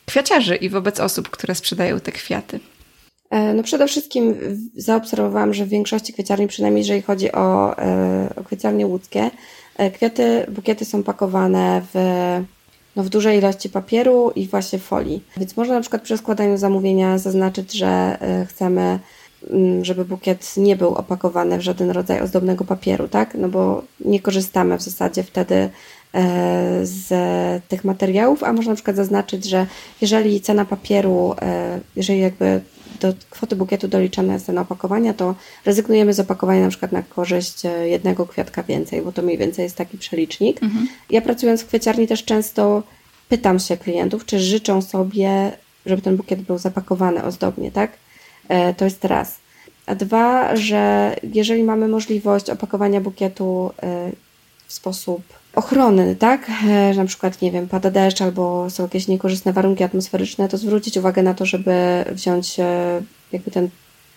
kwiaciarzy 0.07 0.57
i 0.57 0.69
wobec 0.69 1.01
osób, 1.01 1.29
które 1.29 1.55
sprzedają 1.55 2.01
te 2.01 2.13
kwiaty. 2.13 2.61
E, 3.31 3.55
no 3.55 3.63
przede 3.63 3.87
wszystkim 3.87 4.35
zaobserwowałam, 4.77 5.55
że 5.55 5.67
w 5.67 5.69
większości 5.69 6.13
kwieciarni, 6.13 6.49
przynajmniej 6.49 6.81
jeżeli 6.81 7.03
chodzi 7.03 7.33
o, 7.33 7.79
e, 7.79 8.35
o 8.37 8.45
kwieciarnie 8.45 8.87
łódzkie, 8.87 9.31
e, 9.77 9.91
kwiaty, 9.91 10.47
bukiety 10.49 10.85
są 10.85 11.03
pakowane 11.03 11.83
w 11.95 11.99
no, 12.97 13.03
w 13.03 13.09
dużej 13.09 13.39
ilości 13.39 13.71
papieru 13.71 14.33
i 14.37 14.47
właśnie 14.49 14.79
folii. 14.79 15.25
Więc 15.37 15.57
można 15.57 15.75
na 15.75 15.81
przykład 15.81 16.03
przy 16.03 16.19
składaniu 16.19 16.57
zamówienia 16.57 17.19
zaznaczyć, 17.19 17.73
że 17.73 17.87
e, 18.21 18.47
chcemy, 18.47 18.99
mm, 19.51 19.85
żeby 19.85 20.05
bukiet 20.05 20.57
nie 20.57 20.77
był 20.77 20.95
opakowany 20.95 21.59
w 21.59 21.63
żaden 21.63 21.91
rodzaj 21.91 22.21
ozdobnego 22.21 22.65
papieru, 22.65 23.09
tak? 23.09 23.35
No 23.35 23.49
bo 23.49 23.83
nie 24.01 24.21
korzystamy 24.21 24.79
w 24.79 24.83
zasadzie 24.83 25.23
wtedy 25.23 25.71
z 26.83 27.09
tych 27.69 27.85
materiałów, 27.85 28.45
a 28.45 28.53
można 28.53 28.73
na 28.73 28.77
przykład 28.77 28.97
zaznaczyć, 28.97 29.45
że 29.45 29.67
jeżeli 30.01 30.41
cena 30.41 30.65
papieru, 30.65 31.35
e, 31.43 31.81
jeżeli 31.97 32.21
jakby 32.21 32.61
do 33.01 33.15
kwoty 33.31 33.57
bukietu 33.57 33.89
doliczana 33.89 34.33
jest 34.33 34.47
cena 34.47 34.61
opakowania, 34.61 35.15
to 35.15 35.35
rezygnujemy 35.65 36.15
z 36.15 36.21
opakowania 36.21 36.63
na 36.63 36.69
przykład 36.69 36.93
na 36.93 37.03
korzyść 37.03 37.67
e, 37.67 37.89
jednego 37.89 38.27
kwiatka 38.27 38.63
więcej, 38.63 39.03
bo 39.03 39.13
to 39.13 39.23
mniej 39.23 39.39
więcej 39.39 39.63
jest 39.63 39.77
taki 39.77 39.99
przelicznik. 39.99 40.63
Mhm. 40.63 40.89
Ja 41.11 41.21
pracując 41.21 41.63
w 41.63 41.67
kwieciarni 41.67 42.07
też 42.07 42.25
często 42.25 42.83
pytam 43.29 43.59
się 43.59 43.77
klientów, 43.77 44.25
czy 44.25 44.41
życzą 44.41 44.83
sobie, 44.83 45.53
żeby 45.87 46.03
ten 46.03 46.17
bukiet 46.17 46.43
był 46.43 46.59
zapakowany 46.59 47.25
ozdobnie, 47.25 47.71
tak? 47.71 47.93
E, 48.49 48.75
to 48.75 48.85
jest 48.85 49.05
raz. 49.05 49.39
A 49.87 49.95
dwa, 49.95 50.57
że 50.57 51.17
jeżeli 51.33 51.63
mamy 51.63 51.89
możliwość 51.89 52.51
opakowania 52.51 53.01
bukietu 53.01 53.71
e, 53.83 54.11
w 54.67 54.73
sposób 54.73 55.23
ochrony, 55.55 56.17
tak? 56.17 56.51
Że 56.93 57.01
na 57.01 57.05
przykład, 57.05 57.43
nie 57.43 57.53
wiem, 57.53 57.69
pada 57.69 57.91
deszcz 57.91 58.23
albo 58.23 58.71
są 58.71 58.83
jakieś 58.83 59.09
niekorzystne 59.09 59.53
warunki 59.53 59.85
atmosferyczne, 59.85 60.49
to 60.49 60.59
zwrócić 60.59 60.97
uwagę 60.97 61.23
na 61.23 61.35
to, 61.35 61.47
żeby 61.47 62.05
wziąć 62.11 62.61
e, 62.61 63.03
jakby 63.33 63.51
ten 63.51 63.69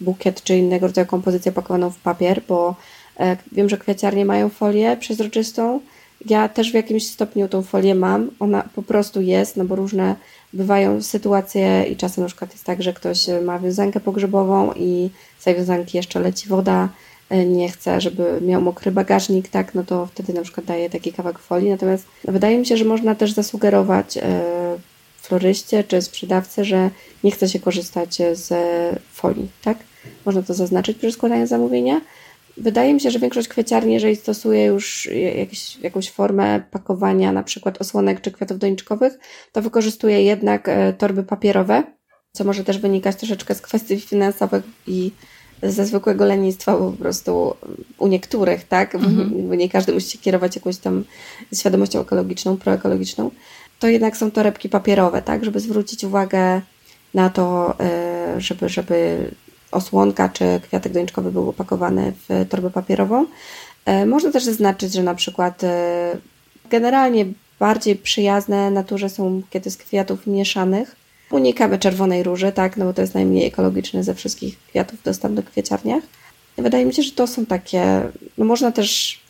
bukiet 0.01 0.43
czy 0.43 0.57
innego 0.57 0.87
rodzaju 0.87 1.07
kompozycję 1.07 1.51
pakowaną 1.51 1.89
w 1.89 1.97
papier, 1.97 2.41
bo 2.47 2.75
e, 3.19 3.37
wiem, 3.51 3.69
że 3.69 3.77
kwiaciarnie 3.77 4.25
mają 4.25 4.49
folię 4.49 4.97
przezroczystą. 4.97 5.79
Ja 6.25 6.49
też 6.49 6.71
w 6.71 6.73
jakimś 6.73 7.07
stopniu 7.07 7.47
tą 7.47 7.61
folię 7.61 7.95
mam. 7.95 8.29
Ona 8.39 8.63
po 8.75 8.83
prostu 8.83 9.21
jest, 9.21 9.57
no 9.57 9.65
bo 9.65 9.75
różne 9.75 10.15
bywają 10.53 11.01
sytuacje 11.01 11.83
i 11.83 11.95
czasem 11.95 12.23
na 12.23 12.27
przykład 12.27 12.51
jest 12.51 12.63
tak, 12.63 12.83
że 12.83 12.93
ktoś 12.93 13.25
ma 13.45 13.59
wiązankę 13.59 13.99
pogrzebową 13.99 14.73
i 14.73 15.09
z 15.39 15.43
tej 15.43 15.55
wiązanki 15.55 15.97
jeszcze 15.97 16.19
leci 16.19 16.47
woda 16.47 16.89
E, 16.89 16.89
nie 17.31 17.69
chce, 17.69 18.01
żeby 18.01 18.41
miał 18.41 18.61
mokry 18.61 18.91
bagażnik, 18.91 19.47
tak, 19.47 19.75
no 19.75 19.83
to 19.83 20.05
wtedy 20.05 20.33
na 20.33 20.41
przykład 20.41 20.65
daje 20.65 20.89
taki 20.89 21.13
kawałek 21.13 21.39
folii. 21.39 21.69
Natomiast 21.69 22.05
wydaje 22.23 22.57
mi 22.57 22.65
się, 22.65 22.77
że 22.77 22.85
można 22.85 23.15
też 23.15 23.31
zasugerować 23.31 24.17
e, 24.17 24.41
floryście 25.21 25.83
czy 25.83 26.01
sprzedawcy, 26.01 26.65
że 26.65 26.89
nie 27.23 27.31
chce 27.31 27.49
się 27.49 27.59
korzystać 27.59 28.17
z 28.33 28.53
folii, 29.11 29.47
tak? 29.63 29.77
Można 30.25 30.41
to 30.41 30.53
zaznaczyć 30.53 30.97
przy 30.97 31.11
składaniu 31.11 31.47
zamówienia. 31.47 32.01
Wydaje 32.57 32.93
mi 32.93 33.01
się, 33.01 33.11
że 33.11 33.19
większość 33.19 33.47
kwieciarni, 33.47 33.93
jeżeli 33.93 34.15
stosuje 34.15 34.65
już 34.65 35.09
jakieś, 35.35 35.77
jakąś 35.77 36.11
formę 36.11 36.61
pakowania, 36.71 37.31
na 37.31 37.43
przykład 37.43 37.81
osłonek 37.81 38.21
czy 38.21 38.31
kwiatów 38.31 38.59
doniczkowych, 38.59 39.19
to 39.51 39.61
wykorzystuje 39.61 40.23
jednak 40.23 40.69
e, 40.69 40.93
torby 40.93 41.23
papierowe, 41.23 41.83
co 42.31 42.43
może 42.43 42.63
też 42.63 42.77
wynikać 42.77 43.15
troszeczkę 43.15 43.55
z 43.55 43.61
kwestii 43.61 43.99
finansowych 43.99 44.63
i 44.87 45.11
ze 45.63 45.85
zwykłego 45.85 46.25
lenistwa 46.25 46.77
po 46.77 46.91
prostu 46.91 47.55
u 47.97 48.07
niektórych, 48.07 48.63
tak? 48.63 48.95
Mhm. 48.95 49.47
Bo 49.49 49.55
nie 49.55 49.69
każdy 49.69 49.93
musi 49.93 50.09
się 50.09 50.17
kierować 50.17 50.55
jakąś 50.55 50.77
tam 50.77 51.03
świadomością 51.53 52.01
ekologiczną, 52.01 52.57
proekologiczną. 52.57 53.31
To 53.79 53.87
jednak 53.87 54.17
są 54.17 54.31
torebki 54.31 54.69
papierowe, 54.69 55.21
tak? 55.21 55.45
Żeby 55.45 55.59
zwrócić 55.59 56.03
uwagę 56.03 56.61
na 57.13 57.29
to, 57.29 57.75
e, 57.79 58.41
żeby, 58.41 58.69
żeby 58.69 59.31
osłonka 59.71 60.29
czy 60.29 60.59
kwiatek 60.63 60.93
doniczkowy 60.93 61.31
był 61.31 61.49
opakowany 61.49 62.13
w 62.29 62.49
torbę 62.49 62.69
papierową. 62.69 63.25
E, 63.85 64.05
można 64.05 64.31
też 64.31 64.43
zaznaczyć, 64.43 64.93
że 64.93 65.03
na 65.03 65.15
przykład 65.15 65.63
e, 65.63 66.17
generalnie 66.69 67.25
bardziej 67.59 67.95
przyjazne 67.95 68.71
naturze 68.71 69.09
są 69.09 69.41
bukiety 69.41 69.71
z 69.71 69.77
kwiatów 69.77 70.27
mieszanych, 70.27 70.95
Unikamy 71.31 71.79
czerwonej 71.79 72.23
róży, 72.23 72.51
tak, 72.51 72.77
no 72.77 72.85
bo 72.85 72.93
to 72.93 73.01
jest 73.01 73.13
najmniej 73.13 73.45
ekologiczny 73.45 74.03
ze 74.03 74.15
wszystkich 74.15 74.59
kwiatów 74.59 75.03
dostępnych 75.03 75.45
w 75.45 75.51
kwieciarniach. 75.51 76.03
Wydaje 76.57 76.85
mi 76.85 76.93
się, 76.93 77.03
że 77.03 77.11
to 77.11 77.27
są 77.27 77.45
takie, 77.45 78.01
no 78.37 78.45
można 78.45 78.71
też, 78.71 79.21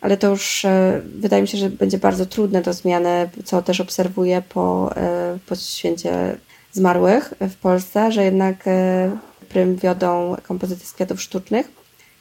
ale 0.00 0.16
to 0.16 0.28
już 0.28 0.64
e, 0.64 1.02
wydaje 1.04 1.42
mi 1.42 1.48
się, 1.48 1.58
że 1.58 1.70
będzie 1.70 1.98
bardzo 1.98 2.26
trudne 2.26 2.62
do 2.62 2.72
zmiany, 2.72 3.30
co 3.44 3.62
też 3.62 3.80
obserwuję 3.80 4.42
po, 4.48 4.96
e, 4.96 5.38
po 5.46 5.56
święcie 5.56 6.36
zmarłych 6.72 7.34
w 7.40 7.54
Polsce, 7.54 8.12
że 8.12 8.24
jednak 8.24 8.66
e, 8.66 9.10
prym 9.48 9.76
wiodą 9.76 10.36
kompozycje 10.42 10.86
z 10.86 10.92
kwiatów 10.92 11.22
sztucznych. 11.22 11.68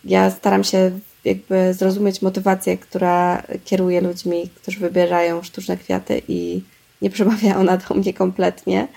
Ja 0.05 0.31
staram 0.31 0.63
się 0.63 0.91
jakby 1.25 1.73
zrozumieć 1.73 2.21
motywację, 2.21 2.77
która 2.77 3.43
kieruje 3.65 4.01
ludźmi, 4.01 4.49
którzy 4.55 4.79
wybierają 4.79 5.43
sztuczne 5.43 5.77
kwiaty 5.77 6.21
i 6.27 6.61
nie 7.01 7.09
przemawia 7.09 7.57
ona 7.57 7.77
do 7.77 7.95
mnie 7.95 8.13
kompletnie 8.13 8.87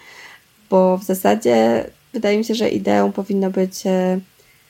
bo 0.74 0.98
w 0.98 1.04
zasadzie 1.04 1.84
wydaje 2.12 2.38
mi 2.38 2.44
się, 2.44 2.54
że 2.54 2.68
ideą 2.68 3.12
powinno 3.12 3.50
być 3.50 3.86
e, 3.86 4.20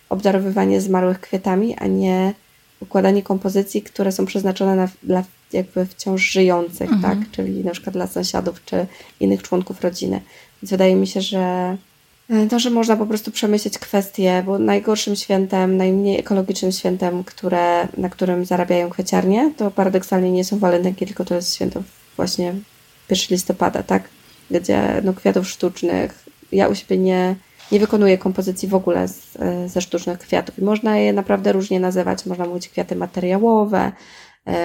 obdarowywanie 0.09 0.81
zmarłych 0.81 1.21
kwiatami, 1.21 1.75
a 1.79 1.87
nie 1.87 2.35
układanie 2.81 3.23
kompozycji, 3.23 3.83
które 3.83 4.13
są 4.13 4.27
przeznaczone 4.27 4.77
na, 4.77 4.89
dla 5.03 5.25
jakby 5.53 5.87
wciąż 5.87 6.23
żyjących, 6.23 6.93
mhm. 6.93 7.03
tak? 7.03 7.31
Czyli 7.31 7.65
na 7.65 7.71
przykład 7.71 7.93
dla 7.93 8.07
sąsiadów 8.07 8.65
czy 8.65 8.87
innych 9.21 9.43
członków 9.43 9.81
rodziny. 9.81 10.21
Więc 10.63 10.71
wydaje 10.71 10.97
mi 10.97 11.07
się, 11.07 11.21
że 11.21 11.77
e, 12.31 12.47
to, 12.47 12.59
że 12.59 12.71
można 12.71 12.97
po 12.97 13.07
prostu 13.07 13.31
przemyśleć 13.31 13.79
kwestie, 13.79 14.43
bo 14.47 14.59
najgorszym 14.59 15.17
świętem, 15.17 15.77
najmniej 15.77 16.21
ekologicznym 16.21 16.73
świętem, 16.73 17.25
które, 17.25 17.89
na 17.97 18.09
którym 18.09 18.45
zarabiają 18.45 18.91
kwieciarnie, 18.91 19.53
to 19.57 19.71
paradoksalnie 19.71 20.31
nie 20.31 20.45
są 20.45 20.59
walentynki, 20.59 21.07
tylko 21.07 21.25
to 21.25 21.35
jest 21.35 21.55
święto 21.55 21.83
właśnie 22.17 22.55
1 23.11 23.27
listopada, 23.31 23.83
tak? 23.83 24.03
Gdzie 24.51 25.01
no, 25.05 25.15
kwiatów 25.15 25.49
sztucznych 25.49 26.25
ja 26.53 26.69
u 26.69 26.75
siebie 26.75 26.99
nie, 26.99 27.37
nie 27.73 27.81
wykonuję 27.81 28.19
kompozycji 28.19 28.69
w 28.69 28.75
ogóle 28.75 29.09
z, 29.09 29.39
ze 29.67 29.81
sztucznych 29.81 30.19
kwiatów. 30.19 30.59
I 30.59 30.63
można 30.63 30.99
je 30.99 31.13
naprawdę 31.13 31.53
różnie 31.53 31.81
nazywać. 31.81 32.27
Można 32.27 32.47
mówić 32.47 32.69
kwiaty 32.69 32.97
materiałowe, 32.97 33.93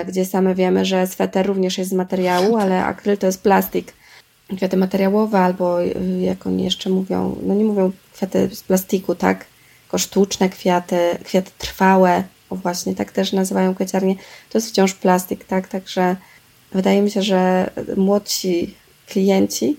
gdzie 0.07 0.25
same 0.25 0.55
wiemy, 0.55 0.85
że 0.85 1.07
sweter 1.07 1.47
również 1.47 1.77
jest 1.77 1.89
z 1.89 1.93
materiału, 1.93 2.57
ale 2.57 2.85
akryl 2.85 3.17
to 3.17 3.25
jest 3.25 3.43
plastik. 3.43 3.93
Kwiaty 4.57 4.77
materiałowe 4.77 5.39
albo 5.39 5.77
jak 6.21 6.47
oni 6.47 6.63
jeszcze 6.63 6.89
mówią, 6.89 7.35
no 7.43 7.53
nie 7.53 7.63
mówią 7.63 7.91
kwiaty 8.13 8.49
z 8.55 8.63
plastiku, 8.63 9.15
tak? 9.15 9.45
Tylko 9.81 9.97
sztuczne 9.97 10.49
kwiaty, 10.49 10.97
kwiaty 11.23 11.51
trwałe, 11.57 12.23
o 12.49 12.55
właśnie 12.55 12.95
tak 12.95 13.11
też 13.11 13.33
nazywają 13.33 13.75
kwieciarnie, 13.75 14.15
to 14.49 14.57
jest 14.57 14.69
wciąż 14.69 14.93
plastik, 14.93 15.45
tak? 15.45 15.67
Także 15.67 16.15
wydaje 16.71 17.01
mi 17.01 17.11
się, 17.11 17.21
że 17.21 17.69
młodsi 17.97 18.75
klienci 19.09 19.77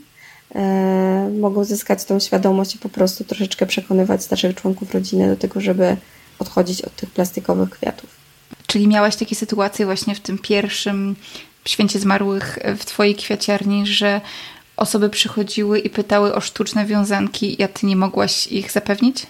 e, 0.54 1.30
mogą 1.40 1.64
zyskać 1.64 2.04
tą 2.04 2.20
świadomość 2.20 2.74
i 2.74 2.78
po 2.78 2.88
prostu 2.88 3.24
troszeczkę 3.24 3.66
przekonywać 3.66 4.24
starszych 4.24 4.56
członków 4.56 4.94
rodziny 4.94 5.28
do 5.28 5.36
tego, 5.36 5.60
żeby 5.60 5.96
odchodzić 6.38 6.82
od 6.82 6.96
tych 6.96 7.10
plastikowych 7.10 7.70
kwiatów. 7.70 8.10
Czyli 8.66 8.88
miałaś 8.88 9.16
takie 9.16 9.34
sytuacje 9.34 9.86
właśnie 9.86 10.14
w 10.14 10.20
tym 10.20 10.38
pierwszym 10.38 11.16
święcie 11.64 11.98
zmarłych 11.98 12.58
w 12.78 12.84
Twojej 12.84 13.14
kwiaciarni, 13.14 13.86
że 13.86 14.20
osoby 14.76 15.10
przychodziły 15.10 15.78
i 15.78 15.90
pytały 15.90 16.34
o 16.34 16.40
sztuczne 16.40 16.86
wiązanki, 16.86 17.62
a 17.62 17.68
Ty 17.68 17.86
nie 17.86 17.96
mogłaś 17.96 18.46
ich 18.46 18.72
zapewnić? 18.72 19.26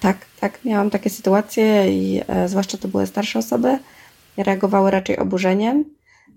Tak, 0.00 0.16
tak, 0.40 0.64
miałam 0.64 0.90
takie 0.90 1.10
sytuacje 1.10 1.92
i 1.92 2.20
e, 2.28 2.48
zwłaszcza 2.48 2.78
to 2.78 2.88
były 2.88 3.06
starsze 3.06 3.38
osoby, 3.38 3.78
reagowały 4.36 4.90
raczej 4.90 5.18
oburzeniem. 5.18 5.84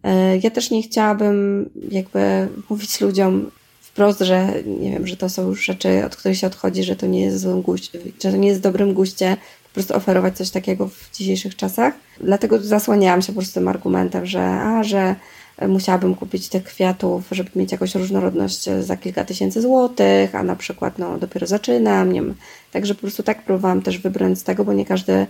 E, 0.04 0.38
ja 0.38 0.52
też 0.52 0.72
nie 0.72 0.84
chciałabym 0.84 1.70
jakby 1.92 2.48
mówić 2.70 3.02
ludziom 3.02 3.52
wprost, 3.82 4.20
że 4.20 4.54
nie 4.66 4.92
wiem, 4.92 5.08
że 5.08 5.18
to 5.18 5.30
są 5.30 5.48
już 5.48 5.66
rzeczy, 5.66 6.06
od 6.06 6.16
których 6.16 6.38
się 6.38 6.48
odchodzi, 6.48 6.84
że 6.84 6.96
to 6.96 7.08
nie 7.08 7.22
jest 7.22 7.40
złym 7.40 7.62
guście, 7.62 8.00
że 8.24 8.32
to 8.32 8.38
nie 8.38 8.48
jest 8.48 8.62
dobrym 8.62 8.94
guście, 8.94 9.38
po 9.64 9.74
prostu 9.74 9.96
oferować 9.96 10.38
coś 10.38 10.50
takiego 10.50 10.88
w 10.88 11.10
dzisiejszych 11.14 11.56
czasach. 11.56 11.94
Dlatego 12.22 12.60
zasłaniałam 12.60 13.22
się 13.22 13.28
po 13.28 13.40
prostu 13.40 13.54
tym 13.54 13.68
argumentem, 13.68 14.26
że 14.26 14.44
a, 14.44 14.84
że 14.84 15.16
musiałabym 15.68 16.16
kupić 16.16 16.50
tych 16.50 16.64
kwiatów, 16.64 17.24
żeby 17.32 17.50
mieć 17.56 17.72
jakąś 17.72 17.96
różnorodność 17.96 18.70
za 18.80 18.98
kilka 18.98 19.26
tysięcy 19.26 19.62
złotych, 19.62 20.36
a 20.36 20.44
na 20.44 20.56
przykład 20.56 21.00
no, 21.00 21.18
dopiero 21.18 21.48
zaczynam. 21.48 22.12
Nie 22.12 22.22
wiem. 22.22 22.36
Także 22.72 22.96
po 22.96 23.02
prostu 23.02 23.24
tak 23.24 23.46
próbowałam 23.46 23.82
też 23.82 23.98
wybrać 23.98 24.40
z 24.40 24.44
tego, 24.44 24.66
bo 24.66 24.74
nie 24.74 24.86
każdy 24.86 25.28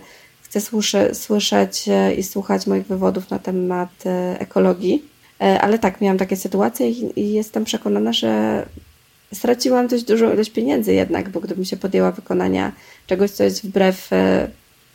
chce 0.54 0.60
słyszy, 0.60 1.10
słyszeć 1.14 1.84
i 2.18 2.22
słuchać 2.22 2.66
moich 2.66 2.86
wywodów 2.86 3.30
na 3.30 3.38
temat 3.38 3.90
e, 4.06 4.40
ekologii. 4.40 5.04
E, 5.40 5.60
ale 5.60 5.78
tak, 5.78 6.00
miałam 6.00 6.18
takie 6.18 6.36
sytuacje 6.36 6.90
i, 6.90 7.32
jestem 7.32 7.64
przekonana, 7.64 8.12
że 8.12 8.66
straciłam 9.32 9.88
dość 9.88 10.04
dużą 10.04 10.32
ilość 10.32 10.50
pieniędzy 10.50 10.94
jednak, 10.94 11.28
bo 11.28 11.40
gdybym 11.40 11.64
się 11.64 11.76
podjęła 11.76 12.12
wykonania 12.12 12.72
czegoś, 13.06 13.30
co 13.30 13.44
jest 13.44 13.66
wbrew 13.66 14.12
e, 14.12 14.48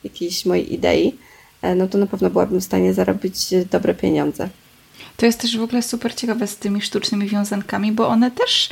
jakiejś 0.04 0.46
mojej 0.46 0.74
idei, 0.74 1.16
no 1.76 1.88
to 1.88 1.98
na 1.98 2.08
pewno 2.08 2.30
byłabym 2.30 2.62
w 2.62 2.64
stanie 2.64 2.94
zarobić 2.94 3.48
dobre 3.72 3.96
pieniądze. 3.96 4.50
To 5.18 5.26
jest 5.26 5.40
też 5.40 5.58
w 5.58 5.64
ogóle 5.64 5.82
super 5.82 6.16
ciekawe 6.16 6.48
z 6.48 6.58
tymi 6.58 6.82
sztucznymi 6.82 7.28
wiązankami, 7.28 7.92
bo 7.92 8.08
one 8.08 8.32
też 8.32 8.70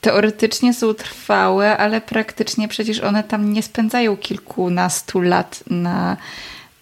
teoretycznie 0.00 0.74
są 0.74 0.94
trwałe, 0.94 1.76
ale 1.76 2.00
praktycznie 2.00 2.68
przecież 2.68 3.00
one 3.00 3.24
tam 3.24 3.52
nie 3.52 3.62
spędzają 3.62 4.16
kilkunastu 4.16 5.20
lat 5.20 5.64
na 5.70 6.16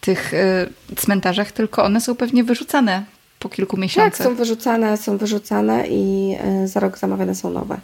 tych 0.01 0.35
y, 0.35 0.97
cmentarzach, 0.97 1.53
tylko 1.53 1.85
one 1.85 2.01
są 2.01 2.15
pewnie 2.15 2.45
wyrzucane 2.45 3.05
po 3.39 3.49
kilku 3.49 3.77
miesiącach. 3.77 4.19
Tak, 4.19 4.27
są 4.27 4.35
wyrzucane, 4.35 4.97
są 4.97 5.17
wyrzucane 5.17 5.87
i 5.89 6.35
y, 6.65 6.69
za 6.69 6.81
rok 6.81 6.99
zamawiane 6.99 7.35
są 7.35 7.51
nowe. 7.51 7.81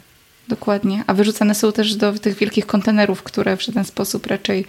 Dokładnie. 0.47 1.03
A 1.07 1.13
wyrzucane 1.13 1.55
są 1.55 1.71
też 1.71 1.95
do 1.95 2.13
tych 2.13 2.37
wielkich 2.37 2.65
kontenerów, 2.65 3.23
które 3.23 3.57
w 3.57 3.63
żaden 3.63 3.85
sposób 3.85 4.27
raczej 4.27 4.65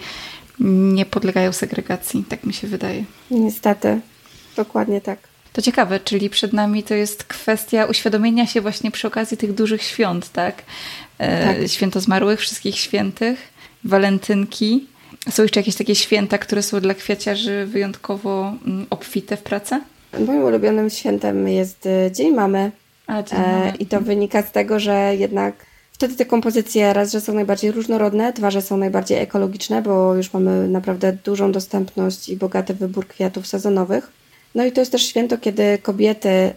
nie 0.59 1.05
podlegają 1.05 1.53
segregacji, 1.53 2.25
tak 2.29 2.43
mi 2.43 2.53
się 2.53 2.67
wydaje. 2.67 3.03
Niestety, 3.31 3.99
dokładnie 4.55 5.01
tak. 5.01 5.19
To 5.55 5.61
ciekawe, 5.61 5.99
czyli 5.99 6.29
przed 6.29 6.53
nami 6.53 6.83
to 6.83 6.93
jest 6.93 7.23
kwestia 7.23 7.85
uświadomienia 7.85 8.47
się 8.47 8.61
właśnie 8.61 8.91
przy 8.91 9.07
okazji 9.07 9.37
tych 9.37 9.53
dużych 9.53 9.83
świąt, 9.83 10.31
tak? 10.31 10.63
E, 11.17 11.45
tak. 11.45 11.69
Święto 11.69 12.01
zmarłych, 12.01 12.39
wszystkich 12.39 12.77
świętych, 12.77 13.39
walentynki. 13.83 14.87
Są 15.29 15.43
jeszcze 15.43 15.59
jakieś 15.59 15.75
takie 15.75 15.95
święta, 15.95 16.37
które 16.37 16.63
są 16.63 16.79
dla 16.79 16.93
kwiaciarzy 16.93 17.65
wyjątkowo 17.65 18.53
mm, 18.65 18.85
obfite 18.89 19.37
w 19.37 19.43
pracę? 19.43 19.81
Moim 20.25 20.43
ulubionym 20.43 20.89
świętem 20.89 21.47
jest 21.47 21.85
e, 21.85 22.11
Dzień 22.11 22.33
Mamy. 22.33 22.71
A, 23.07 23.23
dzień 23.23 23.39
mamy. 23.39 23.65
E, 23.65 23.75
I 23.79 23.85
to 23.85 24.01
wynika 24.01 24.41
z 24.41 24.51
tego, 24.51 24.79
że 24.79 25.15
jednak 25.15 25.55
wtedy 25.91 26.15
te 26.15 26.25
kompozycje 26.25 26.93
raz, 26.93 27.11
że 27.11 27.21
są 27.21 27.33
najbardziej 27.33 27.71
różnorodne, 27.71 28.33
dwa, 28.33 28.51
że 28.51 28.61
są 28.61 28.77
najbardziej 28.77 29.17
ekologiczne, 29.17 29.81
bo 29.81 30.15
już 30.15 30.33
mamy 30.33 30.67
naprawdę 30.67 31.13
dużą 31.13 31.51
dostępność 31.51 32.29
i 32.29 32.37
bogaty 32.37 32.73
wybór 32.73 33.07
kwiatów 33.07 33.47
sezonowych. 33.47 34.24
No 34.55 34.65
i 34.65 34.71
to 34.71 34.81
jest 34.81 34.91
też 34.91 35.05
święto, 35.07 35.37
kiedy 35.37 35.77
kobiety 35.77 36.53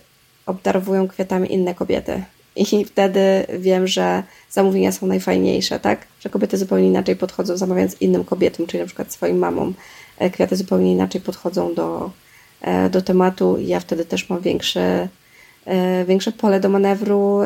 obdarowują 0.46 1.08
kwiatami 1.08 1.52
inne 1.52 1.74
kobiety. 1.74 2.22
I 2.56 2.84
wtedy 2.84 3.20
wiem, 3.58 3.86
że 3.86 4.22
zamówienia 4.50 4.92
są 4.92 5.06
najfajniejsze, 5.06 5.80
tak? 5.80 6.06
Że 6.20 6.30
kobiety 6.30 6.58
zupełnie 6.58 6.86
inaczej 6.86 7.16
podchodzą, 7.16 7.56
zamawiając 7.56 8.00
innym 8.00 8.24
kobietom, 8.24 8.66
czyli 8.66 8.80
na 8.80 8.86
przykład 8.86 9.12
swoim 9.12 9.38
mamom. 9.38 9.74
E, 10.18 10.30
kwiaty 10.30 10.56
zupełnie 10.56 10.92
inaczej 10.92 11.20
podchodzą 11.20 11.74
do, 11.74 12.10
e, 12.60 12.90
do 12.90 13.02
tematu 13.02 13.58
i 13.58 13.66
ja 13.66 13.80
wtedy 13.80 14.04
też 14.04 14.28
mam 14.28 14.40
większe, 14.40 15.08
e, 15.64 16.04
większe 16.04 16.32
pole 16.32 16.60
do 16.60 16.68
manewru 16.68 17.40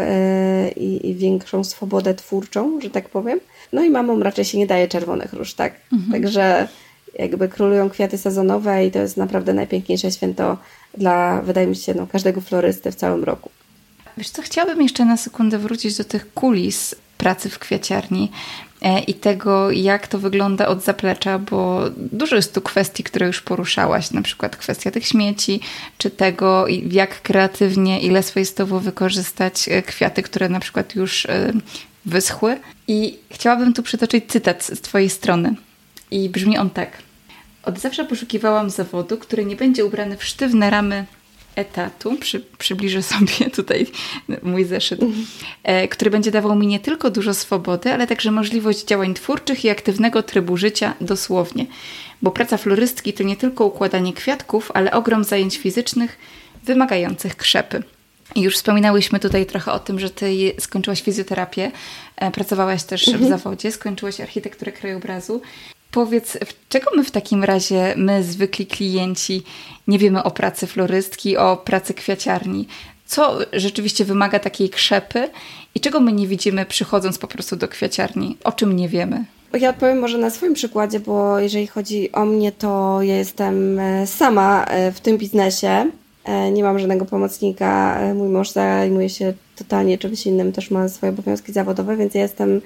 i, 0.76 1.10
i, 1.10 1.14
większą 1.14 1.64
swobodę 1.64 2.14
twórczą, 2.14 2.80
że 2.80 2.90
tak 2.90 3.08
powiem. 3.08 3.40
No 3.72 3.84
i 3.84 3.90
mamom 3.90 4.22
raczej 4.22 4.44
się 4.44 4.58
nie 4.58 4.66
daje 4.66 4.88
czerwonych 4.88 5.32
róż, 5.32 5.54
tak? 5.54 5.74
Mhm. 5.92 6.12
Także 6.12 6.68
jakby 7.18 7.48
królują 7.48 7.90
kwiaty 7.90 8.18
sezonowe 8.18 8.86
i 8.86 8.90
to 8.90 8.98
jest 8.98 9.16
naprawdę 9.16 9.54
najpiękniejsze 9.54 10.10
święto 10.10 10.58
dla, 10.98 11.42
wydaje 11.42 11.66
mi 11.66 11.76
się, 11.76 11.94
no, 11.94 12.06
każdego 12.06 12.40
florysty 12.40 12.92
w 12.92 12.94
całym 12.94 13.24
roku. 13.24 13.50
Wiesz 14.16 14.30
co, 14.30 14.42
chciałabym 14.42 14.82
jeszcze 14.82 15.04
na 15.04 15.16
sekundę 15.16 15.58
wrócić 15.58 15.96
do 15.96 16.04
tych 16.04 16.34
kulis 16.34 16.94
pracy 17.18 17.48
w 17.48 17.58
kwiaciarni 17.58 18.30
e, 18.82 19.00
i 19.00 19.14
tego, 19.14 19.70
jak 19.70 20.06
to 20.06 20.18
wygląda 20.18 20.66
od 20.66 20.84
zaplecza, 20.84 21.38
bo 21.38 21.80
dużo 21.96 22.36
jest 22.36 22.54
tu 22.54 22.60
kwestii, 22.60 23.04
które 23.04 23.26
już 23.26 23.40
poruszałaś, 23.40 24.10
na 24.10 24.22
przykład 24.22 24.56
kwestia 24.56 24.90
tych 24.90 25.06
śmieci, 25.06 25.60
czy 25.98 26.10
tego, 26.10 26.64
jak 26.90 27.22
kreatywnie, 27.22 28.00
ile 28.00 28.22
swojstowo 28.22 28.80
wykorzystać 28.80 29.68
e, 29.68 29.82
kwiaty, 29.82 30.22
które 30.22 30.48
na 30.48 30.60
przykład 30.60 30.94
już 30.94 31.26
e, 31.26 31.52
wyschły. 32.06 32.58
I 32.88 33.18
chciałabym 33.30 33.72
tu 33.72 33.82
przytoczyć 33.82 34.24
cytat 34.28 34.64
z 34.64 34.80
Twojej 34.80 35.10
strony. 35.10 35.54
I 36.12 36.28
brzmi 36.28 36.58
on 36.58 36.70
tak. 36.70 36.98
Od 37.62 37.78
zawsze 37.78 38.04
poszukiwałam 38.04 38.70
zawodu, 38.70 39.18
który 39.18 39.44
nie 39.44 39.56
będzie 39.56 39.84
ubrany 39.84 40.16
w 40.16 40.24
sztywne 40.24 40.70
ramy 40.70 41.06
etatu, 41.56 42.16
przy, 42.16 42.40
przybliżę 42.58 43.02
sobie 43.02 43.50
tutaj 43.56 43.86
mój 44.42 44.64
zeszyt, 44.64 45.00
e, 45.62 45.88
który 45.88 46.10
będzie 46.10 46.30
dawał 46.30 46.56
mi 46.56 46.66
nie 46.66 46.80
tylko 46.80 47.10
dużo 47.10 47.34
swobody, 47.34 47.92
ale 47.92 48.06
także 48.06 48.30
możliwość 48.30 48.84
działań 48.84 49.14
twórczych 49.14 49.64
i 49.64 49.70
aktywnego 49.70 50.22
trybu 50.22 50.56
życia 50.56 50.94
dosłownie. 51.00 51.66
Bo 52.22 52.30
praca 52.30 52.56
florystki 52.56 53.12
to 53.12 53.22
nie 53.22 53.36
tylko 53.36 53.64
układanie 53.64 54.12
kwiatków, 54.12 54.70
ale 54.74 54.92
ogrom 54.92 55.24
zajęć 55.24 55.58
fizycznych 55.58 56.18
wymagających 56.64 57.36
krzepy. 57.36 57.82
Już 58.36 58.54
wspominałyśmy 58.54 59.20
tutaj 59.20 59.46
trochę 59.46 59.72
o 59.72 59.78
tym, 59.78 60.00
że 60.00 60.10
ty 60.10 60.52
skończyłaś 60.58 61.02
fizjoterapię, 61.02 61.70
e, 62.16 62.30
pracowałaś 62.30 62.82
też 62.82 63.04
w 63.04 63.08
mhm. 63.08 63.28
zawodzie, 63.28 63.72
skończyłaś 63.72 64.20
architekturę 64.20 64.72
krajobrazu 64.72 65.42
Powiedz, 65.92 66.38
czego 66.68 66.90
my 66.96 67.04
w 67.04 67.10
takim 67.10 67.44
razie, 67.44 67.94
my 67.96 68.22
zwykli 68.22 68.66
klienci, 68.66 69.42
nie 69.88 69.98
wiemy 69.98 70.22
o 70.22 70.30
pracy 70.30 70.66
florystki, 70.66 71.36
o 71.36 71.56
pracy 71.56 71.94
kwiaciarni? 71.94 72.66
Co 73.06 73.38
rzeczywiście 73.52 74.04
wymaga 74.04 74.38
takiej 74.38 74.70
krzepy 74.70 75.28
i 75.74 75.80
czego 75.80 76.00
my 76.00 76.12
nie 76.12 76.26
widzimy 76.26 76.66
przychodząc 76.66 77.18
po 77.18 77.26
prostu 77.26 77.56
do 77.56 77.68
kwiaciarni? 77.68 78.36
O 78.44 78.52
czym 78.52 78.76
nie 78.76 78.88
wiemy? 78.88 79.24
Ja 79.60 79.70
odpowiem 79.70 79.98
może 79.98 80.18
na 80.18 80.30
swoim 80.30 80.54
przykładzie, 80.54 81.00
bo 81.00 81.38
jeżeli 81.38 81.66
chodzi 81.66 82.12
o 82.12 82.24
mnie, 82.24 82.52
to 82.52 83.02
ja 83.02 83.16
jestem 83.16 83.78
e, 83.78 84.06
sama 84.06 84.64
e, 84.64 84.92
w 84.92 85.00
tym 85.00 85.18
biznesie. 85.18 85.90
E, 86.24 86.50
nie 86.50 86.62
mam 86.62 86.78
żadnego 86.78 87.04
pomocnika. 87.04 88.00
Mój 88.14 88.28
mąż 88.28 88.50
zajmuje 88.50 89.08
się 89.08 89.34
totalnie 89.56 89.98
czymś 89.98 90.26
innym, 90.26 90.52
też 90.52 90.70
ma 90.70 90.88
swoje 90.88 91.12
obowiązki 91.12 91.52
zawodowe, 91.52 91.96
więc 91.96 92.14
ja 92.14 92.22
jestem 92.22 92.60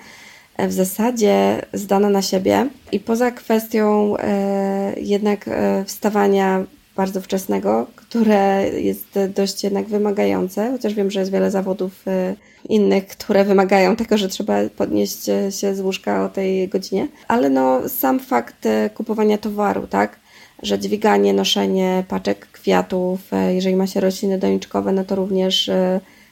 w 0.59 0.73
zasadzie 0.73 1.63
zdana 1.73 2.11
na 2.11 2.23
siebie. 2.23 2.69
I 2.93 3.01
poza 3.01 3.31
kwestią 3.31 4.17
e, 4.17 4.95
jednak 5.01 5.49
e, 5.49 5.85
wstawania 5.85 6.65
bardzo 6.97 7.21
wczesnego, 7.21 7.87
które 7.97 8.71
jest 8.81 9.19
dość 9.35 9.65
jednak 9.65 9.87
wymagające, 9.87 10.71
chociaż 10.71 10.95
wiem, 10.95 11.11
że 11.11 11.21
jest 11.21 11.33
wiele 11.33 11.51
zawodów 11.51 12.09
e, 12.09 12.35
innych, 12.69 13.07
które 13.07 13.45
wymagają 13.45 13.97
tego, 13.97 14.19
że 14.19 14.29
trzeba 14.29 14.55
podnieść 14.77 15.25
się 15.51 15.75
z 15.75 15.81
łóżka 15.81 16.25
o 16.25 16.29
tej 16.29 16.69
godzinie, 16.69 17.09
ale 17.29 17.51
no 17.51 17.89
sam 17.89 18.21
fakt 18.21 18.69
kupowania 18.95 19.39
towaru, 19.39 19.87
tak, 19.87 20.19
że 20.63 20.79
dźwiganie, 20.79 21.33
noszenie 21.33 22.05
paczek 22.09 22.47
kwiatów, 22.47 23.21
jeżeli 23.49 23.77
ma 23.77 23.87
się 23.87 24.01
rośliny 24.01 24.39
doniczkowe, 24.39 24.93
no 24.93 25.05
to 25.05 25.17
również 25.17 25.71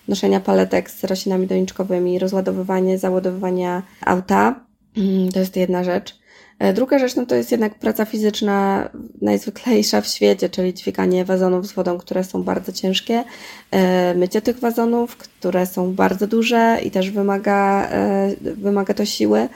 noszenia 0.08 0.40
paletek 0.40 0.90
z 0.90 1.04
roślinami 1.04 1.46
doniczkowymi, 1.46 2.18
rozładowywanie, 2.18 2.98
załadowywania 2.98 3.82
auta. 4.04 4.60
Mm, 4.96 5.32
to 5.32 5.38
jest 5.38 5.56
jedna 5.56 5.84
rzecz. 5.84 6.24
E, 6.58 6.72
druga 6.72 6.98
rzecz 6.98 7.16
no 7.16 7.26
to 7.26 7.34
jest 7.34 7.50
jednak 7.50 7.74
praca 7.74 8.04
fizyczna 8.04 8.88
najzwyklejsza 9.22 10.00
w 10.00 10.06
świecie, 10.06 10.48
czyli 10.48 10.74
dźwiganie 10.74 11.24
wazonów 11.24 11.66
z 11.66 11.72
wodą, 11.72 11.98
które 11.98 12.24
są 12.24 12.42
bardzo 12.42 12.72
ciężkie, 12.72 13.24
e, 13.70 14.14
mycie 14.14 14.42
tych 14.42 14.58
wazonów, 14.58 15.16
które 15.16 15.66
są 15.66 15.94
bardzo 15.94 16.26
duże 16.26 16.78
i 16.84 16.90
też 16.90 17.10
wymaga, 17.10 17.88
e, 17.90 18.34
wymaga 18.40 18.94
to 18.94 19.04
siły. 19.04 19.48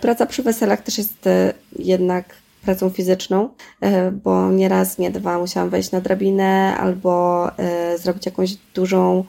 Praca 0.00 0.26
przy 0.26 0.42
weselach 0.42 0.82
też 0.82 0.98
jest 0.98 1.28
jednak 1.78 2.34
pracą 2.62 2.90
fizyczną, 2.90 3.48
bo 4.24 4.50
nie 4.50 4.68
raz, 4.68 4.98
nie 4.98 5.10
dwa 5.10 5.38
musiałam 5.38 5.70
wejść 5.70 5.90
na 5.90 6.00
drabinę 6.00 6.76
albo 6.76 7.46
zrobić 7.98 8.26
jakąś 8.26 8.54
dużą 8.74 9.24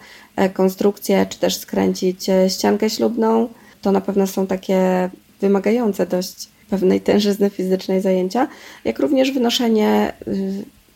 konstrukcję, 0.54 1.26
czy 1.30 1.40
też 1.40 1.58
skręcić 1.58 2.28
ściankę 2.48 2.90
ślubną. 2.90 3.50
To 3.82 3.92
na 3.92 4.02
pewno 4.02 4.28
są 4.28 4.48
takie 4.48 5.10
wymagające 5.42 6.06
dość 6.06 6.50
pewnej 6.70 7.02
tężyzny 7.02 7.50
fizycznej 7.50 8.02
zajęcia, 8.02 8.48
jak 8.86 9.00
również 9.00 9.32
wynoszenie, 9.32 10.14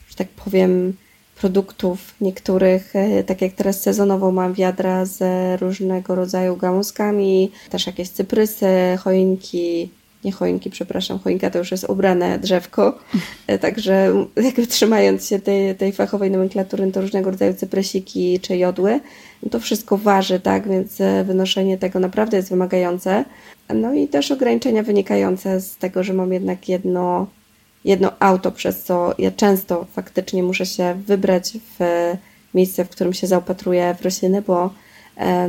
że 0.10 0.16
tak 0.18 0.28
powiem, 0.28 0.94
produktów 1.36 2.14
niektórych, 2.22 2.94
tak 3.26 3.42
jak 3.42 3.54
teraz 3.54 3.82
sezonowo 3.82 4.32
mam 4.32 4.54
wiadra 4.54 5.06
z 5.06 5.22
różnego 5.62 6.16
rodzaju 6.16 6.58
gałązkami, 6.58 7.52
też 7.70 7.88
jakieś 7.88 8.10
cyprysy, 8.10 8.68
choinki, 9.00 9.90
nie 10.24 10.32
choinki, 10.32 10.70
przepraszam, 10.70 11.20
choinka 11.20 11.50
to 11.50 11.60
już 11.60 11.72
jest 11.72 11.86
ubrane 11.90 12.40
drzewko, 12.40 13.00
y, 13.52 13.60
także 13.60 14.14
jakby 14.36 14.68
trzymając 14.68 15.28
się 15.28 15.40
tej, 15.40 15.76
tej 15.76 15.92
fachowej 15.92 16.32
nomenklatury, 16.32 16.92
to 16.92 17.02
różnego 17.02 17.32
rodzaju 17.32 17.54
cyprysiki 17.54 18.40
czy 18.40 18.58
jodły, 18.58 19.00
no 19.44 19.50
to 19.50 19.60
wszystko 19.60 19.98
waży, 19.98 20.40
tak, 20.40 20.70
więc 20.70 20.98
wynoszenie 21.26 21.78
tego 21.78 22.00
naprawdę 22.00 22.38
jest 22.38 22.50
wymagające. 22.50 23.26
No 23.74 23.94
i 23.94 24.08
też 24.08 24.32
ograniczenia 24.32 24.84
wynikające 24.84 25.62
z 25.62 25.78
tego, 25.78 26.04
że 26.04 26.14
mam 26.14 26.34
jednak 26.34 26.70
jedno, 26.70 27.28
jedno 27.86 28.12
auto, 28.20 28.52
przez 28.52 28.84
co 28.84 29.14
ja 29.18 29.32
często 29.32 29.86
faktycznie 29.94 30.44
muszę 30.44 30.66
się 30.66 30.96
wybrać 31.08 31.58
w 31.80 31.84
miejsce, 32.54 32.86
w 32.86 32.90
którym 32.90 33.14
się 33.14 33.28
zaopatruję 33.28 33.96
w 34.00 34.02
rośliny, 34.02 34.42
bo 34.42 34.66
e, 34.66 34.70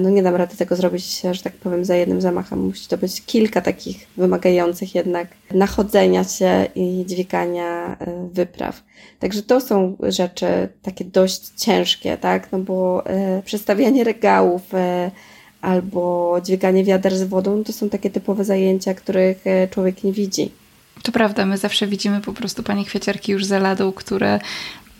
no 0.00 0.10
nie 0.10 0.22
dam 0.22 0.34
rady 0.34 0.56
tego 0.56 0.76
zrobić, 0.76 1.20
że 1.32 1.42
tak 1.42 1.52
powiem, 1.52 1.84
za 1.84 1.96
jednym 1.96 2.20
zamachem. 2.20 2.58
Musi 2.58 2.88
to 2.88 2.98
być 2.98 3.22
kilka 3.22 3.60
takich 3.60 4.06
wymagających 4.16 4.94
jednak 4.94 5.28
nachodzenia 5.50 6.24
się 6.24 6.66
i 6.74 7.04
dźwigania 7.06 7.96
e, 8.00 8.28
wypraw. 8.32 8.82
Także 9.20 9.42
to 9.42 9.60
są 9.60 9.96
rzeczy 10.02 10.46
takie 10.82 11.04
dość 11.04 11.48
ciężkie, 11.56 12.16
tak? 12.16 12.52
No 12.52 12.58
bo 12.58 13.06
e, 13.06 13.42
przestawianie 13.42 14.04
regałów, 14.04 14.62
albo 15.60 16.36
dźwiganie 16.44 16.84
wiader 16.84 17.16
z 17.16 17.22
wodą, 17.22 17.64
to 17.64 17.72
są 17.72 17.88
takie 17.88 18.10
typowe 18.10 18.44
zajęcia, 18.44 18.94
których 18.94 19.46
e, 19.46 19.68
człowiek 19.68 20.04
nie 20.04 20.12
widzi. 20.12 20.50
To 21.02 21.12
prawda, 21.12 21.46
my 21.46 21.58
zawsze 21.58 21.86
widzimy 21.86 22.20
po 22.20 22.32
prostu 22.32 22.62
panie 22.62 22.84
kwieciarki 22.84 23.32
już 23.32 23.44
za 23.44 23.58
ladą, 23.58 23.92
które 23.92 24.40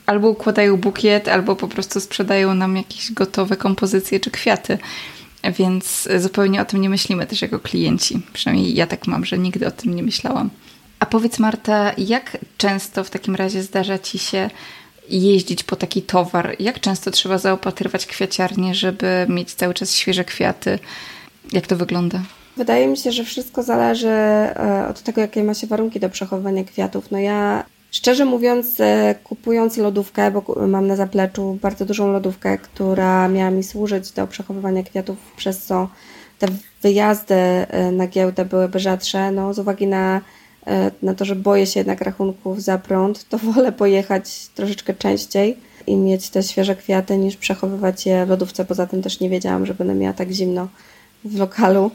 albo 0.06 0.28
układają 0.28 0.76
bukiet, 0.76 1.28
albo 1.28 1.56
po 1.56 1.68
prostu 1.68 2.00
sprzedają 2.00 2.54
nam 2.54 2.76
jakieś 2.76 3.12
gotowe 3.12 3.56
kompozycje 3.56 4.20
czy 4.20 4.30
kwiaty. 4.30 4.78
Więc 5.58 6.08
zupełnie 6.18 6.62
o 6.62 6.64
tym 6.64 6.80
nie 6.80 6.88
myślimy 6.88 7.26
też 7.26 7.42
jako 7.42 7.60
klienci. 7.60 8.22
Przynajmniej 8.32 8.74
ja 8.74 8.86
tak 8.86 9.06
mam, 9.06 9.24
że 9.24 9.38
nigdy 9.38 9.66
o 9.66 9.70
tym 9.70 9.94
nie 9.94 10.02
myślałam. 10.02 10.50
A 10.98 11.06
powiedz 11.06 11.38
Marta, 11.38 11.92
jak 11.98 12.38
często 12.56 13.04
w 13.04 13.10
takim 13.10 13.34
razie 13.34 13.62
zdarza 13.62 13.98
ci 13.98 14.18
się 14.18 14.50
jeździć 15.08 15.64
po 15.64 15.76
taki 15.76 16.02
towar? 16.02 16.56
Jak 16.58 16.80
często 16.80 17.10
trzeba 17.10 17.38
zaopatrywać 17.38 18.06
kwiaciarnię, 18.06 18.74
żeby 18.74 19.26
mieć 19.28 19.54
cały 19.54 19.74
czas 19.74 19.94
świeże 19.94 20.24
kwiaty? 20.24 20.78
Jak 21.52 21.66
to 21.66 21.76
wygląda? 21.76 22.22
Wydaje 22.56 22.86
mi 22.86 22.96
się, 22.96 23.12
że 23.12 23.24
wszystko 23.24 23.62
zależy 23.62 24.08
e, 24.08 24.86
od 24.90 25.02
tego, 25.02 25.20
jakie 25.20 25.44
ma 25.44 25.54
się 25.54 25.66
warunki 25.66 26.00
do 26.00 26.08
przechowywania 26.08 26.64
kwiatów. 26.64 27.10
No 27.10 27.18
ja 27.18 27.64
Szczerze 27.94 28.24
mówiąc, 28.24 28.80
e, 28.80 29.14
kupując 29.24 29.76
lodówkę, 29.76 30.30
bo 30.30 30.66
mam 30.66 30.86
na 30.86 30.96
zapleczu 30.96 31.58
bardzo 31.62 31.84
dużą 31.84 32.12
lodówkę, 32.12 32.58
która 32.58 33.28
miała 33.28 33.50
mi 33.50 33.62
służyć 33.62 34.12
do 34.12 34.26
przechowywania 34.26 34.82
kwiatów, 34.82 35.16
przez 35.36 35.64
co 35.64 35.88
te 36.38 36.46
wyjazdy 36.82 37.34
e, 37.34 37.92
na 37.92 38.06
giełdę 38.06 38.44
byłyby 38.44 38.78
rzadsze, 38.78 39.32
no 39.32 39.54
z 39.54 39.58
uwagi 39.58 39.86
na 39.86 40.20
E, 40.66 40.90
na 41.02 41.14
to, 41.14 41.24
że 41.24 41.36
boję 41.36 41.66
się 41.66 41.80
jednak 41.80 42.00
rachunków 42.00 42.62
za 42.62 42.78
prąd, 42.78 43.28
to 43.28 43.38
wolę 43.52 43.72
pojechać 43.72 44.48
troszeczkę 44.54 44.94
częściej 44.94 45.56
i 45.86 45.96
mieć 45.96 46.30
te 46.30 46.42
świeże 46.42 46.76
kwiaty 46.76 47.18
niż 47.18 47.36
przechowywać 47.36 48.06
je 48.06 48.26
w 48.26 48.28
lodówce. 48.28 48.64
Poza 48.64 48.86
tym 48.86 49.02
też 49.02 49.20
nie 49.20 49.30
wiedziałam, 49.30 49.66
że 49.66 49.74
będę 49.74 49.94
miała 49.94 50.12
tak 50.12 50.30
zimno 50.30 50.68
w 51.24 51.38
lokalu. 51.38 51.90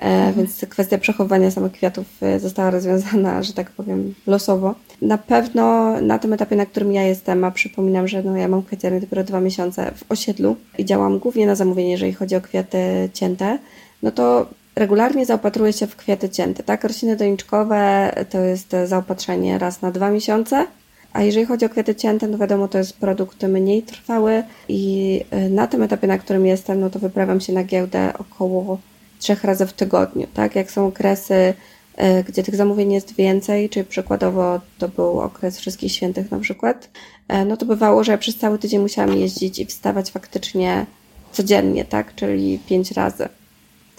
E. 0.00 0.32
Więc 0.32 0.64
kwestia 0.68 0.98
przechowywania 0.98 1.50
samych 1.50 1.72
kwiatów 1.72 2.06
e, 2.22 2.40
została 2.40 2.70
rozwiązana, 2.70 3.42
że 3.42 3.52
tak 3.52 3.70
powiem, 3.70 4.14
losowo. 4.26 4.74
Na 5.02 5.18
pewno 5.18 5.94
na 6.00 6.18
tym 6.18 6.32
etapie, 6.32 6.56
na 6.56 6.66
którym 6.66 6.92
ja 6.92 7.02
jestem, 7.02 7.44
a 7.44 7.50
przypominam, 7.50 8.08
że 8.08 8.22
no, 8.22 8.36
ja 8.36 8.48
mam 8.48 8.62
kwiaciarnię 8.62 9.00
dopiero 9.00 9.24
dwa 9.24 9.40
miesiące 9.40 9.92
w 9.94 10.12
osiedlu 10.12 10.56
i 10.78 10.84
działam 10.84 11.18
głównie 11.18 11.46
na 11.46 11.54
zamówienie, 11.54 11.90
jeżeli 11.90 12.12
chodzi 12.12 12.36
o 12.36 12.40
kwiaty 12.40 13.10
cięte, 13.14 13.58
no 14.02 14.10
to 14.10 14.46
regularnie 14.76 15.26
zaopatruję 15.26 15.72
się 15.72 15.86
w 15.86 15.96
kwiaty 15.96 16.28
cięte. 16.28 16.62
Tak, 16.62 16.84
rośliny 16.84 17.16
doniczkowe 17.16 18.12
to 18.30 18.38
jest 18.38 18.76
zaopatrzenie 18.86 19.58
raz 19.58 19.82
na 19.82 19.90
dwa 19.90 20.10
miesiące, 20.10 20.66
a 21.12 21.22
jeżeli 21.22 21.46
chodzi 21.46 21.64
o 21.64 21.68
kwiaty 21.68 21.94
cięte, 21.94 22.28
no 22.28 22.38
wiadomo, 22.38 22.68
to 22.68 22.78
jest 22.78 22.96
produkt 22.96 23.42
mniej 23.42 23.82
trwały 23.82 24.42
i 24.68 25.20
y, 25.46 25.50
na 25.50 25.66
tym 25.66 25.82
etapie, 25.82 26.06
na 26.06 26.18
którym 26.18 26.46
jestem, 26.46 26.80
no 26.80 26.90
to 26.90 26.98
wyprawiam 26.98 27.40
się 27.40 27.52
na 27.52 27.64
giełdę 27.64 28.12
około 28.18 28.78
trzech 29.20 29.44
razy 29.44 29.66
w 29.66 29.72
tygodniu, 29.72 30.26
tak? 30.34 30.56
Jak 30.56 30.70
są 30.70 30.86
okresy, 30.86 31.34
y, 31.34 32.24
gdzie 32.28 32.42
tych 32.42 32.56
zamówień 32.56 32.92
jest 32.92 33.14
więcej, 33.14 33.68
czyli 33.68 33.86
przykładowo 33.86 34.60
to 34.78 34.88
był 34.88 35.20
okres 35.20 35.58
Wszystkich 35.58 35.92
Świętych 35.92 36.30
na 36.30 36.38
przykład, 36.38 36.90
y, 37.32 37.44
no 37.44 37.56
to 37.56 37.66
bywało, 37.66 38.04
że 38.04 38.18
przez 38.18 38.36
cały 38.36 38.58
tydzień 38.58 38.80
musiałam 38.80 39.16
jeździć 39.16 39.58
i 39.58 39.66
wstawać 39.66 40.10
faktycznie 40.10 40.86
codziennie, 41.32 41.84
tak? 41.84 42.14
Czyli 42.14 42.58
pięć 42.58 42.90
razy. 42.90 43.28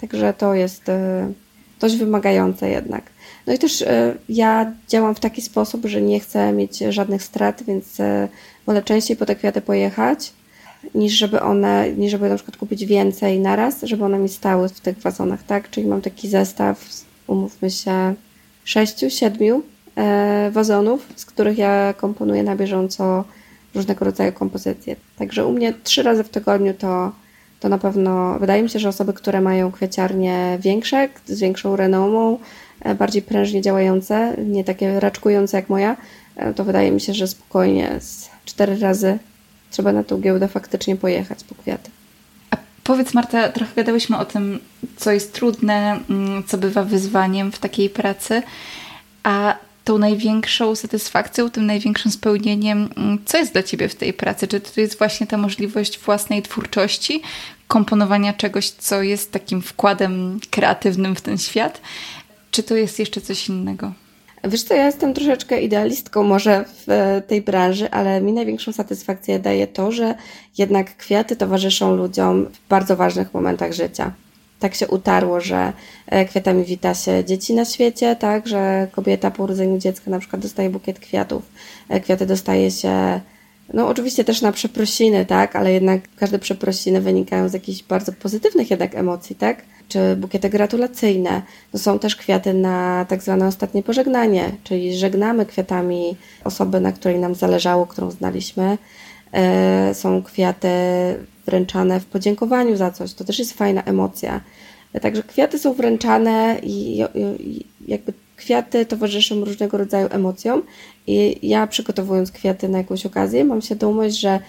Także 0.00 0.34
to 0.34 0.54
jest 0.54 0.88
e, 0.88 1.32
dość 1.80 1.96
wymagające 1.96 2.70
jednak. 2.70 3.10
No 3.46 3.52
i 3.52 3.58
też 3.58 3.82
e, 3.82 4.14
ja 4.28 4.72
działam 4.88 5.14
w 5.14 5.20
taki 5.20 5.42
sposób, 5.42 5.86
że 5.86 6.02
nie 6.02 6.20
chcę 6.20 6.52
mieć 6.52 6.78
żadnych 6.78 7.22
strat, 7.22 7.62
więc 7.62 8.00
e, 8.00 8.28
wolę 8.66 8.82
częściej 8.82 9.16
po 9.16 9.26
te 9.26 9.36
kwiaty 9.36 9.60
pojechać, 9.60 10.32
niż 10.94 11.12
żeby 11.12 11.40
one, 11.40 11.92
niż 11.92 12.10
żeby 12.10 12.28
na 12.28 12.34
przykład 12.34 12.56
kupić 12.56 12.84
więcej 12.84 13.40
naraz, 13.40 13.82
żeby 13.82 14.04
one 14.04 14.18
mi 14.18 14.28
stały 14.28 14.68
w 14.68 14.80
tych 14.80 14.98
wazonach, 14.98 15.42
tak? 15.42 15.70
Czyli 15.70 15.86
mam 15.86 16.00
taki 16.00 16.28
zestaw, 16.28 16.84
umówmy 17.26 17.70
się, 17.70 18.14
sześciu, 18.64 19.10
siedmiu 19.10 19.62
wazonów, 20.50 21.08
z 21.16 21.24
których 21.24 21.58
ja 21.58 21.94
komponuję 21.96 22.42
na 22.42 22.56
bieżąco 22.56 23.24
różnego 23.74 24.04
rodzaju 24.04 24.32
kompozycje. 24.32 24.96
Także 25.18 25.46
u 25.46 25.52
mnie 25.52 25.74
trzy 25.84 26.02
razy 26.02 26.24
w 26.24 26.28
tygodniu 26.28 26.74
to 26.74 27.12
to 27.62 27.68
na 27.68 27.78
pewno 27.78 28.38
wydaje 28.38 28.62
mi 28.62 28.70
się, 28.70 28.78
że 28.78 28.88
osoby, 28.88 29.12
które 29.12 29.40
mają 29.40 29.72
kwieciarnie 29.72 30.58
większe, 30.60 31.08
z 31.26 31.40
większą 31.40 31.76
renomą, 31.76 32.38
e, 32.80 32.94
bardziej 32.94 33.22
prężnie 33.22 33.62
działające, 33.62 34.36
nie 34.46 34.64
takie 34.64 35.00
raczkujące 35.00 35.56
jak 35.56 35.68
moja, 35.68 35.96
e, 36.36 36.54
to 36.54 36.64
wydaje 36.64 36.90
mi 36.90 37.00
się, 37.00 37.14
że 37.14 37.26
spokojnie 37.26 37.96
z 38.00 38.30
cztery 38.44 38.78
razy 38.78 39.18
trzeba 39.72 39.92
na 39.92 40.04
tą 40.04 40.20
giełdę 40.20 40.48
faktycznie 40.48 40.96
pojechać 40.96 41.44
po 41.44 41.54
kwiaty. 41.54 41.90
A 42.50 42.56
powiedz 42.84 43.14
Marta, 43.14 43.48
trochę 43.48 43.72
gadałyśmy 43.76 44.18
o 44.18 44.24
tym, 44.24 44.58
co 44.96 45.12
jest 45.12 45.32
trudne, 45.32 46.00
mm, 46.10 46.44
co 46.44 46.58
bywa 46.58 46.82
wyzwaniem 46.82 47.52
w 47.52 47.58
takiej 47.58 47.90
pracy, 47.90 48.42
a 49.22 49.56
tą 49.84 49.98
największą 49.98 50.74
satysfakcją, 50.74 51.50
tym 51.50 51.66
największym 51.66 52.12
spełnieniem, 52.12 52.88
mm, 52.96 53.18
co 53.24 53.38
jest 53.38 53.52
dla 53.52 53.62
Ciebie 53.62 53.88
w 53.88 53.94
tej 53.94 54.12
pracy? 54.12 54.48
Czy 54.48 54.60
to 54.60 54.80
jest 54.80 54.98
właśnie 54.98 55.26
ta 55.26 55.36
możliwość 55.36 55.98
własnej 55.98 56.42
twórczości, 56.42 57.22
komponowania 57.68 58.32
czegoś, 58.32 58.70
co 58.70 59.02
jest 59.02 59.32
takim 59.32 59.62
wkładem 59.62 60.40
kreatywnym 60.50 61.14
w 61.14 61.20
ten 61.20 61.38
świat? 61.38 61.80
Czy 62.50 62.62
to 62.62 62.76
jest 62.76 62.98
jeszcze 62.98 63.20
coś 63.20 63.48
innego? 63.48 63.92
Wiesz 64.44 64.62
co, 64.62 64.74
ja 64.74 64.86
jestem 64.86 65.14
troszeczkę 65.14 65.60
idealistką 65.60 66.22
może 66.22 66.64
w 66.86 67.20
tej 67.26 67.42
branży, 67.42 67.90
ale 67.90 68.20
mi 68.20 68.32
największą 68.32 68.72
satysfakcję 68.72 69.38
daje 69.38 69.66
to, 69.66 69.92
że 69.92 70.14
jednak 70.58 70.96
kwiaty 70.96 71.36
towarzyszą 71.36 71.96
ludziom 71.96 72.46
w 72.46 72.68
bardzo 72.68 72.96
ważnych 72.96 73.34
momentach 73.34 73.72
życia 73.72 74.12
tak 74.62 74.74
się 74.74 74.88
utarło, 74.88 75.40
że 75.40 75.72
e, 76.06 76.24
kwiatami 76.24 76.64
wita 76.64 76.94
się 76.94 77.24
dzieci 77.24 77.54
na 77.54 77.64
świecie, 77.64 78.16
tak, 78.16 78.46
że 78.46 78.88
kobieta 78.92 79.30
po 79.30 79.42
urodzeniu 79.42 79.78
dziecka 79.78 80.10
na 80.10 80.18
przykład 80.18 80.42
dostaje 80.42 80.70
bukiet 80.70 80.98
kwiatów, 80.98 81.42
e, 81.88 82.00
kwiaty 82.00 82.26
dostaje 82.26 82.70
się 82.70 83.20
no 83.74 83.88
oczywiście 83.88 84.24
też 84.24 84.42
na 84.42 84.52
przeprosiny, 84.52 85.26
tak, 85.26 85.56
ale 85.56 85.72
jednak 85.72 86.00
każde 86.16 86.38
przeprosiny 86.38 87.00
wynikają 87.00 87.48
z 87.48 87.52
jakichś 87.52 87.82
bardzo 87.82 88.12
pozytywnych 88.12 88.70
jednak 88.70 88.94
emocji, 88.94 89.36
tak? 89.36 89.62
Czy 89.88 90.16
bukiety 90.16 90.48
gratulacyjne. 90.48 91.42
To 91.72 91.78
są 91.78 91.98
też 91.98 92.16
kwiaty 92.16 92.54
na 92.54 93.06
tak 93.08 93.22
zwane 93.22 93.46
ostatnie 93.46 93.82
pożegnanie, 93.82 94.50
czyli 94.64 94.96
żegnamy 94.96 95.46
kwiatami 95.46 96.16
osobę, 96.44 96.80
na 96.80 96.92
której 96.92 97.18
nam 97.18 97.34
zależało, 97.34 97.86
którą 97.86 98.10
znaliśmy. 98.10 98.78
E, 99.32 99.94
są 99.94 100.22
kwiaty 100.22 100.68
wręczane 101.46 102.00
w 102.00 102.04
podziękowaniu 102.04 102.76
za 102.76 102.90
coś. 102.90 103.14
To 103.14 103.24
też 103.24 103.38
jest 103.38 103.52
fajna 103.52 103.82
emocja. 103.82 104.40
Także 105.00 105.22
kwiaty 105.22 105.58
są 105.58 105.72
wręczane 105.72 106.56
i 106.62 107.04
jakby 107.88 108.12
kwiaty 108.36 108.86
towarzyszą 108.86 109.44
różnego 109.44 109.78
rodzaju 109.78 110.08
emocjom 110.10 110.62
i 111.06 111.48
ja 111.48 111.66
przygotowując 111.66 112.32
kwiaty 112.32 112.68
na 112.68 112.78
jakąś 112.78 113.06
okazję 113.06 113.44
mam 113.44 113.62
świadomość, 113.62 114.20
że 114.20 114.40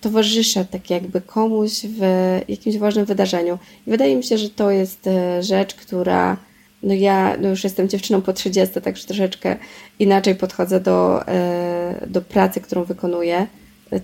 towarzyszę 0.00 0.64
tak 0.64 0.90
jakby 0.90 1.20
komuś 1.20 1.72
w 1.72 2.00
jakimś 2.48 2.78
ważnym 2.78 3.04
wydarzeniu. 3.04 3.58
I 3.86 3.90
wydaje 3.90 4.16
mi 4.16 4.24
się, 4.24 4.38
że 4.38 4.50
to 4.50 4.70
jest 4.70 5.06
e, 5.06 5.42
rzecz, 5.42 5.74
która 5.74 6.36
no 6.82 6.94
ja 6.94 7.36
no 7.40 7.48
już 7.48 7.64
jestem 7.64 7.88
dziewczyną 7.88 8.22
po 8.22 8.32
30, 8.32 8.80
także 8.80 9.06
troszeczkę 9.06 9.56
inaczej 9.98 10.34
podchodzę 10.34 10.80
do, 10.80 11.28
e, 11.28 12.06
do 12.06 12.22
pracy, 12.22 12.60
którą 12.60 12.84
wykonuję. 12.84 13.46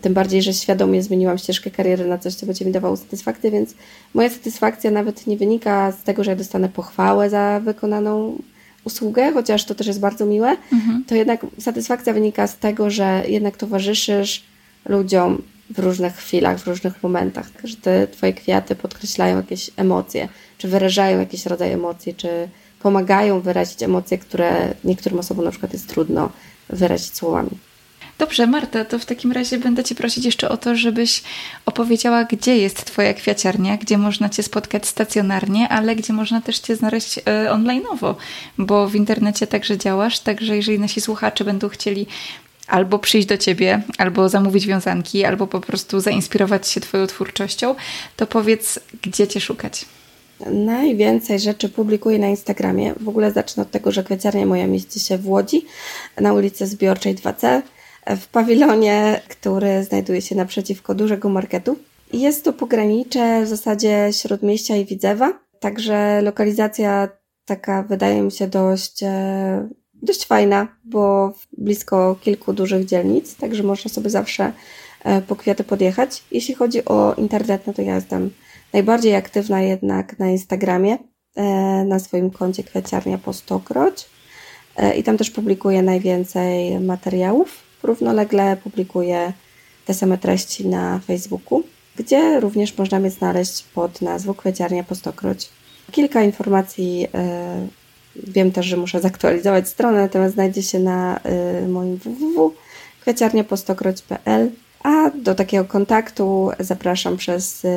Tym 0.00 0.14
bardziej, 0.14 0.42
że 0.42 0.52
świadomie 0.52 1.02
zmieniłam 1.02 1.38
ścieżkę 1.38 1.70
kariery 1.70 2.06
na 2.06 2.18
coś, 2.18 2.34
co 2.34 2.46
będzie 2.46 2.64
mi 2.64 2.72
dawało 2.72 2.96
satysfakcję, 2.96 3.50
więc 3.50 3.74
moja 4.14 4.30
satysfakcja 4.30 4.90
nawet 4.90 5.26
nie 5.26 5.36
wynika 5.36 5.92
z 5.92 6.02
tego, 6.02 6.24
że 6.24 6.30
ja 6.30 6.36
dostanę 6.36 6.68
pochwałę 6.68 7.30
za 7.30 7.60
wykonaną 7.64 8.38
usługę, 8.84 9.32
chociaż 9.32 9.64
to 9.64 9.74
też 9.74 9.86
jest 9.86 10.00
bardzo 10.00 10.26
miłe, 10.26 10.56
mhm. 10.72 11.04
to 11.04 11.14
jednak 11.14 11.46
satysfakcja 11.58 12.12
wynika 12.12 12.46
z 12.46 12.58
tego, 12.58 12.90
że 12.90 13.22
jednak 13.28 13.56
towarzyszysz 13.56 14.44
ludziom 14.86 15.42
w 15.70 15.78
różnych 15.78 16.16
chwilach, 16.16 16.58
w 16.58 16.66
różnych 16.66 17.02
momentach, 17.02 17.46
że 17.64 17.76
te 17.76 18.06
Twoje 18.06 18.32
kwiaty 18.32 18.74
podkreślają 18.74 19.36
jakieś 19.36 19.70
emocje, 19.76 20.28
czy 20.58 20.68
wyrażają 20.68 21.18
jakiś 21.18 21.46
rodzaj 21.46 21.72
emocji, 21.72 22.14
czy 22.14 22.48
pomagają 22.80 23.40
wyrazić 23.40 23.82
emocje, 23.82 24.18
które 24.18 24.74
niektórym 24.84 25.18
osobom 25.18 25.44
na 25.44 25.50
przykład 25.50 25.72
jest 25.72 25.88
trudno 25.88 26.30
wyrazić 26.68 27.16
słowami. 27.16 27.50
Dobrze, 28.18 28.46
Marta, 28.46 28.84
to 28.84 28.98
w 28.98 29.04
takim 29.04 29.32
razie 29.32 29.58
będę 29.58 29.84
Cię 29.84 29.94
prosić 29.94 30.24
jeszcze 30.24 30.48
o 30.48 30.56
to, 30.56 30.76
żebyś 30.76 31.22
opowiedziała, 31.66 32.24
gdzie 32.24 32.56
jest 32.56 32.84
Twoja 32.84 33.14
kwiaciarnia, 33.14 33.76
gdzie 33.76 33.98
można 33.98 34.28
Cię 34.28 34.42
spotkać 34.42 34.86
stacjonarnie, 34.86 35.68
ale 35.68 35.96
gdzie 35.96 36.12
można 36.12 36.40
też 36.40 36.58
Cię 36.58 36.76
znaleźć 36.76 37.18
e, 37.18 37.22
online'owo, 37.50 38.14
bo 38.58 38.88
w 38.88 38.94
internecie 38.94 39.46
także 39.46 39.78
działasz, 39.78 40.20
także 40.20 40.56
jeżeli 40.56 40.78
nasi 40.78 41.00
słuchacze 41.00 41.44
będą 41.44 41.68
chcieli 41.68 42.06
albo 42.68 42.98
przyjść 42.98 43.28
do 43.28 43.38
ciebie, 43.38 43.82
albo 43.98 44.28
zamówić 44.28 44.66
wiązanki, 44.66 45.24
albo 45.24 45.46
po 45.46 45.60
prostu 45.60 46.00
zainspirować 46.00 46.68
się 46.68 46.80
Twoją 46.80 47.06
twórczością, 47.06 47.74
to 48.16 48.26
powiedz, 48.26 48.80
gdzie 49.02 49.28
Cię 49.28 49.40
szukać. 49.40 49.84
Najwięcej 50.50 51.40
rzeczy 51.40 51.68
publikuję 51.68 52.18
na 52.18 52.28
Instagramie. 52.28 52.94
W 53.00 53.08
ogóle 53.08 53.32
zacznę 53.32 53.62
od 53.62 53.70
tego, 53.70 53.92
że 53.92 54.04
kwiaciarnia 54.04 54.46
moja 54.46 54.66
mieści 54.66 55.00
się 55.00 55.18
w 55.18 55.28
Łodzi, 55.28 55.66
na 56.20 56.32
ulicy 56.32 56.66
Zbiorczej 56.66 57.14
2C, 57.14 57.62
w 58.06 58.26
pawilonie, 58.26 59.20
który 59.28 59.84
znajduje 59.84 60.22
się 60.22 60.34
naprzeciwko 60.34 60.94
dużego 60.94 61.28
marketu. 61.28 61.76
Jest 62.12 62.44
to 62.44 62.52
pogranicze 62.52 63.44
w 63.44 63.48
zasadzie 63.48 64.08
Śródmieścia 64.12 64.76
i 64.76 64.84
Widzewa, 64.84 65.38
także 65.60 66.22
lokalizacja 66.22 67.08
taka 67.44 67.82
wydaje 67.82 68.22
mi 68.22 68.32
się 68.32 68.46
dość 68.46 69.02
e, 69.02 69.68
dość 70.04 70.26
fajna, 70.26 70.68
bo 70.84 71.32
blisko 71.58 72.16
kilku 72.20 72.52
dużych 72.52 72.84
dzielnic, 72.84 73.36
także 73.36 73.62
można 73.62 73.90
sobie 73.90 74.10
zawsze 74.10 74.52
e, 75.04 75.22
po 75.22 75.36
kwiaty 75.36 75.64
podjechać. 75.64 76.22
Jeśli 76.30 76.54
chodzi 76.54 76.84
o 76.84 77.14
internet, 77.14 77.66
no 77.66 77.72
to 77.72 77.82
ja 77.82 77.94
jestem 77.94 78.30
najbardziej 78.72 79.14
aktywna 79.14 79.62
jednak 79.62 80.18
na 80.18 80.30
Instagramie, 80.30 80.98
e, 81.36 81.44
na 81.84 81.98
swoim 81.98 82.30
koncie 82.30 82.64
kwiaciarnia 82.64 83.18
po 83.18 83.32
stokroć 83.32 84.08
e, 84.76 84.96
i 84.96 85.02
tam 85.02 85.16
też 85.16 85.30
publikuję 85.30 85.82
najwięcej 85.82 86.80
materiałów. 86.80 87.62
Równolegle 87.82 88.56
publikuję 88.56 89.32
te 89.84 89.94
same 89.94 90.18
treści 90.18 90.68
na 90.68 90.98
Facebooku, 90.98 91.62
gdzie 91.96 92.40
również 92.40 92.78
można 92.78 93.00
mnie 93.00 93.10
znaleźć 93.10 93.62
pod 93.62 94.02
nazwą 94.02 94.34
kwiaciarnia 94.34 94.84
po 94.84 94.94
stokroć. 94.94 95.48
Kilka 95.92 96.22
informacji 96.22 97.06
Wiem 98.16 98.52
też, 98.52 98.66
że 98.66 98.76
muszę 98.76 99.00
zaktualizować 99.00 99.68
stronę, 99.68 100.00
natomiast 100.00 100.34
znajdzie 100.34 100.62
się 100.62 100.78
na 100.78 101.20
y, 101.64 101.68
moim 101.68 101.96
www.kwiaciarniapostokroć.pl 101.96 104.50
a 104.82 105.10
do 105.10 105.34
takiego 105.34 105.64
kontaktu 105.64 106.50
zapraszam 106.60 107.16
przez 107.16 107.64
y, 107.64 107.68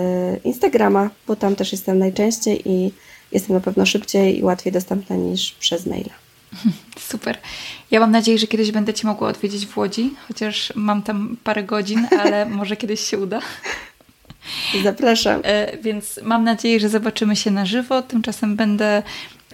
Instagrama, 0.44 1.10
bo 1.28 1.36
tam 1.36 1.56
też 1.56 1.72
jestem 1.72 2.00
najczęściej 2.00 2.72
i 2.72 2.92
jestem 3.32 3.56
na 3.56 3.60
pewno 3.60 3.86
szybciej 3.86 4.40
i 4.40 4.44
łatwiej 4.44 4.74
dostępna 4.74 5.16
niż 5.16 5.52
przez 5.52 5.86
maila. 5.86 6.14
Super. 7.10 7.38
Ja 7.92 8.00
mam 8.00 8.12
nadzieję, 8.12 8.38
że 8.38 8.48
kiedyś 8.48 8.72
będę 8.72 8.94
Cię 8.94 9.08
mogła 9.08 9.30
odwiedzić 9.30 9.66
w 9.66 9.78
Łodzi, 9.78 10.14
chociaż 10.28 10.74
mam 10.76 11.02
tam 11.02 11.38
parę 11.44 11.64
godzin, 11.64 12.08
ale 12.20 12.46
może 12.60 12.78
kiedyś 12.78 13.00
się 13.00 13.18
uda. 13.18 13.42
Zapraszam. 14.84 15.42
E, 15.44 15.78
więc 15.78 16.20
mam 16.24 16.44
nadzieję, 16.44 16.80
że 16.80 16.90
zobaczymy 16.90 17.36
się 17.36 17.52
na 17.52 17.66
żywo. 17.66 18.02
Tymczasem 18.02 18.56
będę 18.56 19.04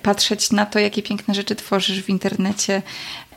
patrzeć 0.04 0.52
na 0.52 0.66
to, 0.66 0.80
jakie 0.80 1.04
piękne 1.04 1.34
rzeczy 1.34 1.56
tworzysz 1.56 2.04
w 2.04 2.10
internecie 2.10 2.82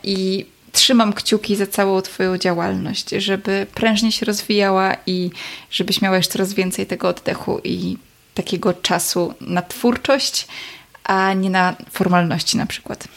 i 0.03 0.45
trzymam 0.71 1.13
kciuki 1.13 1.55
za 1.55 1.67
całą 1.67 2.01
Twoją 2.01 2.37
działalność, 2.37 3.09
żeby 3.09 3.67
prężnie 3.75 4.11
się 4.11 4.25
rozwijała 4.25 4.95
i 5.05 5.29
żebyś 5.71 6.01
miała 6.01 6.17
jeszcze 6.17 6.33
coraz 6.33 6.53
więcej 6.53 6.85
tego 6.85 7.07
oddechu 7.07 7.59
i 7.63 7.97
takiego 8.33 8.73
czasu 8.73 9.33
na 9.41 9.61
twórczość, 9.61 10.47
a 11.03 11.33
nie 11.33 11.49
na 11.49 11.75
formalności 11.91 12.57
na 12.57 12.65
przykład. 12.65 13.07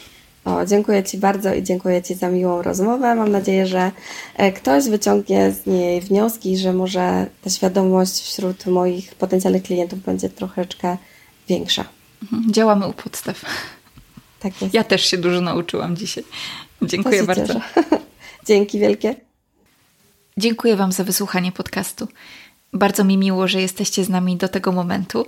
O, 0.45 0.65
dziękuję 0.65 1.03
Ci 1.03 1.17
bardzo 1.17 1.53
i 1.53 1.63
dziękuję 1.63 2.01
Ci 2.03 2.15
za 2.15 2.29
miłą 2.29 2.61
rozmowę. 2.61 3.15
Mam 3.15 3.31
nadzieję, 3.31 3.67
że 3.67 3.91
e, 4.37 4.51
ktoś 4.51 4.89
wyciągnie 4.89 5.51
z 5.51 5.65
niej 5.65 6.01
wnioski, 6.01 6.57
że 6.57 6.73
może 6.73 7.25
ta 7.43 7.49
świadomość 7.49 8.21
wśród 8.21 8.65
moich 8.65 9.15
potencjalnych 9.15 9.63
klientów 9.63 9.99
będzie 9.99 10.29
troszeczkę 10.29 10.97
większa. 11.47 11.85
Mhm. 12.23 12.53
Działamy 12.53 12.87
u 12.87 12.93
podstaw. 12.93 13.45
Tak 14.39 14.61
jest. 14.61 14.73
Ja 14.73 14.83
też 14.83 15.05
się 15.05 15.17
dużo 15.17 15.41
nauczyłam 15.41 15.97
dzisiaj. 15.97 16.23
Dziękuję 16.81 17.23
bardzo. 17.23 17.53
Dzięki 18.47 18.79
wielkie. 18.79 19.15
Dziękuję 20.37 20.75
Wam 20.75 20.91
za 20.91 21.03
wysłuchanie 21.03 21.51
podcastu. 21.51 22.07
Bardzo 22.73 23.03
mi 23.03 23.17
miło, 23.17 23.47
że 23.47 23.61
jesteście 23.61 24.03
z 24.03 24.09
nami 24.09 24.37
do 24.37 24.47
tego 24.47 24.71
momentu. 24.71 25.25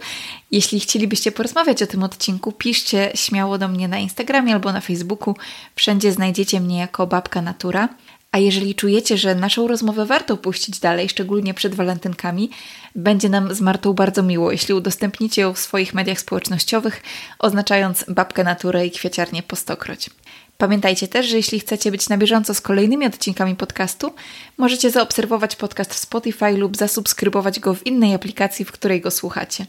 Jeśli 0.52 0.80
chcielibyście 0.80 1.32
porozmawiać 1.32 1.82
o 1.82 1.88
tym 1.88 2.04
odcinku, 2.04 2.52
piszcie 2.52 3.12
śmiało 3.16 3.58
do 3.58 3.68
mnie 3.68 3.88
na 3.88 4.00
Instagramie 4.00 4.54
albo 4.54 4.74
na 4.74 4.82
Facebooku. 4.82 5.36
Wszędzie 5.76 6.12
znajdziecie 6.12 6.60
mnie 6.60 6.80
jako 6.80 7.08
Babka 7.08 7.42
Natura. 7.42 7.90
A 8.34 8.40
jeżeli 8.40 8.76
czujecie, 8.76 9.18
że 9.18 9.36
naszą 9.36 9.68
rozmowę 9.68 10.06
warto 10.06 10.38
puścić 10.38 10.80
dalej, 10.80 11.10
szczególnie 11.10 11.54
przed 11.54 11.76
walentynkami, 11.76 12.50
będzie 12.96 13.30
nam 13.30 13.54
z 13.54 13.62
Martą 13.62 13.94
bardzo 13.94 14.24
miło, 14.24 14.52
jeśli 14.52 14.74
udostępnicie 14.74 15.42
ją 15.42 15.54
w 15.54 15.60
swoich 15.60 15.94
mediach 15.94 16.20
społecznościowych, 16.20 17.02
oznaczając 17.40 18.06
babkę 18.08 18.44
naturę 18.44 18.88
i 18.88 18.92
kwiaciarnię 18.92 19.44
po 19.44 19.56
stokroć. 19.56 20.10
Pamiętajcie 20.58 21.08
też, 21.08 21.28
że 21.28 21.38
jeśli 21.38 21.60
chcecie 21.60 21.92
być 21.92 22.10
na 22.10 22.18
bieżąco 22.18 22.54
z 22.54 22.62
kolejnymi 22.62 23.06
odcinkami 23.06 23.56
podcastu, 23.56 24.14
możecie 24.58 24.92
zaobserwować 24.92 25.56
podcast 25.56 25.94
w 25.94 25.98
Spotify 25.98 26.52
lub 26.58 26.78
zasubskrybować 26.78 27.60
go 27.60 27.74
w 27.74 27.88
innej 27.88 28.14
aplikacji, 28.14 28.66
w 28.66 28.72
której 28.72 29.02
go 29.02 29.12
słuchacie. 29.12 29.66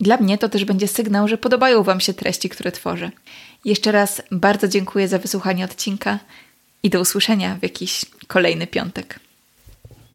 Dla 0.00 0.16
mnie 0.16 0.38
to 0.38 0.48
też 0.48 0.64
będzie 0.64 0.88
sygnał, 0.88 1.28
że 1.28 1.38
podobają 1.38 1.82
Wam 1.82 2.00
się 2.00 2.14
treści, 2.14 2.48
które 2.48 2.72
tworzę. 2.72 3.10
Jeszcze 3.64 3.92
raz 3.92 4.22
bardzo 4.30 4.68
dziękuję 4.68 5.08
za 5.08 5.18
wysłuchanie 5.18 5.64
odcinka 5.64 6.18
i 6.82 6.90
do 6.90 7.00
usłyszenia 7.00 7.56
w 7.60 7.62
jakiś 7.62 8.04
kolejny 8.26 8.66
piątek. 8.66 9.20